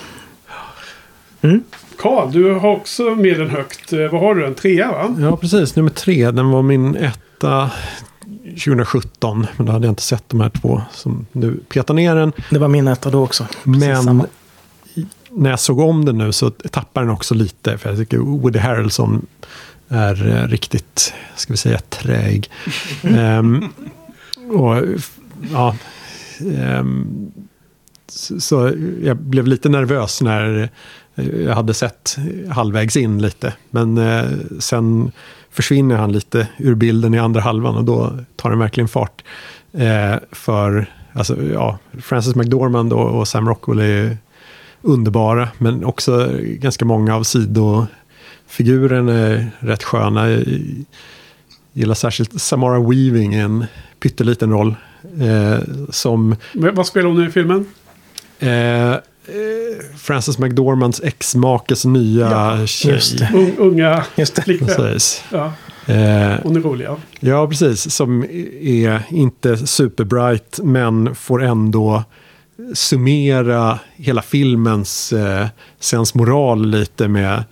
[1.42, 1.64] Mm.
[1.98, 3.94] Karl, du har också med den högt.
[3.94, 4.46] Eh, Vad har du?
[4.46, 5.16] En trea va?
[5.20, 5.76] Ja, precis.
[5.76, 7.72] Nummer tre, den var min etta
[8.46, 9.48] 2017.
[9.58, 12.32] Men då hade jag inte sett de här två som nu petar ner den.
[12.50, 13.44] Det var min etta då också.
[13.64, 14.26] Precis Men samma.
[15.32, 17.78] när jag såg om den nu så tappar den också lite.
[17.78, 19.26] För jag tycker Woody Harrelson
[19.88, 22.50] är eh, riktigt, ska vi säga, träg.
[23.04, 23.64] Ehm,
[24.52, 24.76] och
[25.52, 25.76] ja,
[26.58, 27.32] ehm,
[28.08, 28.72] så, så
[29.04, 30.70] jag blev lite nervös när
[31.16, 32.18] jag hade sett
[32.50, 33.54] halvvägs in lite.
[33.70, 34.26] Men eh,
[34.60, 35.12] sen
[35.52, 39.24] försvinner han lite ur bilden i andra halvan och då tar den verkligen fart.
[39.74, 44.18] Eh, för alltså, ja, Frances McDormand och, och Sam Rockwell är
[44.82, 50.30] underbara, men också ganska många av sidofigurerna är rätt sköna.
[50.30, 50.46] Jag
[51.74, 53.66] gillar särskilt Samara Weaving, en
[54.00, 54.76] pytteliten roll.
[55.22, 55.60] Eh,
[55.90, 57.66] som Vad spelar hon i filmen?
[58.40, 58.96] eh, eh,
[59.98, 62.92] Frances McDormands ex-makes nya Ja, tjej.
[62.94, 63.30] just det.
[63.34, 64.42] Un, unga Just det.
[64.42, 64.68] flickvän.
[64.76, 65.24] Precis.
[65.32, 65.54] Ja,
[65.86, 66.98] Eh, hon är rolig ja.
[67.20, 67.92] Ja, precis.
[67.96, 68.24] Som
[68.62, 72.04] är inte superbright, men får ändå
[72.74, 75.48] summera hela filmens eh,
[75.80, 77.44] sensmoral lite med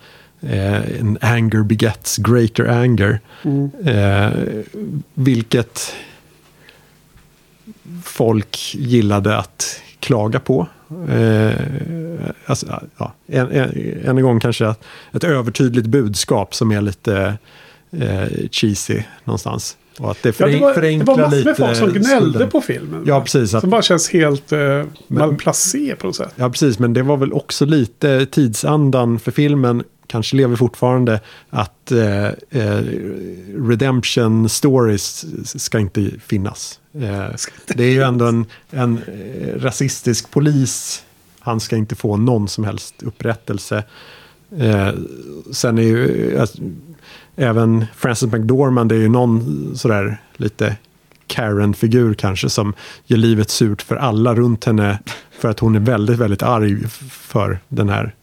[0.42, 3.20] eh, en anger begets greater anger.
[3.44, 3.70] Mm.
[3.84, 4.30] Eh,
[5.14, 5.92] vilket
[8.04, 10.66] folk gillade att klaga på.
[11.10, 11.52] Eh,
[12.46, 14.78] alltså, ja, en, en, en gång kanske ett,
[15.12, 17.34] ett övertydligt budskap som är lite
[17.92, 19.76] eh, cheesy någonstans.
[19.98, 22.30] Och att det, Ja, fören, det, var, det var massor lite med folk som gnällde
[22.30, 22.48] skulden.
[22.50, 23.02] på filmen.
[23.06, 23.54] Ja, precis.
[23.54, 26.32] Att, Som bara känns helt eh, malplacé på något sätt.
[26.36, 26.78] ja, precis.
[26.78, 29.82] Men det var väl också lite tidsandan för filmen.
[30.10, 31.20] Kanske lever fortfarande
[31.50, 32.82] att eh, eh,
[33.56, 35.26] redemption stories
[35.62, 36.80] ska inte finnas.
[36.94, 37.26] Eh,
[37.74, 41.04] det är ju ändå en, en eh, rasistisk polis.
[41.40, 43.84] Han ska inte få någon som helst upprättelse.
[44.58, 44.90] Eh,
[45.52, 46.58] sen är ju alltså,
[47.36, 50.76] även Francis McDormand det är ju någon sådär lite
[51.26, 52.74] Karen-figur kanske som
[53.06, 54.98] gör livet surt för alla runt henne.
[55.30, 58.14] För att hon är väldigt, väldigt arg för den här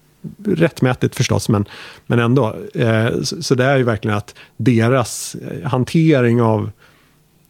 [0.46, 1.66] rättmätigt förstås, men,
[2.08, 2.56] men ändå.
[2.74, 6.72] Eh, så, så det är ju verkligen att deras eh, hantering av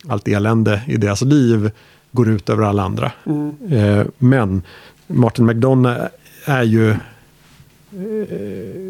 [0.08, 1.72] allt elände i deras liv
[2.12, 3.12] går ut över alla andra.
[3.26, 3.56] Mm.
[3.70, 4.62] Eh, men
[5.08, 6.02] Martin McDonough
[6.46, 6.96] är ju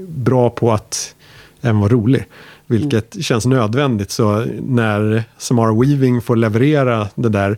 [0.08, 1.16] bra på att
[1.62, 2.26] även vara rolig.
[2.68, 4.12] Vilket känns nödvändigt.
[4.12, 7.58] Så när Samara Weaving får leverera det där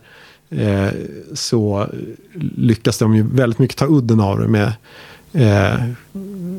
[0.49, 0.89] eh,
[1.33, 1.87] så
[2.55, 4.73] lyckas de ju väldigt mycket ta udden av det med
[5.33, 5.73] eh,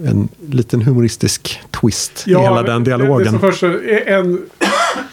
[0.04, 3.30] en liten humoristisk twist i hela den Det, det dialogen.
[3.30, 3.62] som först
[4.06, 4.42] en,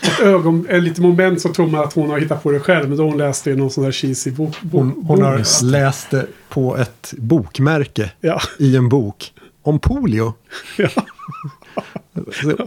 [0.02, 2.90] ett ögon, en liten moment så tror man att hon har hittat på det själv.
[2.90, 4.62] Men då hon läste ju någon sån där cheesy bok.
[4.62, 5.46] bok Hon, hon har bok.
[5.64, 10.34] läst det på ett bokmärke Ja, i en bok om polio.
[10.78, 10.90] ja,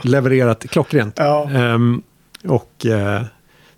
[0.03, 1.15] Levererat klockrent.
[1.19, 1.51] ja.
[1.51, 2.03] Ehm,
[2.45, 3.23] och eh,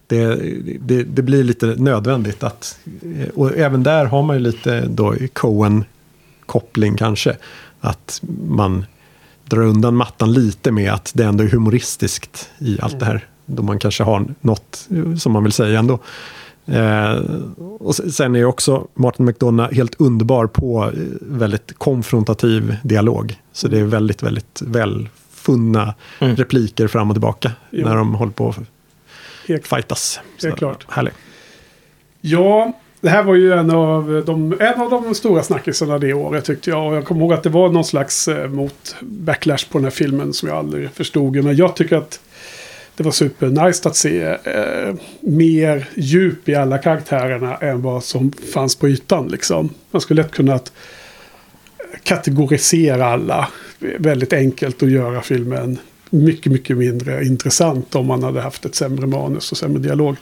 [0.07, 0.35] det,
[0.81, 2.79] det, det blir lite nödvändigt att...
[3.19, 5.15] eh, Och även där har man ju lite då
[6.53, 7.37] Coen-koppling kanske.
[7.81, 8.85] Att man
[9.45, 13.27] drar undan mattan lite med att det ändå är humoristiskt i allt det här.
[13.47, 15.99] Då man kanske har något eh, som man vill säga ändå.
[16.67, 17.13] Eh,
[17.81, 23.37] och se- sen är också Martin McDonough helt underbar på eh, väldigt konfrontativ dialog.
[23.53, 26.37] Så det är väldigt, väldigt välfunna Mm.
[26.37, 27.87] repliker fram och tillbaka Jo.
[27.89, 30.21] när de håller på att fightas.
[30.43, 30.87] Helt klart.
[30.89, 31.15] Härligt.
[32.21, 32.73] ja,
[33.03, 36.71] det här var ju en av de, en av de stora snackisarna det året tyckte
[36.71, 36.87] jag.
[36.87, 39.91] Och jag kommer ihåg att det var någon slags eh, mot backlash på den här
[39.91, 41.45] filmen som jag aldrig förstod.
[41.45, 42.21] Men jag tycker att
[42.97, 48.77] det var supernice att se eh, mer djup i alla karaktärerna än vad som fanns
[48.77, 49.29] på ytan.
[49.29, 49.71] Liksom.
[49.91, 50.61] Man skulle lätt kunna
[52.03, 53.49] kategorisera alla
[53.81, 55.79] eh, väldigt enkelt och göra filmen
[56.13, 60.17] mycket, mycket mindre intressant om man hade haft ett sämre manus och sämre dialog.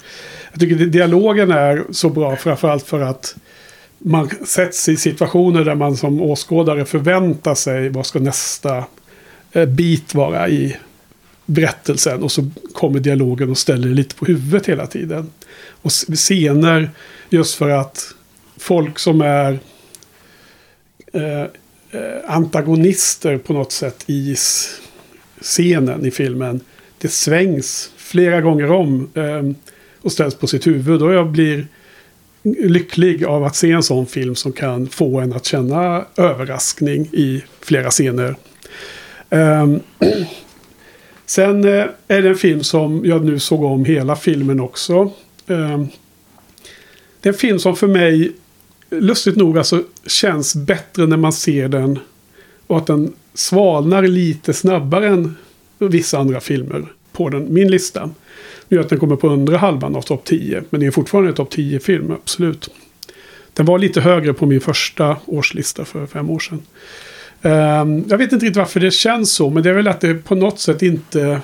[0.53, 3.37] Jag tycker dialogen är så bra framförallt för att
[3.99, 8.85] man sätts i situationer där man som åskådare förväntar sig vad ska nästa
[9.53, 10.77] eh, bit vara i
[11.47, 15.31] berättelsen och så kommer dialogen och ställer det lite på huvudet hela tiden.
[15.83, 16.91] Och scener
[17.31, 18.15] just för att
[18.59, 19.59] folk som är
[21.13, 21.49] eh, eh
[22.27, 24.37] antagonister på något sätt i
[25.41, 26.61] scenen i filmen.
[26.99, 29.51] Det svängs flera gånger om eh,
[30.01, 31.03] och ställs på sitt huvud.
[31.03, 31.67] Och jag blir
[32.43, 37.43] lycklig av att se en sån film som kan få en att känna överraskning i
[37.61, 38.37] flera scener.
[39.31, 39.81] Ehm,
[41.27, 45.13] sen eh, är det en film som jag nu såg om hela filmen också.
[45.47, 45.89] Ehm,
[47.21, 48.33] det är en film som för mig,
[48.91, 51.99] lustigt nog, alltså, känns bättre när man ser den.
[52.67, 55.37] Och att den svalnar lite snabbare än
[55.79, 58.11] vissa andra filmer på den, min lista.
[58.69, 60.63] Nu gör att den kommer på undre halvan av topp 10.
[60.71, 62.69] Men det är fortfarande en topp 10-film, absolut.
[63.55, 66.63] Den var lite högre på min första årslista för fem år sedan.
[67.43, 70.15] Ehm, jag vet inte riktigt varför det känns så, men det är väl att det
[70.15, 71.41] på något sätt inte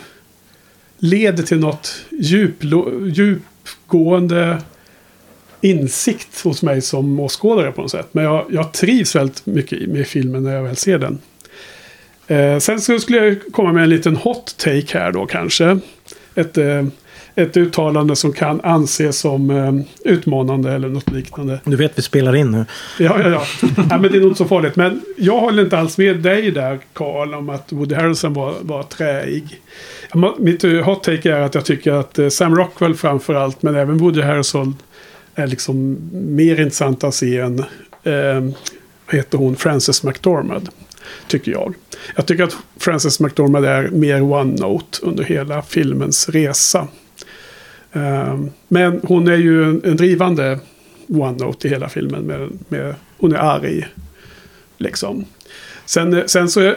[0.99, 2.65] leder till något djup,
[3.13, 4.59] djupgående
[5.61, 8.09] insikt hos mig som åskådare på något sätt.
[8.13, 11.19] Men jag, jag trivs väldigt mycket med filmen när jag väl ser den.
[12.27, 15.78] Eh, sen så skulle jag komma med en liten hot take här då kanske.
[16.35, 16.85] Ett, eh,
[17.35, 21.61] ett uttalande som kan anses som eh, utmanande eller något liknande.
[21.65, 22.65] Du vet vi spelar in nu.
[22.98, 23.47] Ja, ja, ja.
[23.90, 24.77] ja men det är nog inte så farligt.
[24.77, 28.82] Men jag håller inte alls med dig där, Carl, om att Woody Harrelson var, var
[28.82, 29.61] träig.
[30.39, 33.77] Mitt eh, hot take är att jag tycker att eh, Sam Rockwell framför allt, men
[33.77, 34.77] även Woody Harrelson
[35.35, 37.59] är liksom mer intressant att se än,
[38.03, 38.40] eh,
[39.07, 40.69] vad heter hon, Frances McDormand.
[41.28, 41.74] Tycker jag.
[42.16, 46.89] Jag tycker att Frances McDormand är mer one-note under hela filmens resa.
[47.93, 50.59] Ehm, men hon är ju en, drivande
[51.07, 52.23] one-note i hela filmen.
[52.23, 53.87] Med, med, hon är arg.
[54.78, 55.24] Liksom.
[55.87, 56.61] Sen, eh, sen så...
[56.61, 56.77] jag-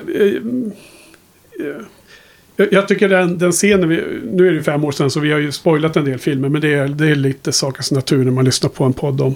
[2.73, 5.39] jag tycker den, den scenen, vi, nu är det fem år sedan så vi har
[5.39, 6.49] ju spoilat en del filmer.
[6.49, 9.35] Men det är, det är lite sakens natur när man lyssnar på en podd om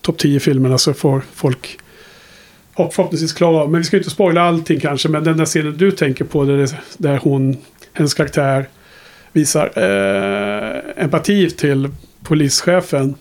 [0.00, 1.78] topp 10 filmerna så får folk
[2.76, 3.70] förhoppningsvis klara av.
[3.70, 5.08] Men vi ska ju inte spoila allting kanske.
[5.08, 7.56] Men den där scenen du tänker på där, det- där hon,
[7.92, 8.66] hennes karaktär
[9.32, 11.88] visar eh, empati till
[12.22, 13.14] polischefen.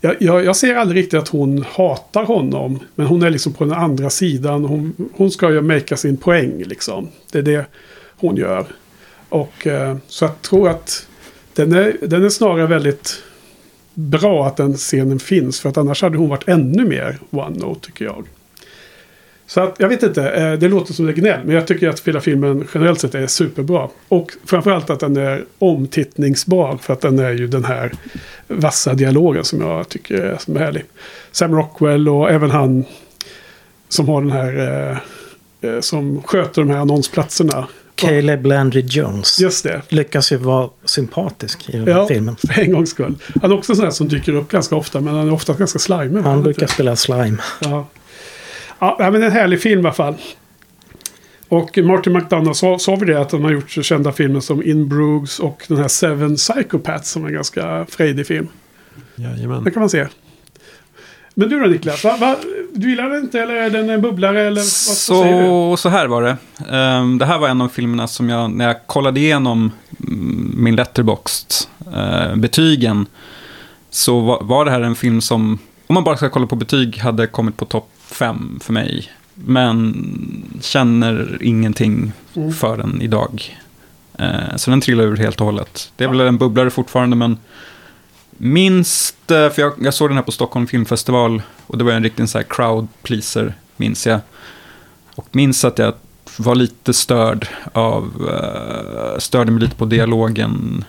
[0.00, 2.78] Jag, jag, jag ser aldrig riktigt att hon hatar honom.
[2.94, 4.64] Men hon är liksom på den andra sidan.
[4.64, 7.08] Hon, hon ska ju make sin poäng liksom.
[7.32, 7.64] Det är det
[8.16, 8.64] hon gör.
[9.28, 11.06] Och eh, så jag tror att
[11.54, 13.22] den är, den är snarare väldigt
[13.94, 15.60] bra att den scenen finns.
[15.60, 18.24] För att annars hade hon varit ännu mer one-note tycker jag.
[19.50, 21.40] Så att, jag vet inte, eh, det låter som det gnäll.
[21.44, 23.88] Men jag tycker att hela filmen generellt sett är superbra.
[24.08, 26.76] Och framförallt att den är omtittningsbar.
[26.82, 27.92] För att den är ju den här
[28.48, 30.84] vassa dialogen som jag tycker är, som är härlig.
[31.32, 32.84] Sam Rockwell och även han
[33.88, 34.58] som har den här...
[34.58, 37.66] Eh, eh, som sköter de här annonsplatserna.
[37.94, 39.82] Caleb Landry Jones Just det.
[39.88, 42.36] lyckas ju vara sympatisk i den här Ja, filmen.
[42.36, 43.14] för en gångs skull.
[43.42, 45.00] Han är också en sån här som dyker upp ganska ofta.
[45.00, 46.22] Men han är ofta ganska slimig.
[46.22, 47.36] Han brukar spela slime.
[47.60, 47.86] Ja.
[48.80, 50.14] Ja, men en härlig film i alla fall.
[51.48, 54.62] Och Martin McDonough sa, sa vi det att de har gjort så kända filmer som
[54.62, 58.48] In Bruges och den här Seven Psychopaths som är en ganska frejdig film.
[59.16, 59.64] Jajamän.
[59.64, 60.06] Det kan man se.
[61.34, 62.36] Men du då Niklas, va, va,
[62.72, 65.48] du gillar den inte eller är den en bubblare eller vad, vad säger du?
[65.48, 66.36] Så, så här var det.
[66.70, 70.76] Ehm, det här var en av filmerna som jag, när jag kollade igenom mm, min
[70.76, 71.52] letterboxd
[71.96, 73.06] uh, betygen,
[73.90, 76.98] så var, var det här en film som, om man bara ska kolla på betyg,
[76.98, 79.12] hade kommit på topp fem för mig.
[79.34, 82.52] Men känner ingenting Mm.
[82.52, 83.58] för den idag.
[84.18, 85.92] Eh, så den trillar ur helt och hållet.
[85.96, 87.38] Det är väl en bubblare fortfarande, men
[88.30, 92.02] minst, eh, för jag, jag såg den här på Stockholm Filmfestival och det var en
[92.02, 94.20] riktig så här crowd pleaser, minns jag.
[95.14, 95.94] Och minns att jag
[96.36, 100.84] var lite störd av, uh, störde mig lite på dialogen.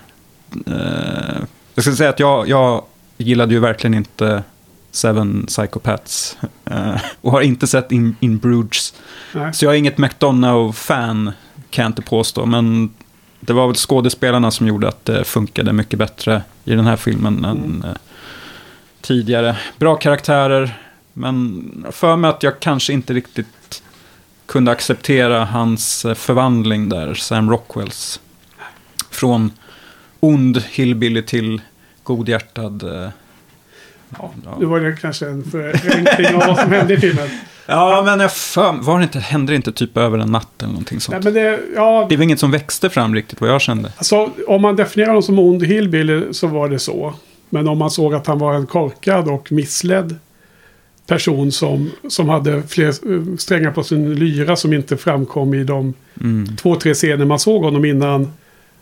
[0.68, 1.42] Eh,
[1.76, 2.84] jag ska säga att jag, jag
[3.18, 4.44] gillade ju verkligen inte
[4.92, 8.94] Seven Psychopaths eh, och har inte sett In, In Bruges.
[9.34, 9.54] Nej.
[9.54, 11.32] Så jag är inget McDonough-fan,
[11.70, 12.46] kan jag inte påstå.
[12.46, 12.94] Men
[13.40, 17.46] det var väl skådespelarna som gjorde att det funkade mycket bättre i den här filmen
[17.46, 17.96] än eh,
[19.02, 19.58] tidigare.
[19.78, 20.80] Bra karaktärer,
[21.14, 23.84] men för mig att jag kanske inte riktigt
[24.46, 28.20] kunde acceptera hans eh, förvandling där, Sam Rockwells.
[29.10, 29.52] Från
[30.20, 31.62] ond hillbilly till
[32.04, 33.12] godhjärtad.
[34.20, 34.58] Ja, ja.
[34.60, 37.30] Nu var det kanske en förenkling av vad som hände i filmen.
[37.68, 40.70] Ja, men jag för, var det inte, hände det inte typ över en natt eller
[40.72, 41.24] någonting sånt?
[41.24, 43.92] Nej, men det, ja, Det var inget som växte fram riktigt vad jag kände.
[43.98, 47.14] alltså, om man definierar honom som ond hillbilly så var det så.
[47.50, 50.16] Men om man såg att han var en korkad och missledd
[51.08, 52.94] person som, som hade fler
[53.38, 56.56] strängar på sin lyra som inte framkom i de Mm.
[56.56, 58.34] två, tre scener man såg honom innan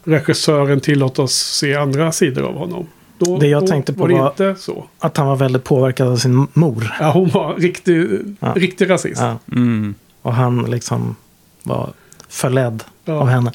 [0.03, 2.87] regissören tillåt oss se andra sidor av honom.
[3.19, 4.85] Då, Det jag då tänkte på var det var- inte så.
[4.99, 6.91] Att han var väldigt påverkad av sin mor.
[6.99, 8.07] Ja, hon var riktig,
[8.39, 8.53] Ja.
[8.55, 9.21] riktig rasist.
[9.21, 9.95] Ja, Mm.
[10.21, 11.15] och han liksom
[11.63, 11.89] var
[12.29, 13.13] förledd Ja.
[13.13, 13.51] av henne.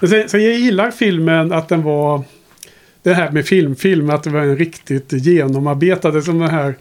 [0.00, 2.22] Men Sen, sen jag gillar filmen att den var...
[3.02, 6.10] Det här med filmfilm, att det var en riktigt genomarbetad.
[6.10, 6.74] Det är som den här...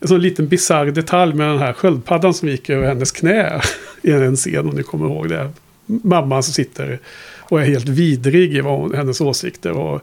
[0.00, 3.60] En sån liten bisarr detalj med den här sköldpaddan som gick över hennes knä.
[4.02, 5.50] I en scen om ni kommer ihåg det.
[5.86, 6.98] Mamman som sitter
[7.38, 9.70] och är helt vidrig i vad hon, hennes åsikter.
[9.72, 10.02] Och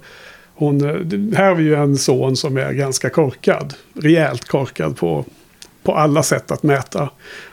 [0.66, 0.78] hon,
[1.10, 3.74] det- här har vi ju en son som är ganska korkad.
[3.94, 5.26] Rejält korkad på,
[5.84, 7.10] på alla sätt att mäta.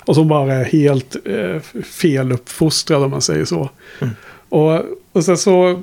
[0.06, 3.70] Och som bara är helt eh, feluppfostrad om man säger så.
[4.48, 4.82] Och,
[5.12, 5.82] och sen så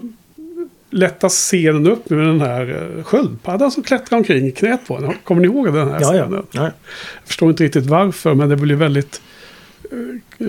[0.89, 5.15] lättas scenen upp med den här eh, sköldpaddan som klättrar omkring i knät på henne.
[5.23, 6.23] Kommer ni ihåg den här Ja, ja.
[6.23, 6.45] scenen?
[6.51, 6.61] ja.
[6.63, 6.71] Jag
[7.25, 9.21] förstår inte riktigt varför, men det blir väldigt
[9.91, 10.47] eh,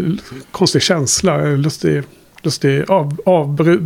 [0.51, 1.45] konstig känsla.
[1.45, 2.03] Lustig,
[2.43, 3.79] lustig av, avbry,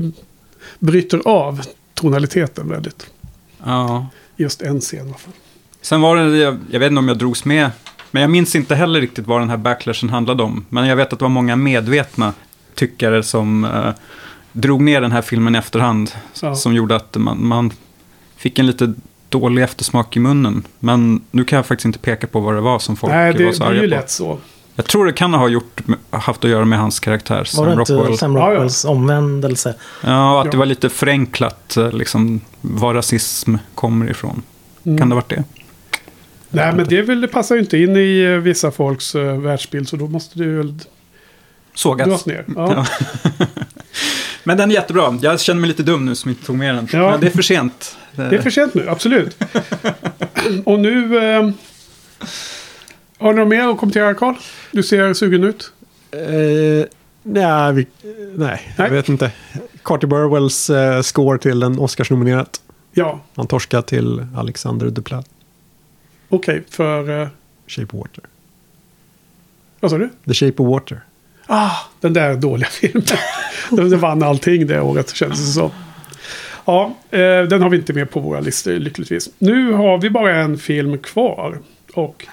[0.78, 1.60] bryter av
[2.00, 3.06] tonaliteten väldigt.
[3.64, 4.06] Ja.
[4.36, 5.32] Just en scen i alla fall.
[5.82, 7.70] Sen var det, jag, jag vet inte om jag drogs med,
[8.10, 10.64] men jag minns inte heller riktigt vad den här backlashen handlade om.
[10.68, 12.32] Men jag vet att det var många medvetna
[12.74, 13.90] tyckare som eh,
[14.52, 16.12] drog ner den här filmen i efterhand.
[16.42, 16.54] Ja.
[16.54, 17.72] Som gjorde att man, man
[18.36, 18.94] fick en lite
[19.28, 20.62] dålig eftersmak i munnen.
[20.78, 23.44] Men nu kan jag faktiskt inte peka på vad det var som folk Nej, det,
[23.44, 23.90] var det så är ju arga på.
[23.90, 24.38] lätt så.
[24.80, 25.80] Jag tror det kan ha gjort,
[26.10, 28.18] haft att göra med hans karaktär, Var Sam det inte Rockwell.
[28.18, 28.50] Sam Ja, ja.
[28.50, 29.74] Rockwells omvändelse?
[30.04, 30.50] Ja, att Ja.
[30.50, 34.42] det var lite förenklat, eh, liksom, var rasism kommer ifrån.
[34.86, 34.98] Mm.
[34.98, 35.44] Kan det ha varit det?
[36.50, 39.88] Nej, men det, väl, det passar ju inte in i eh, vissa folks uh, världsbild,
[39.88, 40.78] så då måste det väl
[41.74, 42.08] Sågat.
[42.08, 42.44] dras ner.
[42.56, 42.86] Ja.
[44.44, 45.18] Men den är jättebra.
[45.22, 46.88] Jag känner mig lite dum nu som inte tog med den.
[46.92, 47.10] Ja.
[47.10, 47.96] Men det är för sent.
[48.16, 49.36] Det är för sent nu, absolut.
[50.64, 51.18] Och nu...
[51.18, 51.50] Eh,
[53.20, 54.34] har du något mer att kommentera, Karl?
[54.72, 55.72] Du ser sugen ut.
[56.10, 56.86] Eh,
[57.22, 57.86] nej, vi,
[58.36, 58.90] nej, jag Nej.
[58.90, 59.32] vet inte.
[59.84, 62.60] Carter Burwells eh, score till en Oscarsnominerat.
[62.92, 65.26] Ja, Han torskar till Alexander Duplat,
[66.28, 66.62] okej.
[66.70, 67.22] för...
[67.22, 67.28] Eh,
[67.66, 68.24] Shape of Water.
[69.80, 70.08] vad sa du?
[70.26, 71.00] The Shape of Water.
[71.46, 71.70] Ah,
[72.00, 73.02] den där dåliga filmen.
[73.70, 75.70] den den vann allting det året, kändes det som.
[76.64, 79.28] Ja, eh, den har vi inte med på våra listor, lyckligtvis.
[79.38, 81.58] Nu har vi bara en film kvar.
[81.94, 82.26] Och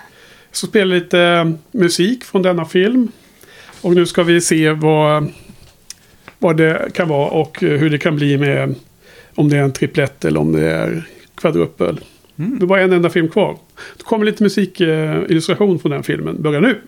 [0.51, 3.11] så spelar lite eh, musik från denna film.
[3.81, 5.31] Och nu ska vi se vad,
[6.39, 8.75] vad det kan vara och eh, hur det kan bli med
[9.35, 11.99] om det är en triplett eller om det är kvadruppel.
[12.35, 13.57] Det är bara en enda film kvar.
[13.97, 16.41] Då kommer lite musikillustration från den filmen.
[16.41, 16.81] Börjar nu.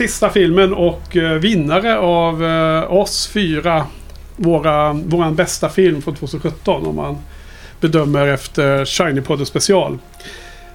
[0.00, 3.86] Sista filmen och eh, vinnare av eh, oss fyra.
[4.36, 7.18] Våra, våran bästa film från 2017 om man
[7.80, 9.98] bedömer efter Shiny Podden special.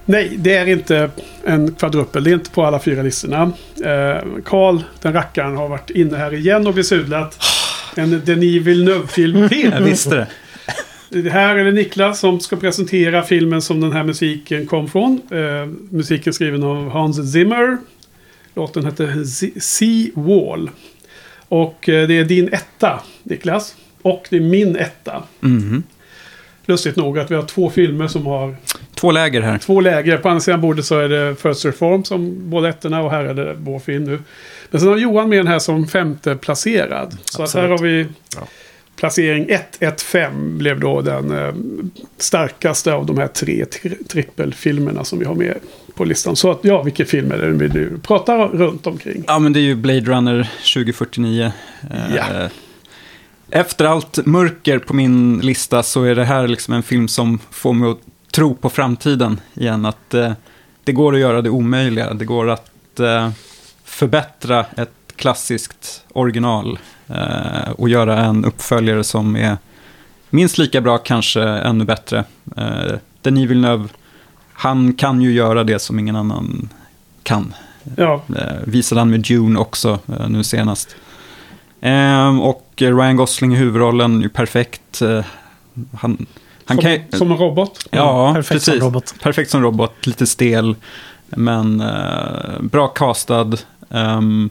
[0.04, 1.10] Nej, det är inte
[1.44, 2.24] en kvadrupel.
[2.24, 3.52] Det är inte på alla fyra listorna.
[3.84, 7.42] Eh, Karl, den rackaren, har varit inne här igen och besudlat
[7.96, 9.72] en Denis Villeneuve-film till.
[9.72, 10.26] Jag visste det.
[11.22, 15.20] Det här är det Niklas som ska presentera filmen som den här musiken kom från.
[15.30, 17.78] Eh, musiken skriven av Hans Zimmer.
[18.56, 19.24] Låten heter
[19.60, 20.70] Sea Wall.
[21.48, 23.76] Och eh, det är din etta, Niklas.
[24.02, 25.22] Och det är min etta.
[25.40, 25.82] Mhm.
[26.66, 28.56] Lustigt nog att vi har två filmer som har
[28.94, 29.58] Två läger här.
[29.58, 30.18] två läger.
[30.18, 33.34] På andra sidan bordet så är det First Reform som båda ettorna och här är
[33.34, 34.18] det vår film nu.
[34.70, 37.16] Men sen har Johan med den här som femte placerad.
[37.24, 38.06] Så här har vi
[38.36, 38.46] Ja.
[38.96, 41.54] Placering 115 blev då den eh,
[42.18, 45.54] starkaste av de här tre tri- trippelfilmerna som vi har med
[45.94, 46.36] på listan.
[46.36, 49.24] Så att ja, vilken film är det vi nu pratar runt omkring?
[49.26, 51.52] Ja, men det är ju Blade Runner 2049.
[51.90, 52.48] Eh, Ja.
[53.50, 57.72] Efter allt mörker på min lista så är det här liksom en film som får
[57.72, 57.98] mig att
[58.32, 59.84] tro på framtiden igen.
[59.86, 60.32] Att eh,
[60.84, 62.14] det går att göra det omöjliga.
[62.14, 63.30] Det går att eh,
[63.84, 66.78] förbättra ett klassiskt original
[67.08, 69.56] eh, och göra en uppföljare som är
[70.30, 72.24] minst lika bra, kanske ännu bättre.
[72.56, 73.88] Eh, Denis Villeneuve,
[74.52, 76.68] han kan ju göra det som ingen annan
[77.22, 77.54] kan.
[77.96, 80.96] Ja, Eh, visade han med Dune också eh, nu senast.
[81.80, 85.02] Ehm, och Ryan Gosling i huvudrollen, är ju perfekt.
[85.02, 85.24] Eh,
[85.98, 86.26] han,
[86.64, 87.88] han som, kan ju- som en robot.
[87.90, 88.82] Ja, Perfekt som precis.
[88.84, 89.14] robot.
[89.22, 90.76] Perfekt som robot, lite stel.
[91.28, 93.52] Men eh, bra castad.
[93.90, 94.50] Ehm,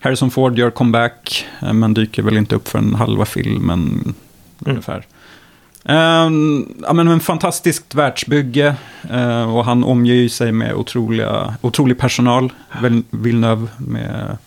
[0.00, 4.14] Harrison Ford gör comeback, eh, men dyker väl inte upp för en halva filmen
[4.58, 5.06] ungefär.
[5.84, 8.74] Ehm, ja, men en fantastiskt världsbygge
[9.10, 12.52] eh, och han omger sig med otroliga, otrolig personal.
[12.82, 14.38] Vill- Villeneuve med...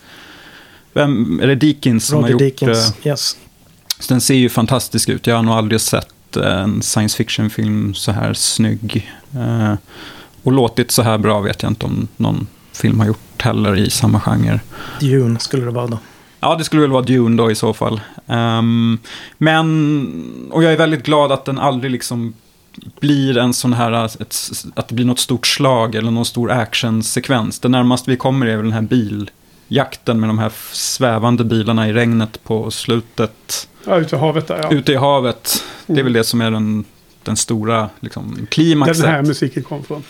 [0.94, 2.60] Vem, är det Deakins som har Roger gjort...
[2.60, 2.94] Deakins.
[3.02, 3.38] eh, Yes.
[3.99, 5.28] så den ser ju fantastisk ut.
[5.28, 9.11] Jag har nog aldrig sett en science fiction-film så här snygg.
[9.36, 9.73] Eh,
[10.44, 13.89] och låtit så här bra vet jag inte om någon film har gjort heller i
[13.89, 14.60] samma genre.
[14.99, 15.99] Dune skulle det vara då.
[16.39, 18.02] Ja, det skulle väl vara Dune då i så fall.
[18.27, 18.98] Ehm,
[19.38, 22.34] men, och jag är väldigt glad att den aldrig liksom
[22.99, 24.35] blir en sån här, ett,
[24.76, 27.60] att det blir något stort slag eller någon stor actionsekvens.
[27.60, 28.81] Det närmaste vi kommer är väl den här
[29.68, 33.68] biljakten med de här svävande bilarna i regnet på slutet.
[33.85, 34.60] Ja, ute i havet där.
[34.64, 34.72] Ja.
[34.72, 36.85] Ute i havet, det är väl det som är den,
[37.23, 39.03] den stora liksom, Där klimaxet.
[39.03, 40.03] den här musiken kom från.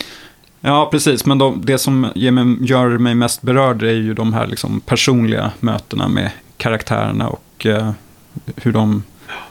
[0.64, 1.26] Ja, precis.
[1.26, 5.52] Men de, det som mig, gör mig mest berörd är ju de här liksom, personliga
[5.60, 7.90] mötena med karaktärerna och eh,
[8.56, 9.02] hur de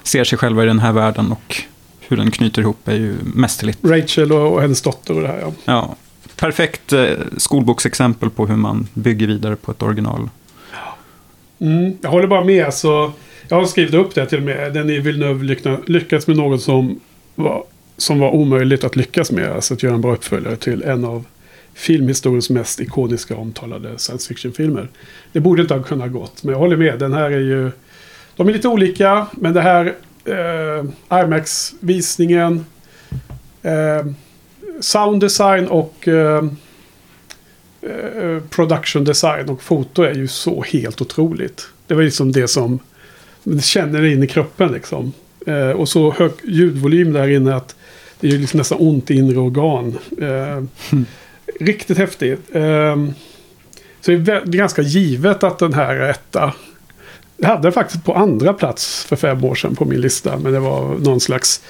[0.03, 1.63] ser sig själva i den här världen och
[1.99, 3.79] hur den knyter ihop är ju mästerligt.
[3.83, 5.39] Rachel och, och hennes dotter och det här.
[5.39, 5.51] Ja.
[5.65, 5.95] Ja,
[6.35, 7.05] perfekt eh,
[7.37, 10.29] skolboksexempel på hur man bygger vidare på ett original.
[11.59, 12.73] Mm, jag håller bara med.
[12.73, 13.11] Så
[13.47, 14.73] jag har skrivit upp det till och med.
[14.73, 15.55] Den i Villeneuve
[15.85, 16.99] lyckats med något som
[17.35, 17.63] var,
[18.01, 19.51] som var omöjligt att lyckas med.
[19.51, 21.25] Alltså att göra en bra uppföljare till en av
[21.73, 24.87] filmhistoriens mest ikoniska omtalade science fiction-filmer.
[25.31, 26.43] Det borde inte ha kunnat gått.
[26.43, 26.99] Men jag håller med.
[26.99, 27.71] Den här är ju...
[28.35, 29.27] De är lite olika.
[29.31, 29.95] Men det här
[30.25, 32.65] eh, IMAX-visningen.
[33.61, 34.05] Eh,
[34.79, 36.43] sound design och eh,
[37.81, 41.67] eh production design och foto är ju så helt otroligt.
[41.87, 42.79] Det var liksom det som
[43.43, 45.13] det känner in i kroppen liksom.
[45.47, 47.75] Eh, och så hög ljudvolym där inne att
[48.21, 49.97] det är ju liksom nästan ont i inre organ.
[50.21, 50.63] Eh,
[51.59, 52.39] Riktigt häftigt.
[52.55, 52.95] Eh,
[54.01, 56.53] så det är ganska givet att den här är etta.
[57.37, 60.37] Jag hade den faktiskt på andra plats för fem år sedan på min lista.
[60.37, 61.61] Men det var någon slags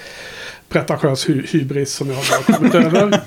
[0.68, 3.20] pretentiös hy- hybris som jag har kommit över.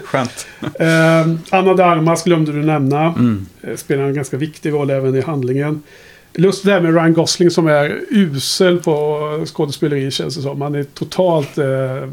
[0.04, 0.46] Skönt.
[0.60, 3.00] Eh, Anna de Armas glömde du nämna.
[3.04, 3.46] Mm.
[3.62, 5.82] Eh, Spelar en ganska viktig roll även i handlingen.
[6.34, 10.60] Lust det här med Ryan Gosling som är usel på skådespeleri känns det som.
[10.60, 12.08] Han är totalt eh,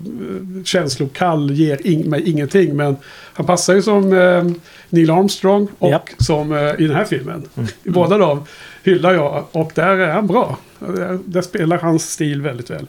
[0.65, 2.75] känslokall, ger ing- mig ingenting.
[2.75, 2.95] Men
[3.33, 4.45] han passar ju som eh,
[4.89, 6.09] Neil Armstrong och Japp.
[6.17, 7.43] som eh, i den här filmen.
[7.83, 8.43] I båda dem
[8.83, 10.57] hyllar jag och där är han bra.
[10.79, 12.87] Där, där spelar hans stil väldigt väl.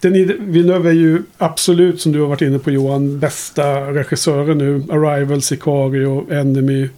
[0.00, 4.74] Denis Villeneuve är ju absolut, som du har varit inne på Johan, bästa regissören nu.
[4.90, 6.88] Arrival, Sicario, Enemy.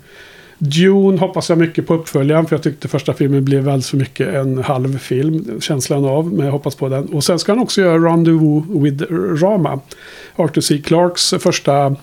[0.64, 4.34] Dune hoppas jag mycket på uppföljaren för jag tyckte första filmen blev alldeles för mycket
[4.34, 5.60] en halv film.
[5.60, 7.04] Känslan av, men jag hoppas på den.
[7.04, 9.04] Och sen ska han också göra Rendezvous with
[9.42, 9.80] Rama.
[10.36, 10.78] Arthur C.
[10.84, 11.96] Clarks första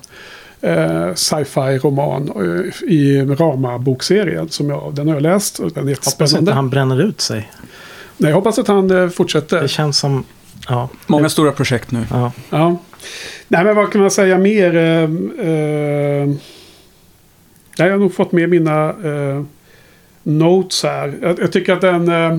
[0.61, 4.49] eh, sci-fi roman eh, i Rama-bokserien.
[4.49, 6.40] Som jag, den har jag läst och den är Hoppas jättespännande.
[6.40, 7.52] inte han bränner ut sig.
[8.18, 9.61] Nej, jag hoppas att han eh, fortsätter.
[9.61, 10.23] Det känns som...
[10.68, 10.90] Ja.
[11.07, 12.06] Många stora projekt nu.
[12.10, 12.31] ja.
[12.49, 12.77] Ja.
[13.48, 14.76] Nej, men vad kan man säga mer?
[14.76, 15.03] Eh,
[15.48, 16.30] eh,
[17.85, 19.43] jag har nog fått med mina eh,
[20.23, 21.18] notes här.
[21.22, 22.07] Jag, jag tycker att den...
[22.07, 22.38] Eh,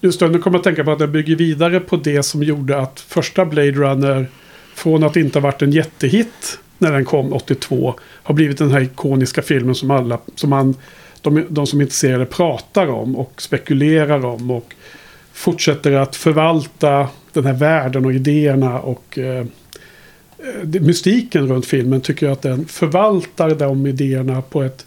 [0.00, 2.42] just det, nu kommer jag att tänka på att den bygger vidare på det som
[2.42, 4.26] gjorde att första Blade Runner
[4.74, 8.80] från att inte ha varit en jättehit när den kom 82 har blivit den här
[8.80, 10.74] ikoniska filmen som alla, som man,
[11.20, 14.74] de, de som är intresserade pratar om och spekulerar om och
[15.32, 19.44] fortsätter att förvalta den här världen och idéerna och eh,
[20.80, 24.86] mystiken runt filmen tycker jag att den förvaltar de idéerna på ett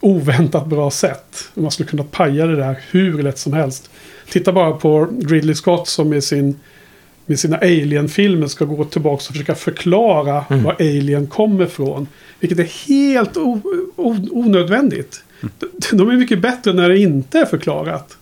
[0.00, 1.48] oväntat bra sätt.
[1.54, 3.90] Man skulle kunna paja det där hur lätt som helst.
[4.30, 6.56] Titta bara på Ridley Scott som med, sin,
[7.26, 12.06] med sina Alien-filmer ska gå tillbaka och försöka förklara var Alien kommer ifrån.
[12.40, 13.36] Vilket är helt
[14.30, 15.22] onödvändigt.
[15.40, 18.16] De, de är mycket bättre när det inte är förklarat.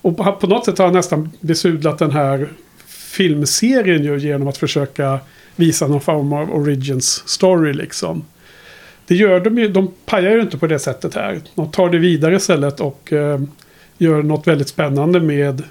[0.00, 2.48] Och på, på något sätt har han nästan besudlat den här
[2.86, 5.20] filmserien ju genom att försöka
[5.58, 8.24] visa någon form av origins story liksom.
[9.06, 11.40] Det gör de ju, de pajar ju inte på det sättet här.
[11.54, 13.40] De tar det vidare istället och eh,
[13.98, 15.62] gör något väldigt spännande med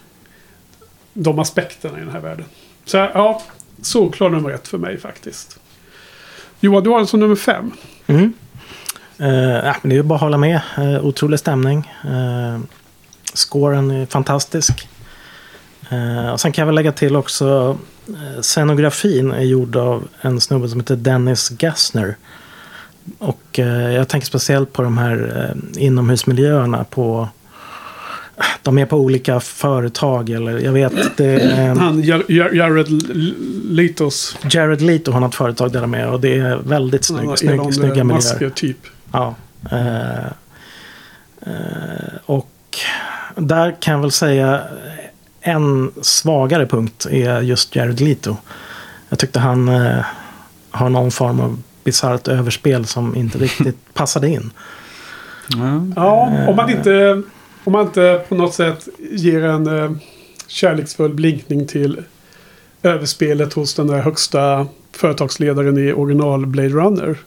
[1.14, 2.45] de aspekterna i den här världen.
[2.85, 3.41] Så ja,
[3.81, 5.59] solklar nummer ett för mig faktiskt.
[6.59, 7.72] Johan, du har den som nummer fem.
[8.07, 8.34] Mm.
[9.18, 10.61] Eh, men det är ju bara att hålla med.
[10.77, 11.91] Uh, otrolig stämning.
[12.05, 12.59] Uh,
[13.34, 14.88] scoren är fantastisk.
[15.89, 17.77] Eh, och sen kan jag väl lägga till också
[18.41, 22.15] scenografin är gjord av en snubbe som heter Dennis Gassner.
[23.19, 27.29] Och eh, jag tänker speciellt på de här eh, inomhusmiljöerna på
[28.63, 32.88] de är på olika företag eller jag vet det är Han, Jar- Jar- Jared
[33.71, 34.38] Letos.
[34.51, 37.73] Jared Leto har något företag där de är och det är väldigt snygg, snygg, Elon
[37.73, 38.49] snygga miljöer.
[38.49, 38.77] typ.
[39.11, 39.35] Ja.
[39.71, 40.25] Eh,
[41.41, 42.49] eh, och
[43.35, 44.61] där kan jag väl säga
[45.48, 48.38] en svagare punkt är just Jared Leto.
[49.10, 50.06] Jag tyckte han eh,
[50.72, 54.52] har någon form av bisarrt överspel som inte riktigt passade in.
[55.48, 55.86] Ja.
[55.95, 57.22] Ja, om man inte,
[57.64, 59.91] om man inte på något sätt ger en eh,
[60.48, 62.02] kärleksfull blinkning till
[62.84, 67.18] överspelet hos den där högsta företagsledaren i original Blade Runner.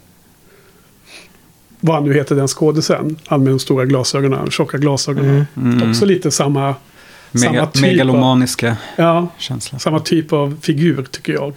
[1.81, 3.17] Vad han nu heter den skådisen.
[3.27, 5.47] Han med de stora glasögonen, tjocka glasögonen.
[5.57, 5.91] Mm.
[5.91, 6.75] Också lite samma,
[7.33, 9.79] samma Mega, typ megalomaniska ja, känsla.
[9.79, 11.55] samma typ av figur tycker jag.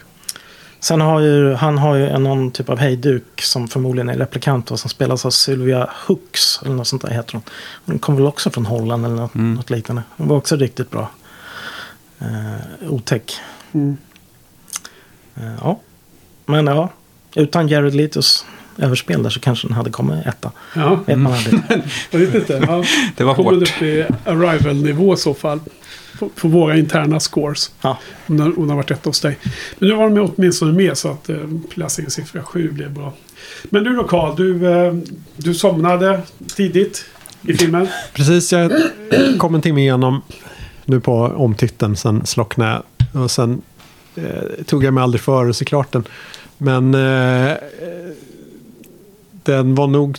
[0.79, 4.71] Sen har ju han har ju en, någon typ av hejduk som förmodligen är replikant
[4.71, 6.59] och som spelas av Sylvia Hooks.
[6.65, 7.41] Eller något sånt där heter hon.
[7.85, 9.53] Hon kom väl också från Holland eller något, Mm.
[9.53, 10.03] något liknande.
[10.17, 11.09] Hon var också riktigt bra.
[12.19, 13.33] Eh, otäck.
[13.71, 13.97] Mm.
[15.35, 15.79] Eh, ja.
[16.45, 16.89] Men ja,
[17.35, 18.45] utan Jared Letos
[18.77, 20.51] överspel där så kanske den hade kommit etta.
[20.75, 21.59] Ja, Vet man aldrig.
[22.11, 22.63] jag vet inte.
[22.67, 22.83] Ja.
[23.17, 23.61] Det var Kommer hårt.
[23.61, 25.59] upp i arrival-nivå i så fall.
[26.19, 27.71] På, på våra interna scores.
[27.81, 27.97] Ja.
[28.27, 29.37] Om den, om den har varit rätt hos dig.
[29.79, 31.37] Men nu var de åtminstone med så att eh,
[31.69, 33.13] placeringssiffra 7 blev bra.
[33.63, 34.93] Men du då Karl, du, eh,
[35.37, 36.21] du somnade
[36.55, 37.05] tidigt
[37.47, 37.87] i filmen.
[38.13, 38.71] Precis, jag
[39.37, 40.21] kom en timme igenom
[40.85, 42.81] nu på omtiteln, sen slocknade
[43.13, 43.23] jag.
[43.23, 43.61] Och sen
[44.15, 46.03] eh, tog jag mig aldrig före såklart den.
[46.57, 47.51] Men eh,
[49.45, 50.18] den var nog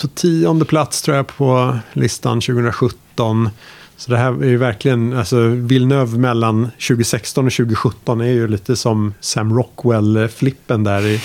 [0.00, 3.50] på tionde plats tror jag på listan 2017.
[3.96, 8.76] Så det här är ju verkligen, alltså Villeneuve mellan 2016 och 2017 är ju lite
[8.76, 11.20] som Sam Rockwell-flippen där i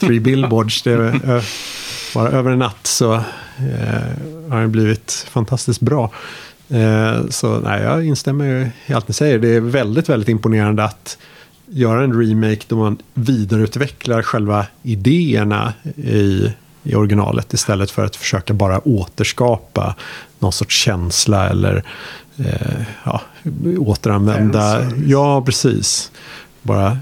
[0.00, 0.82] Three Billboards.
[0.82, 1.44] Det är,
[2.14, 3.20] bara över en natt så eh,
[4.50, 6.10] har den blivit fantastiskt bra.
[6.68, 9.38] Eh, så nej, jag instämmer ju i allt ni säger.
[9.38, 11.18] Det är väldigt, väldigt imponerande att
[11.66, 18.54] göra en remake då man vidareutvecklar själva idéerna i, i originalet istället för att försöka
[18.54, 19.96] bara återskapa
[20.38, 21.84] någon sorts känsla eller
[22.38, 23.20] eh, ja,
[23.78, 24.90] återanvända.
[25.06, 26.12] Ja, precis.
[26.62, 26.98] Bara,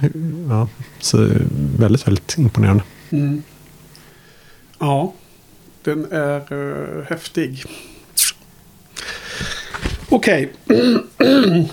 [0.48, 0.68] ja,
[1.00, 1.28] så
[1.78, 2.82] väldigt, väldigt imponerande.
[3.10, 3.42] Mm.
[4.78, 5.12] Ja,
[5.82, 7.64] den är uh, häftig.
[10.08, 10.52] Okej.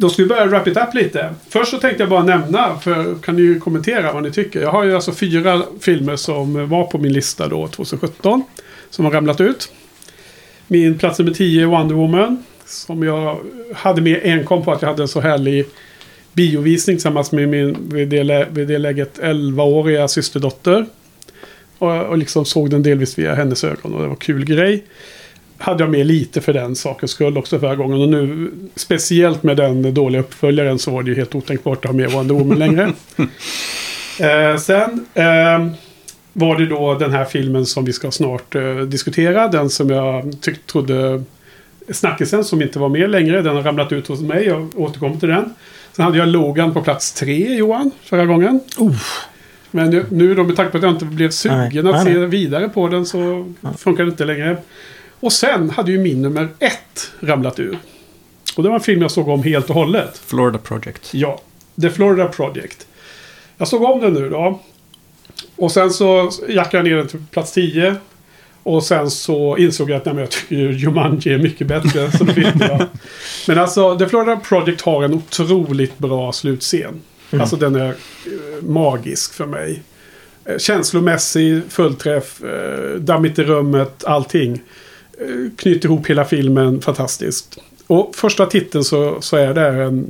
[0.00, 1.34] Då ska vi börja wrap it up lite.
[1.48, 4.60] Först så tänkte jag bara nämna, för kan ni ju kommentera vad ni tycker.
[4.60, 8.42] Jag har ju alltså fyra filmer som var på min lista då 2017.
[8.90, 9.72] Som har ramlat ut.
[10.66, 12.44] Min plats nummer 10 är Wonder Woman.
[12.66, 13.38] Som jag
[13.74, 15.66] hade med enkom på att jag hade en så härlig
[16.32, 20.86] biovisning tillsammans med min vid det, vid det läget 11-åriga systerdotter.
[21.78, 24.84] Och, och liksom såg den delvis via hennes ögon och det var kul grej.
[25.60, 28.00] Hade jag med lite för den sakens skull också förra gången.
[28.00, 31.92] Och nu speciellt med den dåliga uppföljaren så var det ju helt otänkbart att ha
[31.92, 32.82] med Wonder Woman längre.
[34.20, 35.66] eh, sen eh,
[36.32, 39.48] var det då den här filmen som vi ska snart eh, diskutera.
[39.48, 41.24] Den som jag tyck, trodde
[41.88, 43.42] snackisen som inte var med längre.
[43.42, 44.46] Den har ramlat ut hos mig.
[44.46, 45.54] Jag återkommer till den.
[45.92, 48.60] Sen hade jag Logan på plats tre, Johan, förra gången.
[49.70, 52.04] Men nu, nu då med tanke på att jag inte blev sugen Nej, att nej,
[52.04, 52.26] se nej.
[52.26, 54.56] vidare på den så funkar det inte längre.
[55.20, 57.78] Och sen hade ju min nummer ett ramlat ur.
[58.56, 60.22] Och det var en film jag såg om helt och hållet.
[60.26, 61.14] Florida Project.
[61.14, 61.40] Ja,
[61.80, 62.86] The Florida Project.
[63.56, 64.60] Jag såg om den nu då.
[65.56, 67.96] Och sen så jackade jag ner den till plats 10.
[68.62, 72.10] Och sen så insåg jag att nej, men jag tycker ju Jumanji är mycket bättre
[72.12, 72.60] som film.
[72.60, 72.86] Ja.
[73.48, 77.00] Men alltså, The Florida Project har en otroligt bra slutscen.
[77.32, 77.94] Alltså den är eh,
[78.62, 79.82] magisk för mig.
[80.44, 84.62] Eh, känslomässig, fullträff, eh, dammigt i rummet, allting.
[85.20, 87.58] Eh, knyter ihop hela filmen fantastiskt.
[87.86, 90.08] Och första titeln så, så är det en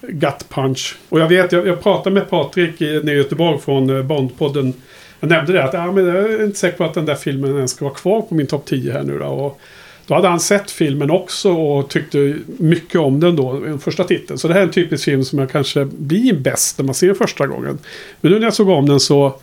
[0.00, 0.96] gut punch.
[1.08, 4.74] Och jag vet, jag, jag pratade med Patrik i, nere i Göteborg från eh, Bondpodden.
[5.20, 7.56] Jag nämnde det att ah, men jag är inte säker på att den där filmen
[7.56, 9.26] ens ska vara kvar på min topp 10 här nu då.
[9.26, 9.60] Och
[10.06, 14.38] då hade han sett filmen också och tyckte mycket om den då, den första titeln.
[14.38, 17.06] Så det här är en typisk film som jag kanske blir bäst när man ser
[17.06, 17.78] den första gången.
[18.20, 19.40] Men nu när jag såg om den så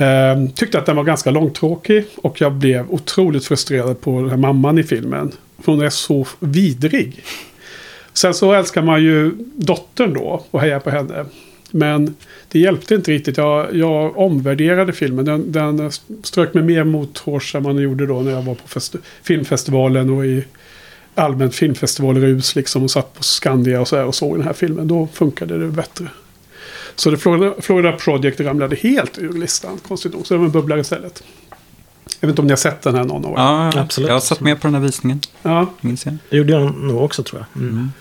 [0.00, 2.04] eh, tyckte att den var ganska långtråkig.
[2.16, 5.32] Och jag blev otroligt frustrerad på den här mamman i filmen.
[5.62, 7.24] För hon är så vidrig.
[8.12, 11.24] Sen så älskar man ju dottern då och hejar på henne.
[11.70, 12.14] Men
[12.48, 13.36] det hjälpte inte riktigt.
[13.36, 15.24] Jag, jag omvärderade filmen.
[15.24, 15.90] Den, den
[16.22, 20.10] strök mig mer mot hårs än man gjorde då när jag var på festi- filmfestivalen
[20.10, 20.44] och i
[21.14, 24.88] allmänt filmfestivalrus liksom och satt på Skandia och så här och såg den här filmen.
[24.88, 26.08] Då funkade det bättre.
[26.96, 30.26] Så det Florida, Florida Project ramlade helt ur listan, konstigt nog.
[30.26, 31.22] Så det var en bubblare istället.
[32.20, 33.36] Jag vet inte om ni har sett den här någon av er?
[33.36, 34.08] Ja, Absolut.
[34.08, 35.66] Jag har satt med på den här visningen, Ja.
[35.80, 36.16] minns jag.
[36.30, 37.62] Det gjorde jag nog också tror jag.
[37.62, 37.92] Mm.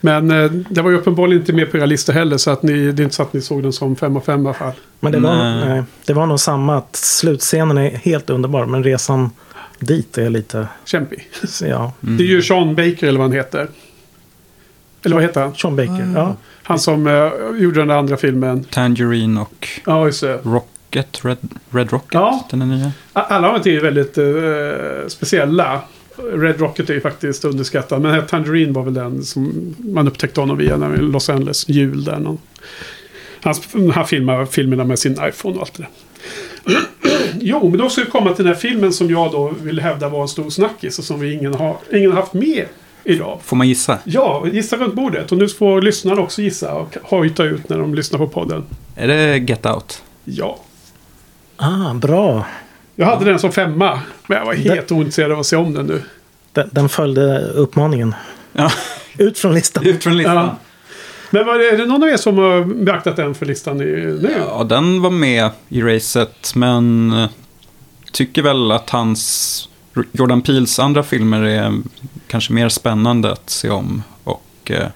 [0.00, 2.36] Men eh, det var ju uppenbarligen inte med på era listor heller.
[2.36, 4.42] Så att ni, det är inte så att ni såg den som fem av fem
[4.42, 4.72] i alla fall.
[5.00, 5.68] Men det var, Nej.
[5.68, 8.66] nej, det var nog samma att slutscenen är helt underbar.
[8.66, 9.30] Men resan
[9.78, 10.68] dit är lite...
[10.84, 11.28] Kämpig.
[11.48, 12.16] så Ja, Mm.
[12.16, 13.68] Det är ju Sean Baker eller vad han heter.
[15.04, 15.54] Eller vad heter han?
[15.54, 16.12] Sean Baker.
[16.14, 16.36] Ja.
[16.66, 17.30] Han som eh,
[17.62, 18.64] gjorde den där andra filmen.
[18.64, 20.40] Tangerine och Ja, just det.
[20.42, 21.38] Rocket, Red,
[21.70, 22.46] Red Rocket, Ja.
[22.50, 22.92] den är nya.
[23.12, 25.80] Alla de är väldigt eh, speciella.
[26.32, 28.02] Red Rocket är ju faktiskt underskattad.
[28.02, 32.18] Men Tangerine var väl den som man upptäckte honom via när Los Angeles jul där.
[32.18, 32.38] Någon.
[33.42, 33.54] Han,
[33.94, 35.90] han filmar filmerna med sin iPhone och allt det där.
[37.40, 40.08] jo, men då ska vi komma till den här filmen som jag då vill hävda
[40.08, 42.64] var en stor snackis och som vi ingen har, ingen haft med
[43.04, 43.38] idag.
[43.44, 43.98] Får man gissa?
[44.04, 45.32] Ja, gissa runt bordet.
[45.32, 48.64] Och nu får lyssnarna också gissa och hojta ut när de lyssnar på podden.
[48.96, 50.02] Är det Get Out?
[50.24, 50.58] Ja.
[51.56, 52.46] Ah, bra.
[52.96, 54.00] Jag hade den som femma.
[54.26, 56.02] Men jag var helt ointresserad av att se om den nu.
[56.52, 58.14] Den, den följde uppmaningen.
[58.52, 58.70] Ja,
[59.18, 59.86] Ut från listan.
[59.86, 60.36] ut från listan.
[60.36, 60.56] Ja.
[61.30, 63.84] Men var det, är det någon av er som har beaktat den för listan i,
[64.22, 64.34] nu?
[64.48, 67.14] Ja, den var med i racet, men
[68.12, 69.68] tycker väl att hans
[70.12, 71.72] Jordan Peels andra filmer är
[72.26, 74.86] kanske mer spännande att se om och eh,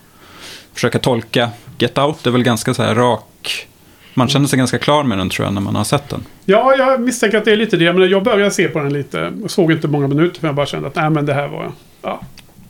[0.75, 1.51] försöka tolka.
[1.79, 3.67] Get Out är väl ganska så här rak.
[4.15, 6.25] Man känner sig ganska klar med den tror jag när man har sett den.
[6.45, 7.93] Ja, jag misstänker att det är lite det.
[7.93, 9.33] Men jag började se på den lite.
[9.43, 11.73] Jag såg inte många minuter för jag bara kände att nej, men det här var...
[12.03, 12.21] Ja,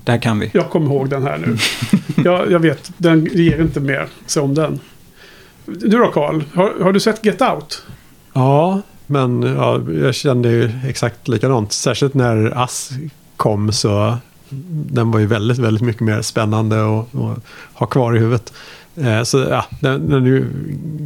[0.05, 0.51] Det här kan vi.
[0.55, 1.57] jag kommer ihåg den här nu.
[2.25, 4.07] jag, jag vet, den ger inte mer.
[4.27, 4.81] Se om den.
[5.67, 7.83] Du då Carl, har, har du sett Get Out?
[8.33, 11.73] Ja, men ja, jag kände ju exakt likadant.
[11.73, 12.91] Särskilt när Ass
[13.37, 14.19] kom så
[14.91, 17.39] den var ju väldigt, väldigt mycket mer spännande och, och
[17.75, 18.53] ha kvar i huvudet.
[18.97, 20.47] Eh, så ja, den, den är ju,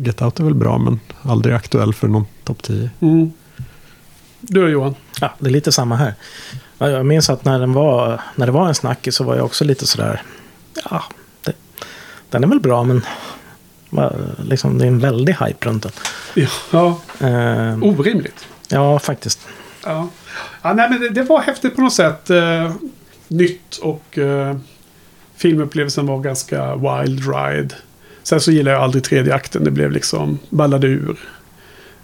[0.04, 2.90] Get Out är väl bra men aldrig aktuell för någon topp 10.
[3.00, 3.32] Mm.
[4.40, 4.94] Du då Johan?
[5.20, 6.14] Ja, det är lite samma här.
[6.78, 9.44] Ja, Jag minns att när, den var, när det var en snackis så var jag
[9.44, 10.22] också lite sådär.
[10.90, 11.02] Ja,
[11.44, 11.52] det,
[12.30, 13.02] den är väl bra men
[14.44, 15.92] liksom, det är en väldig hype runt den.
[16.70, 18.46] Ja, Eh, orimligt.
[18.68, 19.40] ja, faktiskt.
[19.84, 20.08] Ja.
[20.62, 22.30] ja nej, men det, det var häftigt på något sätt.
[22.30, 22.72] Eh,
[23.28, 24.56] nytt och eh,
[25.36, 27.74] filmupplevelsen var ganska wild ride.
[28.22, 29.64] Sen så gillade jag aldrig tredje akten.
[29.64, 31.18] Det blev liksom ballade ur.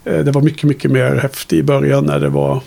[0.04, 2.62] Eh, det var mycket, mycket mer häftigt i början när det var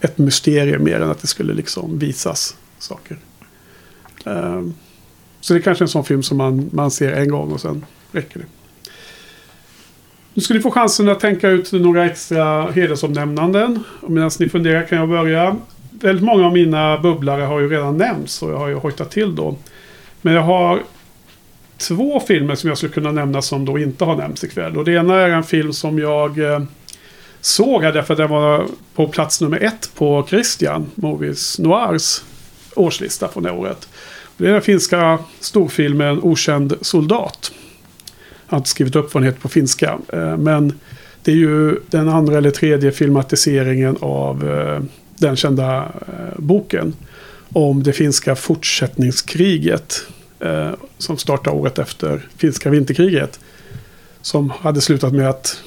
[0.00, 3.16] ett mysterium mer än att det skulle liksom visas saker.
[4.26, 4.62] Eh,
[5.40, 7.84] så det är kanske en sån film som man, man ser en gång och sen
[8.12, 8.46] räcker det.
[10.36, 13.84] Nu ska ni få chansen att tänka ut några extra hedersomnämnanden.
[14.00, 15.56] Och medan ni funderar kan jag börja.
[15.90, 19.34] Väldigt många av mina bubblare har ju redan nämnts och jag har ju hojtat till
[19.34, 19.56] då.
[20.22, 20.82] Men jag har
[21.76, 24.76] två filmer som jag skulle kunna nämna som då inte har nämnts ikväll.
[24.76, 26.62] Och det ena är en film som jag eh,
[27.40, 32.22] såg här därför att den var på plats nummer ett på Christian Movies Noirs
[32.74, 33.88] årslista från det året.
[34.36, 37.52] Det är den finska storfilmen Okänd soldat.
[38.48, 39.98] Jag har inte skrivit upp vad den heter på finska.
[40.12, 40.72] Eh, men
[41.22, 44.82] det är ju den andra eller tredje filmatiseringen av eh,
[45.18, 46.94] den kända eh, boken.
[47.52, 50.06] Om det finska fortsättningskriget.
[50.98, 53.40] Som startade året efter finska vinterkriget.
[54.20, 55.62] Som hade slutat med att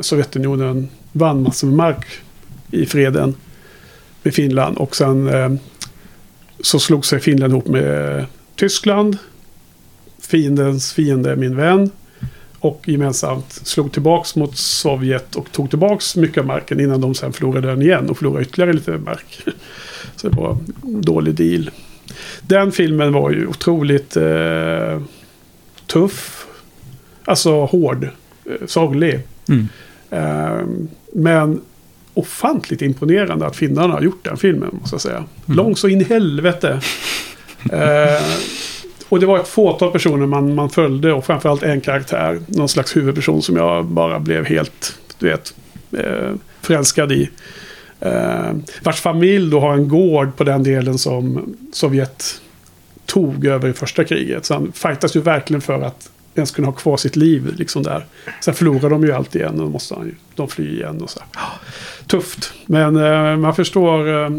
[0.00, 2.06] Sovjetunionen vann massor med mark
[2.70, 3.34] i freden
[4.22, 4.76] med Finland.
[4.76, 5.30] Och sen
[6.60, 8.26] så slog sig Finland ihop med
[8.56, 9.18] Tyskland.
[10.34, 11.90] Fiendens fiende är min vän.
[12.58, 17.32] Och gemensamt slog tillbaks mot Sovjet och tog tillbaks mycket av marken innan de sen
[17.32, 19.42] förlorade den igen och förlorade ytterligare lite mark.
[20.16, 20.50] Så det var
[20.82, 21.70] en dålig deal.
[22.40, 25.02] Den filmen var ju otroligt eh,
[25.86, 26.46] tuff.
[27.24, 28.08] Alltså hård.
[28.44, 29.20] Eh, sorglig.
[29.48, 29.68] Mm.
[30.10, 30.66] Eh,
[31.12, 31.60] men
[32.14, 35.16] ofantligt imponerande att finnarna har gjort den filmen, måste jag säga.
[35.16, 35.56] Mm.
[35.56, 36.80] Lång så in i helvete.
[37.72, 38.22] Eh,
[39.08, 42.40] och det var ett fåtal personer man, man följde och framförallt en karaktär.
[42.46, 45.54] Någon slags huvudperson som jag bara blev helt, du vet,
[45.98, 47.30] eh, förälskad i.
[48.00, 48.52] Eh,
[48.82, 52.40] vars familj då har en gård på den delen som Sovjet
[53.06, 54.44] tog över i första kriget.
[54.44, 58.06] Så han fightas ju verkligen för att ens kunna ha kvar sitt liv liksom där.
[58.40, 61.10] Sen förlorar de ju allt igen och då måste han ju, de fly igen och
[61.10, 61.20] så.
[62.06, 64.30] Tufft, men eh, man förstår eh,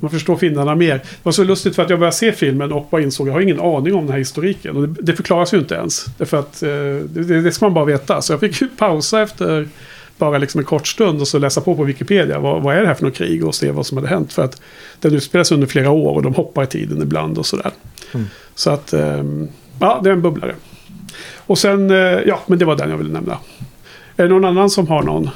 [0.00, 0.94] man förstår finnarna mer.
[0.94, 3.34] Det var så lustigt för att jag började se filmen och bara insåg att jag
[3.34, 4.76] har ingen aning om den här historiken.
[4.76, 6.04] Och det, det förklaras ju inte ens.
[6.18, 6.68] Därför att eh,
[7.08, 8.22] det, det ska man bara veta.
[8.22, 9.68] Så jag fick ju pausa efter
[10.18, 12.38] bara liksom en kort stund och så läsa på på Wikipedia.
[12.38, 14.32] Vad, vad är det här för något krig och se vad som hade hänt.
[14.32, 14.60] För att
[15.00, 17.70] den utspelas under flera år och de hoppar i tiden ibland och sådär.
[18.54, 19.48] Så att, ehm,
[19.80, 20.54] ja, det är en bubblare.
[21.36, 21.96] Och sen, eh,
[22.26, 23.38] ja, men det var den jag ville nämna.
[24.16, 25.30] Är det någon annan som har någon?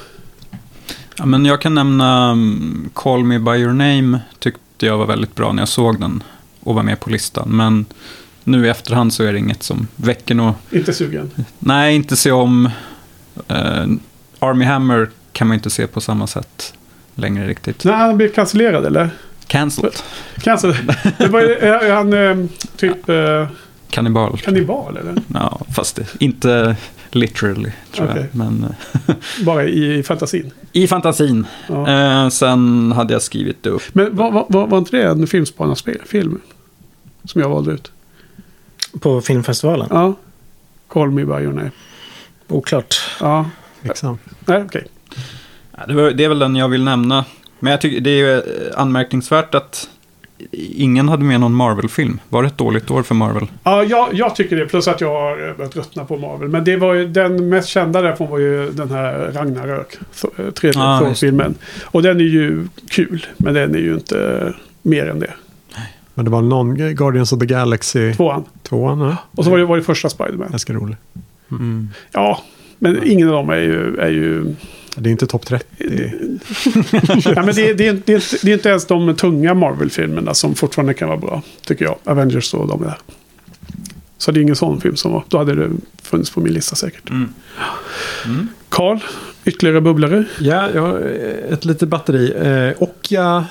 [1.17, 4.19] Ja, men jag kan nämna um, Call Me By Your Name.
[4.39, 6.23] Tyckte jag var väldigt bra när jag såg den
[6.59, 7.49] och var med på listan.
[7.49, 7.85] Men
[8.43, 10.55] nu i efterhand så är det inget som väcker något.
[10.71, 11.31] Inte sugen?
[11.59, 12.65] Nej, inte se om.
[13.51, 13.93] Uh,
[14.39, 16.73] Army Hammer kan man inte se på samma sätt
[17.15, 17.83] längre riktigt.
[17.83, 19.09] Nej, han blev cancellerad eller?
[19.47, 19.93] Cancelled.
[20.37, 20.75] Cancel.
[21.17, 23.47] Det var, är, han eh, typ eh,
[23.89, 24.37] Kannibal.
[24.43, 25.15] kannibal eller?
[25.33, 26.75] Ja, fast det, inte
[27.11, 28.21] literally tror Okej.
[28.31, 28.35] jag.
[28.35, 28.63] Men
[29.07, 29.15] eh,
[29.45, 30.51] Bara i fantasin?
[30.73, 31.45] I fantasin.
[31.67, 31.89] Ja.
[31.89, 33.81] Eh, sen hade jag skrivit upp.
[33.93, 36.41] Men var, var, var, var inte det en filmspanarfilm?
[37.23, 37.91] Som jag valde ut?
[38.99, 39.87] På filmfestivalen?
[39.91, 40.13] Ja.
[40.87, 41.71] Call me by your name.
[42.47, 42.95] Oklart.
[43.19, 43.49] Ja.
[43.81, 44.19] Liksom.
[44.45, 44.87] Nej, okej.
[45.77, 47.25] Ja, det, var, det är väl den jag vill nämna.
[47.59, 49.89] Men jag tycker det är eh, anmärkningsvärt att
[50.51, 52.19] ingen hade med någon Marvel-film.
[52.29, 53.47] Var det ett dåligt år för Marvel?
[53.63, 54.65] Ja, jag, jag tycker det.
[54.65, 56.49] Plus att jag har börjat tröttna på Marvel.
[56.49, 59.97] Men det var ju, den mest kända därifrån var ju den här Ragnarök.
[60.37, 61.55] Eh, Tredje Ja, Thor-filmen.
[61.83, 63.25] Och den är ju kul.
[63.37, 65.33] Men den är ju inte mer än det.
[66.13, 68.43] Men det var någon Guardians of the Galaxy Tvåan.
[68.63, 68.87] 2.
[68.99, 69.17] Ja.
[69.31, 70.47] Och så var det, var det första Spiderman.
[70.49, 70.95] Ganska rolig.
[72.11, 72.41] Ja,
[72.79, 73.97] men ingen av dem är ju...
[73.97, 74.55] Är ju
[74.95, 75.65] Det är inte topp 30.
[77.25, 80.33] ja, men det, är- det, det, är inte, det är inte ens de tunga Marvel-filmerna
[80.33, 81.41] som fortfarande kan vara bra.
[81.65, 81.95] Tycker jag.
[82.03, 82.97] Avengers och de där.
[84.17, 85.23] Så det är ingen sån film som var.
[85.27, 85.69] Då hade det
[86.01, 87.09] funnits på min lista säkert.
[87.09, 87.33] Mm.
[88.69, 88.99] Karl,
[89.45, 90.23] ytterligare bubblare.
[90.39, 90.99] Ja, jag har
[91.49, 92.33] ett litet batteri.
[92.37, 93.43] Eh, och jag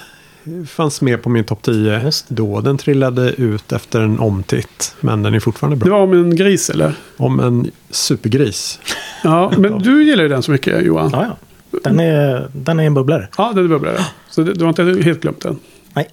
[0.69, 2.61] fanns med på min topp 10 Just då.
[2.61, 4.95] Den trillade ut efter en omtitt.
[5.01, 5.97] Men den är fortfarande Det bra.
[5.99, 6.95] var om en gris eller?
[7.17, 8.81] Om en supergris.
[9.25, 11.11] Ja, men du gillar ju den så mycket Johan.
[11.13, 11.27] Ja,
[11.71, 11.79] ja.
[11.85, 13.29] Den är, den är en bubblare.
[13.39, 13.99] Ja, den är bubblare.
[14.31, 15.59] Så det, du har inte helt glömt den.
[15.95, 16.09] Nej.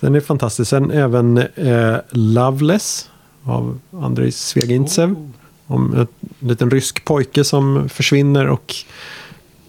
[0.00, 0.70] Den är fantastisk.
[0.70, 3.10] Sen även eh, Loveless
[3.44, 5.30] av Andrei Svegintsev.
[5.66, 6.06] Om en
[6.48, 8.74] liten rysk pojke som försvinner och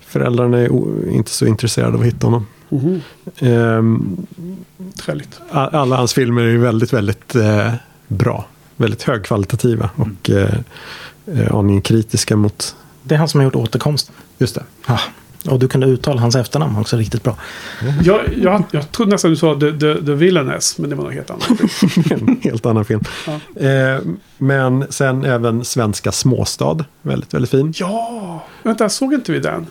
[0.05, 0.69] föräldrarna är
[1.11, 2.47] inte så intresserade av att hitta honom.
[5.06, 5.39] Träligt.
[5.52, 7.73] a- alla hans filmer är väldigt, väldigt eh,
[8.07, 8.45] bra.
[8.76, 10.53] Väldigt högkvalitativa och eh,
[11.26, 14.15] eh, aningen kritiska mot Det är han som har gjort återkomsten.
[14.38, 14.64] just det.
[14.88, 14.99] Ja.
[15.49, 17.35] Och du kunde uttala hans efternamn också riktigt bra.
[18.03, 21.14] Jag, jag, jag trodde nästan du sa The, the, the Villainess, men det var något
[21.14, 21.49] helt annat.
[22.11, 23.02] en helt annan film.
[23.56, 23.99] Eh,
[24.38, 26.85] men sen även Svenska småstad.
[27.02, 27.73] Väldigt, väldigt fin.
[27.77, 29.68] Ja, vänta, såg inte vi den?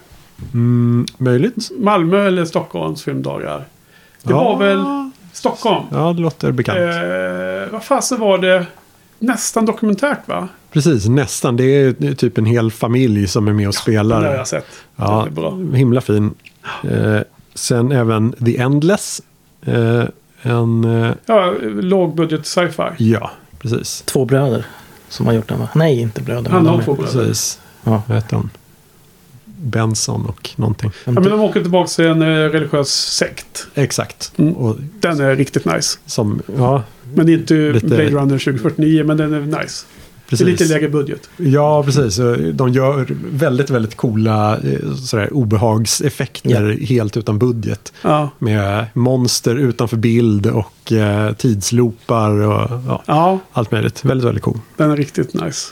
[0.55, 1.71] Mm, möjligt.
[1.79, 3.65] Malmö eller Stockholms filmdagar?
[4.23, 4.45] Det Ja.
[4.45, 5.85] var väl Stockholm?
[5.93, 6.79] Ja, det låter bekant.
[6.79, 8.67] Eh, vad fasen var det?
[9.19, 10.49] Nästan dokumentärt va?
[10.73, 11.57] Precis, nästan.
[11.57, 14.35] Det är typ en hel familj som är med och Det har spelar.
[14.35, 14.67] jag sett.
[14.97, 15.59] Ja, Det är bra.
[15.77, 16.35] himla fin.
[16.91, 17.21] Eh,
[17.55, 19.23] sen även The Endless.
[19.67, 20.05] Eh,
[20.43, 22.83] en, eh, Ja, lågbudget sci-fi.
[23.13, 24.03] ja, precis.
[24.07, 24.67] Två bröder
[25.09, 25.69] som har gjort den va?
[25.75, 26.51] Nej, inte bröder.
[26.51, 27.13] Han har två bröder.
[27.13, 27.61] precis.
[27.85, 28.03] Ja.
[28.07, 28.51] Vad heter han?
[29.63, 30.91] Benson och någonting.
[31.05, 33.67] Ja, men de åker tillbaka till en eh, religiös sekt.
[33.75, 34.33] Exakt.
[34.37, 34.53] Mm.
[34.55, 35.99] Och Den är riktigt nice.
[36.07, 36.83] som, ja,
[37.15, 39.57] Men det är inte Lite- Blade Runner 2049, men den är nice.
[39.59, 39.87] precis.
[40.29, 41.31] Det är lite lägre budget.
[41.37, 42.17] Ja, precis.
[42.53, 47.93] De gör väldigt, väldigt coola eh, sådär, obehagseffekter helt utan budget.
[48.03, 54.05] Ja, Med monster utanför bild och eh, tidsloopar och ja, ja allt möjligt.
[54.05, 54.59] Väldigt, väldigt cool.
[54.77, 55.69] den är riktigt nice.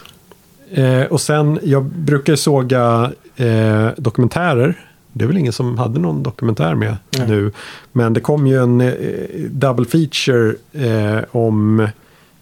[0.71, 4.85] Eh, och sen, jag brukar såga eh, dokumentärer.
[5.13, 7.29] Det är väl ingen som hade någon dokumentär med Nej.
[7.29, 7.53] nu.
[7.93, 8.95] Men det kom ju en eh,
[9.51, 11.89] double feature eh, om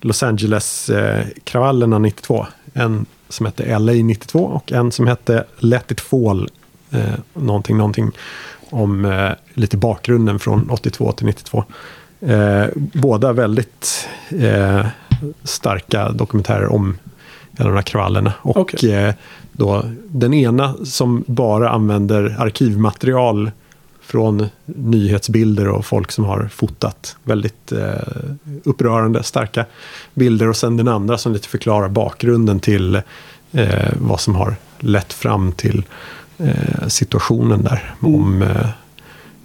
[0.00, 2.46] Los Angeles-kravallerna 92.
[2.72, 6.48] En som hette LA 92 och en som hette Let It Fall.
[6.90, 7.00] Eh,
[7.34, 8.12] någonting, någonting
[8.70, 11.64] om eh, lite bakgrunden från 82 till 92.
[12.20, 14.86] Eh, båda väldigt eh,
[15.44, 16.98] starka dokumentärer om
[17.58, 18.32] alla de här kravallerna.
[18.42, 19.14] Och Okej.
[19.56, 23.50] Då, den ena som bara använder arkivmaterial
[24.06, 27.16] från nyhetsbilder och folk som har fotat.
[27.22, 27.94] Väldigt eh,
[28.64, 29.64] upprörande, starka
[30.14, 30.48] bilder.
[30.48, 32.94] Och sen den andra som lite förklarar bakgrunden till
[33.52, 35.84] eh, vad som har lett fram till
[36.38, 37.94] eh, situationen där.
[38.00, 38.68] Om eh,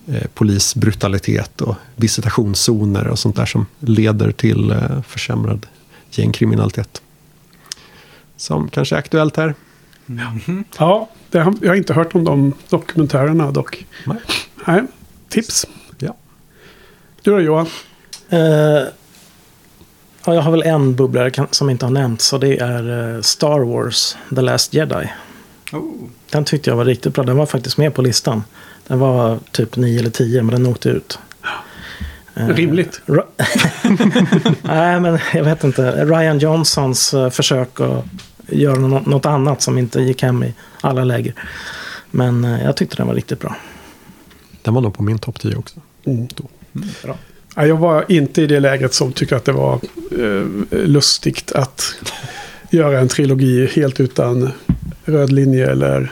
[0.07, 5.65] eh, polisbrutalitet och visitationszoner och sånt där som leder till eh, försämrad
[6.11, 7.01] gängkriminalitet.
[8.37, 9.55] Som kanske är aktuellt här.
[10.77, 13.85] Ja, det jag har inte hört om de dokumentärerna dock.
[14.05, 14.17] Nej.
[14.67, 14.83] Nej,
[15.29, 15.67] tips.
[15.97, 16.15] Ja.
[17.21, 17.67] Du då Johan?
[18.29, 18.39] Eh,
[20.25, 22.33] ja, jag har väl en bubblare som inte har nämnts.
[22.33, 25.11] Och det är eh, Star Wars The Last Jedi.
[25.71, 25.93] Oh.
[26.29, 27.23] Den tyckte jag var riktigt bra.
[27.23, 28.43] Den var faktiskt med på listan.
[28.87, 31.19] Den var typ 9 eller 10 men den åkte ut.
[32.35, 33.01] Eh, Rimligt.
[34.61, 36.05] Nej, men jag vet inte.
[36.05, 38.05] Ryan Johnsons försök att
[38.51, 41.33] göra nå- något annat som inte gick hem i alla läger.
[42.11, 43.55] Men eh, jag tyckte den var riktigt bra.
[44.61, 45.79] Den var nog på min topp 10 också.
[46.05, 46.27] Mm.
[47.03, 47.17] Bra.
[47.55, 49.79] Ja, jag var inte i det lägret som tycker att det var
[50.19, 51.95] eh, lustigt att
[52.69, 54.49] göra en trilogi helt utan
[55.05, 56.11] röd linje eller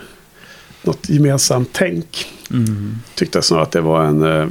[0.84, 2.28] något gemensamt tänk.
[2.52, 3.00] Mm.
[3.16, 4.48] Tyckte snarare att det var en eh,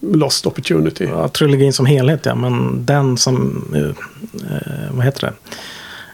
[0.00, 1.04] lost opportunity.
[1.04, 5.32] Ja, trilogin som helhet ja, men den som, eh, eh, vad heter det?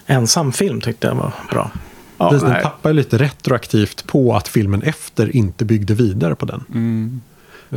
[0.07, 1.71] Ensam film tyckte jag var bra.
[2.17, 6.63] Ja, Precis, den tappar lite retroaktivt på att filmen efter inte byggde vidare på den.
[6.73, 7.21] Mm.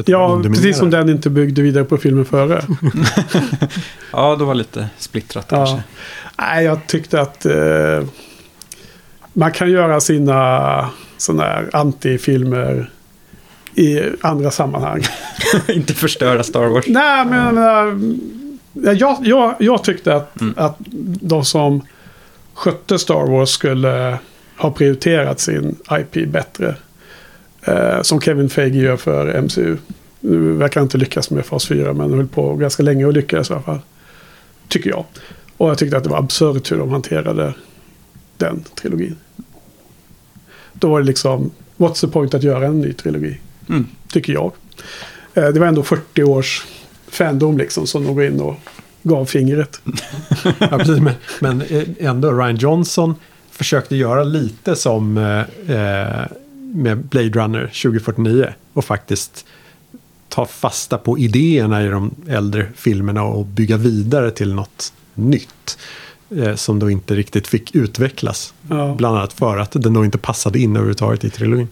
[0.06, 2.62] Ja precis som den inte byggde vidare på filmen före.
[4.12, 5.56] Ja, det var lite splittrat Ja.
[5.56, 5.82] kanske.
[6.38, 8.04] Nej, jag tyckte att eh,
[9.32, 12.90] man kan göra sina sådana här antifilmer
[13.74, 15.02] i andra sammanhang.
[15.68, 16.84] inte förstöra Star Wars.
[16.88, 20.54] Nej, men jag menar, jag, jag, jag tyckte att, Mm.
[20.56, 20.76] att
[21.20, 21.82] de som
[22.60, 24.18] skötte Star Wars skulle
[24.56, 26.76] ha prioriterat sin IP bättre.
[27.62, 29.76] Eh, som Kevin Feige gör för MCU.
[30.20, 33.50] Nu verkar han inte lyckas med Fas 4 men höll på ganska länge och lyckades
[33.50, 33.78] i alla fall.
[34.68, 35.04] Tycker jag.
[35.56, 37.54] Och jag tyckte att det var absurt hur de hanterade
[38.36, 39.16] den trilogin.
[40.72, 43.40] Då var det liksom, what's the point att göra en ny trilogi?
[43.68, 43.86] Mm.
[44.08, 44.52] Tycker jag.
[45.34, 46.66] Eh, Det var ändå 40 års
[47.08, 48.54] fandom liksom som de går in och
[49.02, 49.80] gav fingret.
[50.58, 53.14] Ja, precis, men, men eh, ändå, Ryan Johnson
[53.50, 56.26] försökte göra lite som eh, eh,
[56.74, 58.46] med Blade Runner 2049.
[58.72, 59.46] Och faktiskt
[60.28, 65.78] ta fasta på idéerna i de äldre filmerna och bygga vidare till något nytt.
[66.36, 68.54] Eh, som då inte riktigt fick utvecklas.
[68.68, 71.68] Ja, Bland annat för att den då inte passade in överhuvudtaget i trilogin.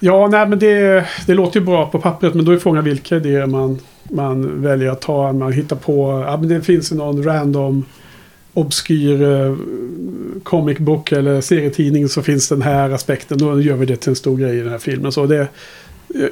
[0.00, 3.16] ja nej, men det, det låter ju bra på pappret men då är frågan vilka
[3.16, 3.78] idéer man,
[4.10, 5.32] man väljer att ta.
[5.32, 7.84] Man hittar på, ja men det finns någon random
[8.54, 9.56] obskyr eh,
[10.42, 13.38] comic book eller serietidning så finns den här aspekten.
[13.38, 15.12] Då gör vi det till en stor grej i den här filmen.
[15.12, 15.48] Så det,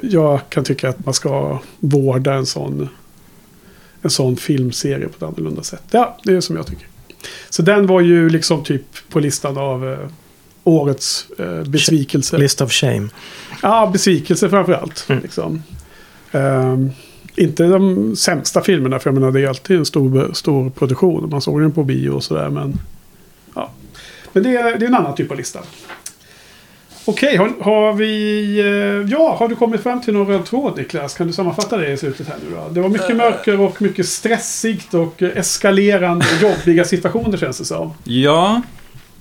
[0.01, 2.89] jag kan tycka att man ska vårda en sån,
[4.01, 5.83] en sån filmserie på ett annorlunda sätt.
[5.91, 6.87] Ja, det är som jag tycker.
[7.49, 9.97] Så den var ju liksom typ på listan av eh,
[10.63, 12.37] årets eh, besvikelse.
[12.37, 13.09] List of shame.
[13.61, 15.05] Ja, besvikelse framför allt.
[15.09, 15.21] Mm.
[15.21, 15.63] Liksom.
[16.31, 16.91] Ehm,
[17.35, 21.29] inte de sämsta filmerna, för jag menar det är alltid en stor, stor produktion.
[21.29, 22.79] Man såg den på bio och sådär, men...
[23.53, 23.69] Ja.
[24.33, 25.59] Men det är, det är en annan typ av lista.
[27.05, 28.59] Okej, har, har vi...
[28.59, 31.13] eh, Ja, har du kommit fram till någon röd tråd Niklas?
[31.13, 32.69] Kan du sammanfatta det i slutet här nu då?
[32.71, 37.93] Det var mycket mörker och mycket stressigt och eh, eskalerande jobbiga situationer känns det som.
[38.03, 38.61] Ja,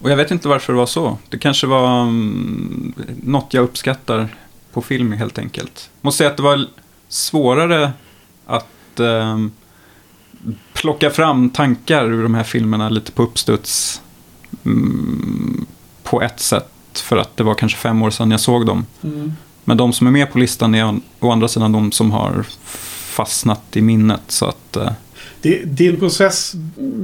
[0.03, 1.19] och jag vet inte varför det var så.
[1.29, 4.29] Det kanske var mm, något jag uppskattar
[4.73, 5.91] på film helt enkelt.
[6.01, 6.67] Måste säga att det var
[7.13, 7.93] svårare
[8.47, 9.53] att ehm,
[10.73, 14.03] plocka fram tankar ur de här filmerna lite på uppstuds
[14.65, 15.67] mm,
[16.03, 16.69] på ett sätt.
[16.95, 18.87] För att det var kanske fem år sedan jag såg dem.
[19.65, 22.47] Men de som är med på listan är å andra sidan de som har
[23.13, 24.23] fastnat i minnet.
[24.29, 24.93] Så att, eh,
[25.65, 26.53] din process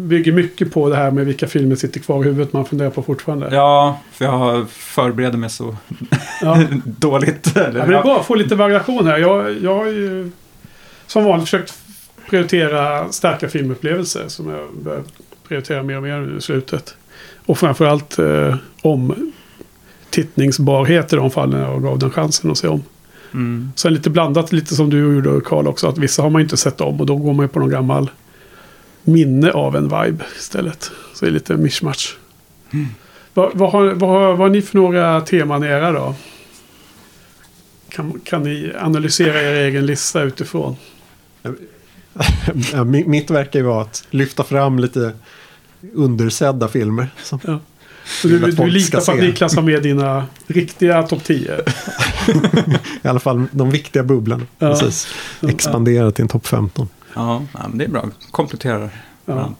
[0.09, 3.03] bygger mycket på det här med vilka filmer sitter kvar i huvudet man funderar på
[3.03, 3.49] fortfarande.
[3.53, 5.77] ja, för jag förbereder mig så
[6.41, 6.63] Ja.
[6.85, 7.53] dåligt.
[7.55, 9.19] Ja, men det är bra att få lite variation här.
[9.19, 10.31] Jag, jag har ju
[11.07, 11.75] som vanligt försökt
[12.31, 15.03] prioritera starka filmupplevelser som jag börjar
[15.49, 16.95] prioritera mer och mer nu i slutet.
[17.47, 19.33] Och framförallt eh, om
[20.11, 22.83] tittningsbarhet i de fallen jag gav den chansen att se om.
[23.33, 23.73] Mm.
[23.77, 26.81] Sen lite blandat, lite som du gjorde Karl också, att vissa har man inte sett
[26.81, 28.11] om och då går man ju på någon gammal
[29.09, 30.91] minne av en vibe istället.
[31.15, 32.15] Så det är lite mishmash.
[33.35, 36.15] Vad, vad, har, vad, har, vad har ni för några teman i era då?
[37.89, 40.77] Kan, kan ni analysera er egen lista utifrån?
[43.07, 45.13] Mitt verkar ju vara att lyfta fram lite
[45.95, 47.09] undersedda filmer.
[47.23, 47.61] Som, Ja.
[48.09, 49.19] Så du, du litar på att.
[49.19, 51.61] Niklas har med dina riktiga topp 10?
[53.03, 54.47] I alla fall de viktiga bubblorna.
[54.59, 54.71] Ja.
[54.71, 55.09] Precis.
[55.49, 56.89] Expandera till en topp 15.
[57.19, 58.09] Ja, men det är bra.
[58.31, 58.91] Kompletterar.
[59.25, 59.55] Ja.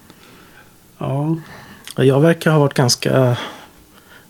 [0.99, 1.37] ja.
[1.97, 3.37] Jag verkar ha varit ganska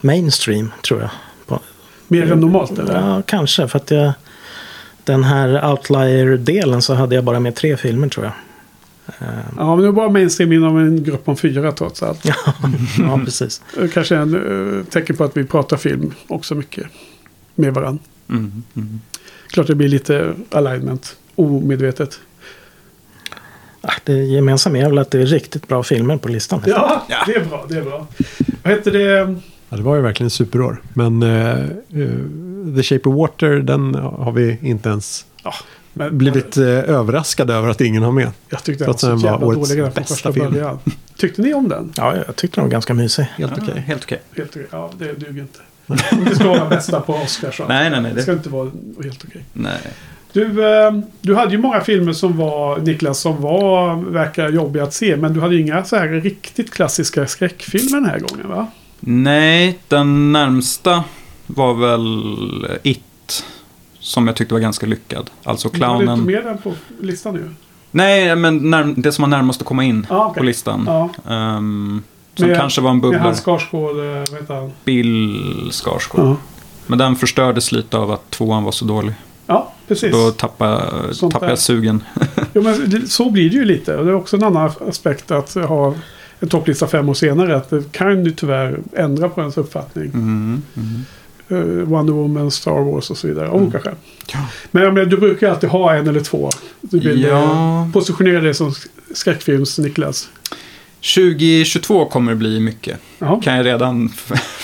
[0.01, 1.11] mainstream, tror jag.
[1.47, 1.61] På,
[2.09, 2.95] Mer än normalt eller?
[2.95, 3.69] ja, kanske.
[3.69, 4.13] För att jag,
[5.05, 8.35] den här outlier-delen så hade jag bara med tre filmer, tror jag.
[9.29, 12.25] Eh, Ja, men det var mainstream inom en grupp om fyra trots allt.
[12.99, 13.63] ja, precis.
[13.81, 16.87] Eh, Kanske en uh, tecken på att vi pratar film också mycket
[17.55, 18.03] med varandra.
[18.29, 19.01] Mm, mm.
[19.49, 22.21] Klart det blir lite alignment, omedvetet.
[23.81, 26.63] Ah, Det gemensamma är väl att det är riktigt bra filmer på listan.
[26.67, 28.07] Ja, det är bra, det är bra.
[28.63, 29.37] Vad heter det?
[29.71, 30.83] Ja, det var ju verkligen superår.
[30.95, 31.57] Men eh,
[32.77, 35.55] The Shape of Water, den har vi inte ens Ja,
[35.93, 38.31] men, blivit eh, överraskade över att ingen har med.
[38.49, 40.53] Jag tyckte den var så den var jävla årets dålig redan från bästa första film.
[40.53, 40.79] början.
[41.17, 41.93] Tyckte ni om den?
[41.97, 43.23] Ja, jag tyckte den var ganska mysig.
[43.37, 43.81] Helt Ja, okej.
[43.87, 44.21] Helt okej.
[44.37, 44.67] Helt okej.
[44.71, 45.59] Ja, det duger inte.
[46.29, 47.61] Det ska vara bästa på Oscars.
[47.69, 48.71] Nej, nej, nej, Det det- ska inte vara
[49.05, 49.45] helt okej.
[49.53, 49.73] Nej.
[50.33, 54.95] Du, eh, du hade ju många filmer som var, Niklas, som var, verkar jobbiga att
[54.95, 55.17] se.
[55.17, 58.67] Men du hade inga så här riktigt klassiska skräckfilmer den här gången va?
[59.01, 61.05] Nej, den närmsta
[61.47, 63.45] var väl It.
[64.01, 65.31] Som jag tyckte var ganska lyckad.
[65.45, 66.25] Alltså Du hade inte clownen.
[66.27, 67.51] med den på listan nu.
[67.91, 70.41] Nej, men närm- det som var närmast att komma in Ja, okej.
[70.41, 70.85] på listan.
[70.87, 72.03] Ja, Ehm,
[72.35, 73.23] som Med- kanske var en med bubblare.
[73.23, 74.73] hans Skarsgård, eh, vad heter han?
[74.85, 75.39] Bill
[75.73, 76.25] Skarsgård.
[76.25, 76.37] Ja,
[76.87, 79.13] Men den förstördes lite av att tvåan var så dålig.
[79.49, 80.13] Ja precis.
[80.13, 81.49] Då Sånt tappade där.
[81.49, 82.03] jag sugen.
[82.55, 83.93] Jo, men det, så blir det ju lite.
[83.93, 85.95] Det är också en annan aspekt att ha
[86.41, 87.57] en topplista fem år senare.
[87.57, 90.05] Att det kan ju tyvärr ändra på ens uppfattning.
[90.15, 91.05] Mm, mm.
[91.49, 93.49] Eh, Wonder Woman, Star Wars och så vidare.
[93.49, 93.95] Av olika skäl.
[94.33, 94.39] Ja.
[94.71, 96.51] Men jag menar, du brukar ju alltid ha en eller två.
[96.81, 97.91] Du vill Ja.
[97.93, 98.75] positionera dig som
[99.15, 100.29] skräckfilms-Niklas.
[101.01, 102.99] 2022 kommer det bli mycket.
[103.19, 103.41] Jaha.
[103.43, 104.13] Kan jag redan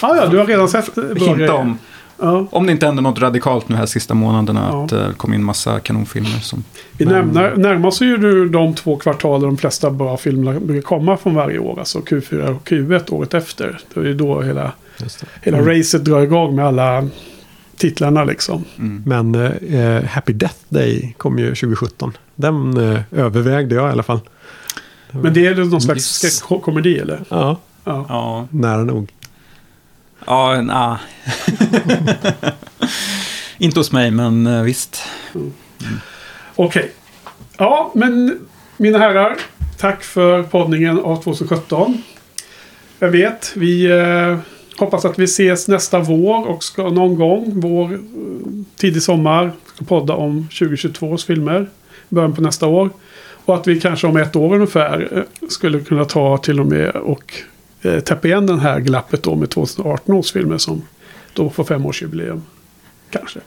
[0.03, 1.79] Ja, ja, du har redan sett eh, bra hinta om.
[2.25, 2.47] Ja.
[2.51, 4.69] Om det inte händer något radikalt nu här sista månaderna.
[4.73, 4.85] Ja.
[4.85, 6.39] Att det kommer in massa kanonfilmer.
[6.41, 6.65] Som,
[6.99, 11.17] Vi närmar, närmar oss ju de två kvartal där de flesta bra filmer brukar komma
[11.17, 11.79] från varje år.
[11.79, 13.79] Alltså Q4 och Q1 året efter.
[13.95, 14.73] Det är ju då hela,
[15.43, 17.09] hela racet drar igång med alla
[17.77, 18.65] titlarna liksom.
[18.79, 19.03] mm.
[19.07, 19.35] Men
[19.75, 22.13] eh, Happy Death Day kom ju 2017.
[22.35, 24.21] Den eh, övervägde jag i alla fall.
[25.11, 27.21] Men det är någon slags Just- skräckkomedi eller?
[27.29, 28.07] Ja, Ja.
[28.09, 29.11] Ja, nära nog.
[30.27, 30.99] Ja nah.
[33.59, 35.03] Inte hos mig, men eh, visst.
[36.57, 36.91] Okej.
[37.59, 38.39] Ja, men
[38.77, 39.37] mina herrar.
[39.79, 42.03] Tack för poddningen av 2017.
[42.99, 44.39] Jag vet, vi eh,
[44.77, 47.99] hoppas att vi ses nästa vår och ska någon gång, vår eh,
[48.77, 51.69] tidig sommar, ska podda om 2022 filmer.
[52.09, 52.91] Början på nästa år.
[53.45, 56.91] Och att vi kanske om ett år ungefär eh, skulle kunna ta till och med
[56.91, 57.35] och
[57.85, 60.83] eh, täppa igen den här glappet då med 2018 års filmer som
[61.33, 62.43] då får femårsjubileum.
[63.11, 63.41] Kanske.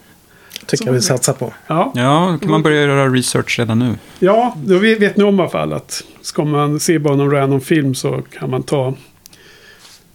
[0.65, 1.53] Tycker jag vi satsar på.
[1.68, 1.91] Ja.
[1.95, 3.95] Ja, kan man börja göra research redan nu.
[4.19, 7.61] Ja, då vet ni om i alla fall att ska man se bara någon random
[7.61, 8.93] film så kan man ta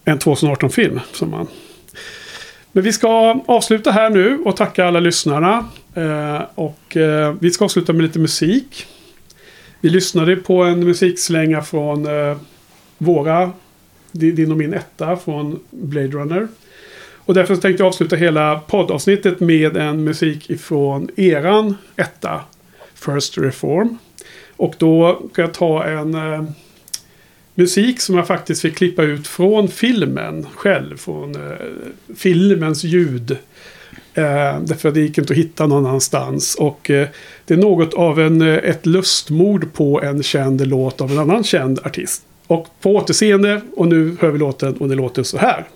[0.05, 0.99] en 2018-film.
[1.13, 1.47] Som man...
[2.71, 5.65] Men vi ska avsluta här nu och tacka alla lyssnarna.
[5.93, 8.85] Eh, och eh, vi ska avsluta med lite musik.
[9.81, 12.37] Vi lyssnade på en musikslänga från eh,
[12.97, 13.51] våra,
[14.13, 16.47] din och min etta från Blade Runner.
[17.25, 22.41] Och därför tänkte jag avsluta hela poddavsnittet med en musik ifrån eran etta.
[22.93, 23.97] First Reform.
[24.55, 26.43] Och då ska jag ta en eh,
[27.55, 30.97] musik som jag faktiskt fick klippa ut från filmen själv.
[30.97, 31.57] Från eh,
[32.15, 33.37] filmens ljud.
[34.13, 36.55] Eh, därför att det gick inte att hitta någon annanstans.
[36.55, 37.07] Och eh,
[37.45, 41.43] det är något av en, eh, ett lustmord på en känd låt av en annan
[41.43, 42.23] känd artist.
[42.47, 45.67] Och på återseende, och nu hör vi låten och det låter så här.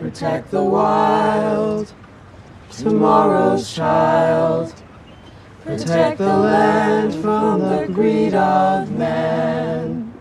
[0.00, 1.92] Protect the wild,
[2.70, 4.74] tomorrow's child.
[5.64, 10.12] Protect the land from the greed of man.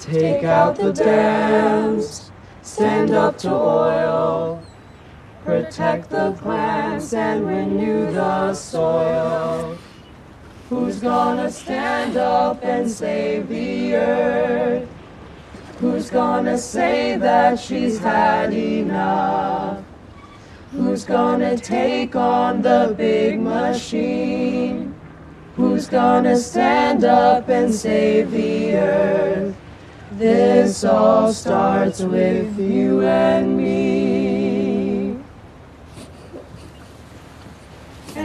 [0.00, 2.32] Take out the dams,
[2.62, 4.60] stand up to oil.
[5.48, 9.78] Protect the plants and renew the soil.
[10.68, 14.86] Who's gonna stand up and save the earth?
[15.80, 19.82] Who's gonna say that she's had enough?
[20.72, 24.94] Who's gonna take on the big machine?
[25.56, 29.56] Who's gonna stand up and save the earth?
[30.12, 33.97] This all starts with you and me.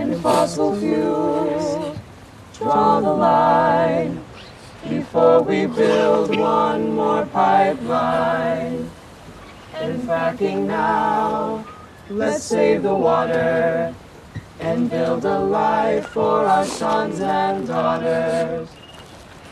[0.03, 1.97] And fossil fuels
[2.57, 4.21] draw the line
[4.89, 8.91] before we build one more pipeline.
[9.75, 11.65] And fracking now,
[12.09, 13.95] let's save the water
[14.59, 18.67] and build a life for our sons and daughters.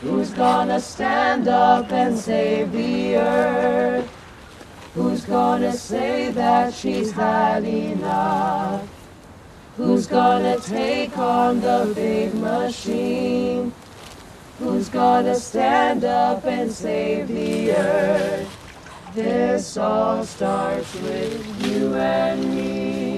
[0.02, 4.10] Who's gonna stand up and save the earth?
[4.92, 9.01] Who's gonna say that she's had enough?
[9.78, 13.72] Who's gonna take on the big machine?
[14.58, 19.12] Who's gonna stand up and save the earth?
[19.14, 23.11] This all starts with you and me.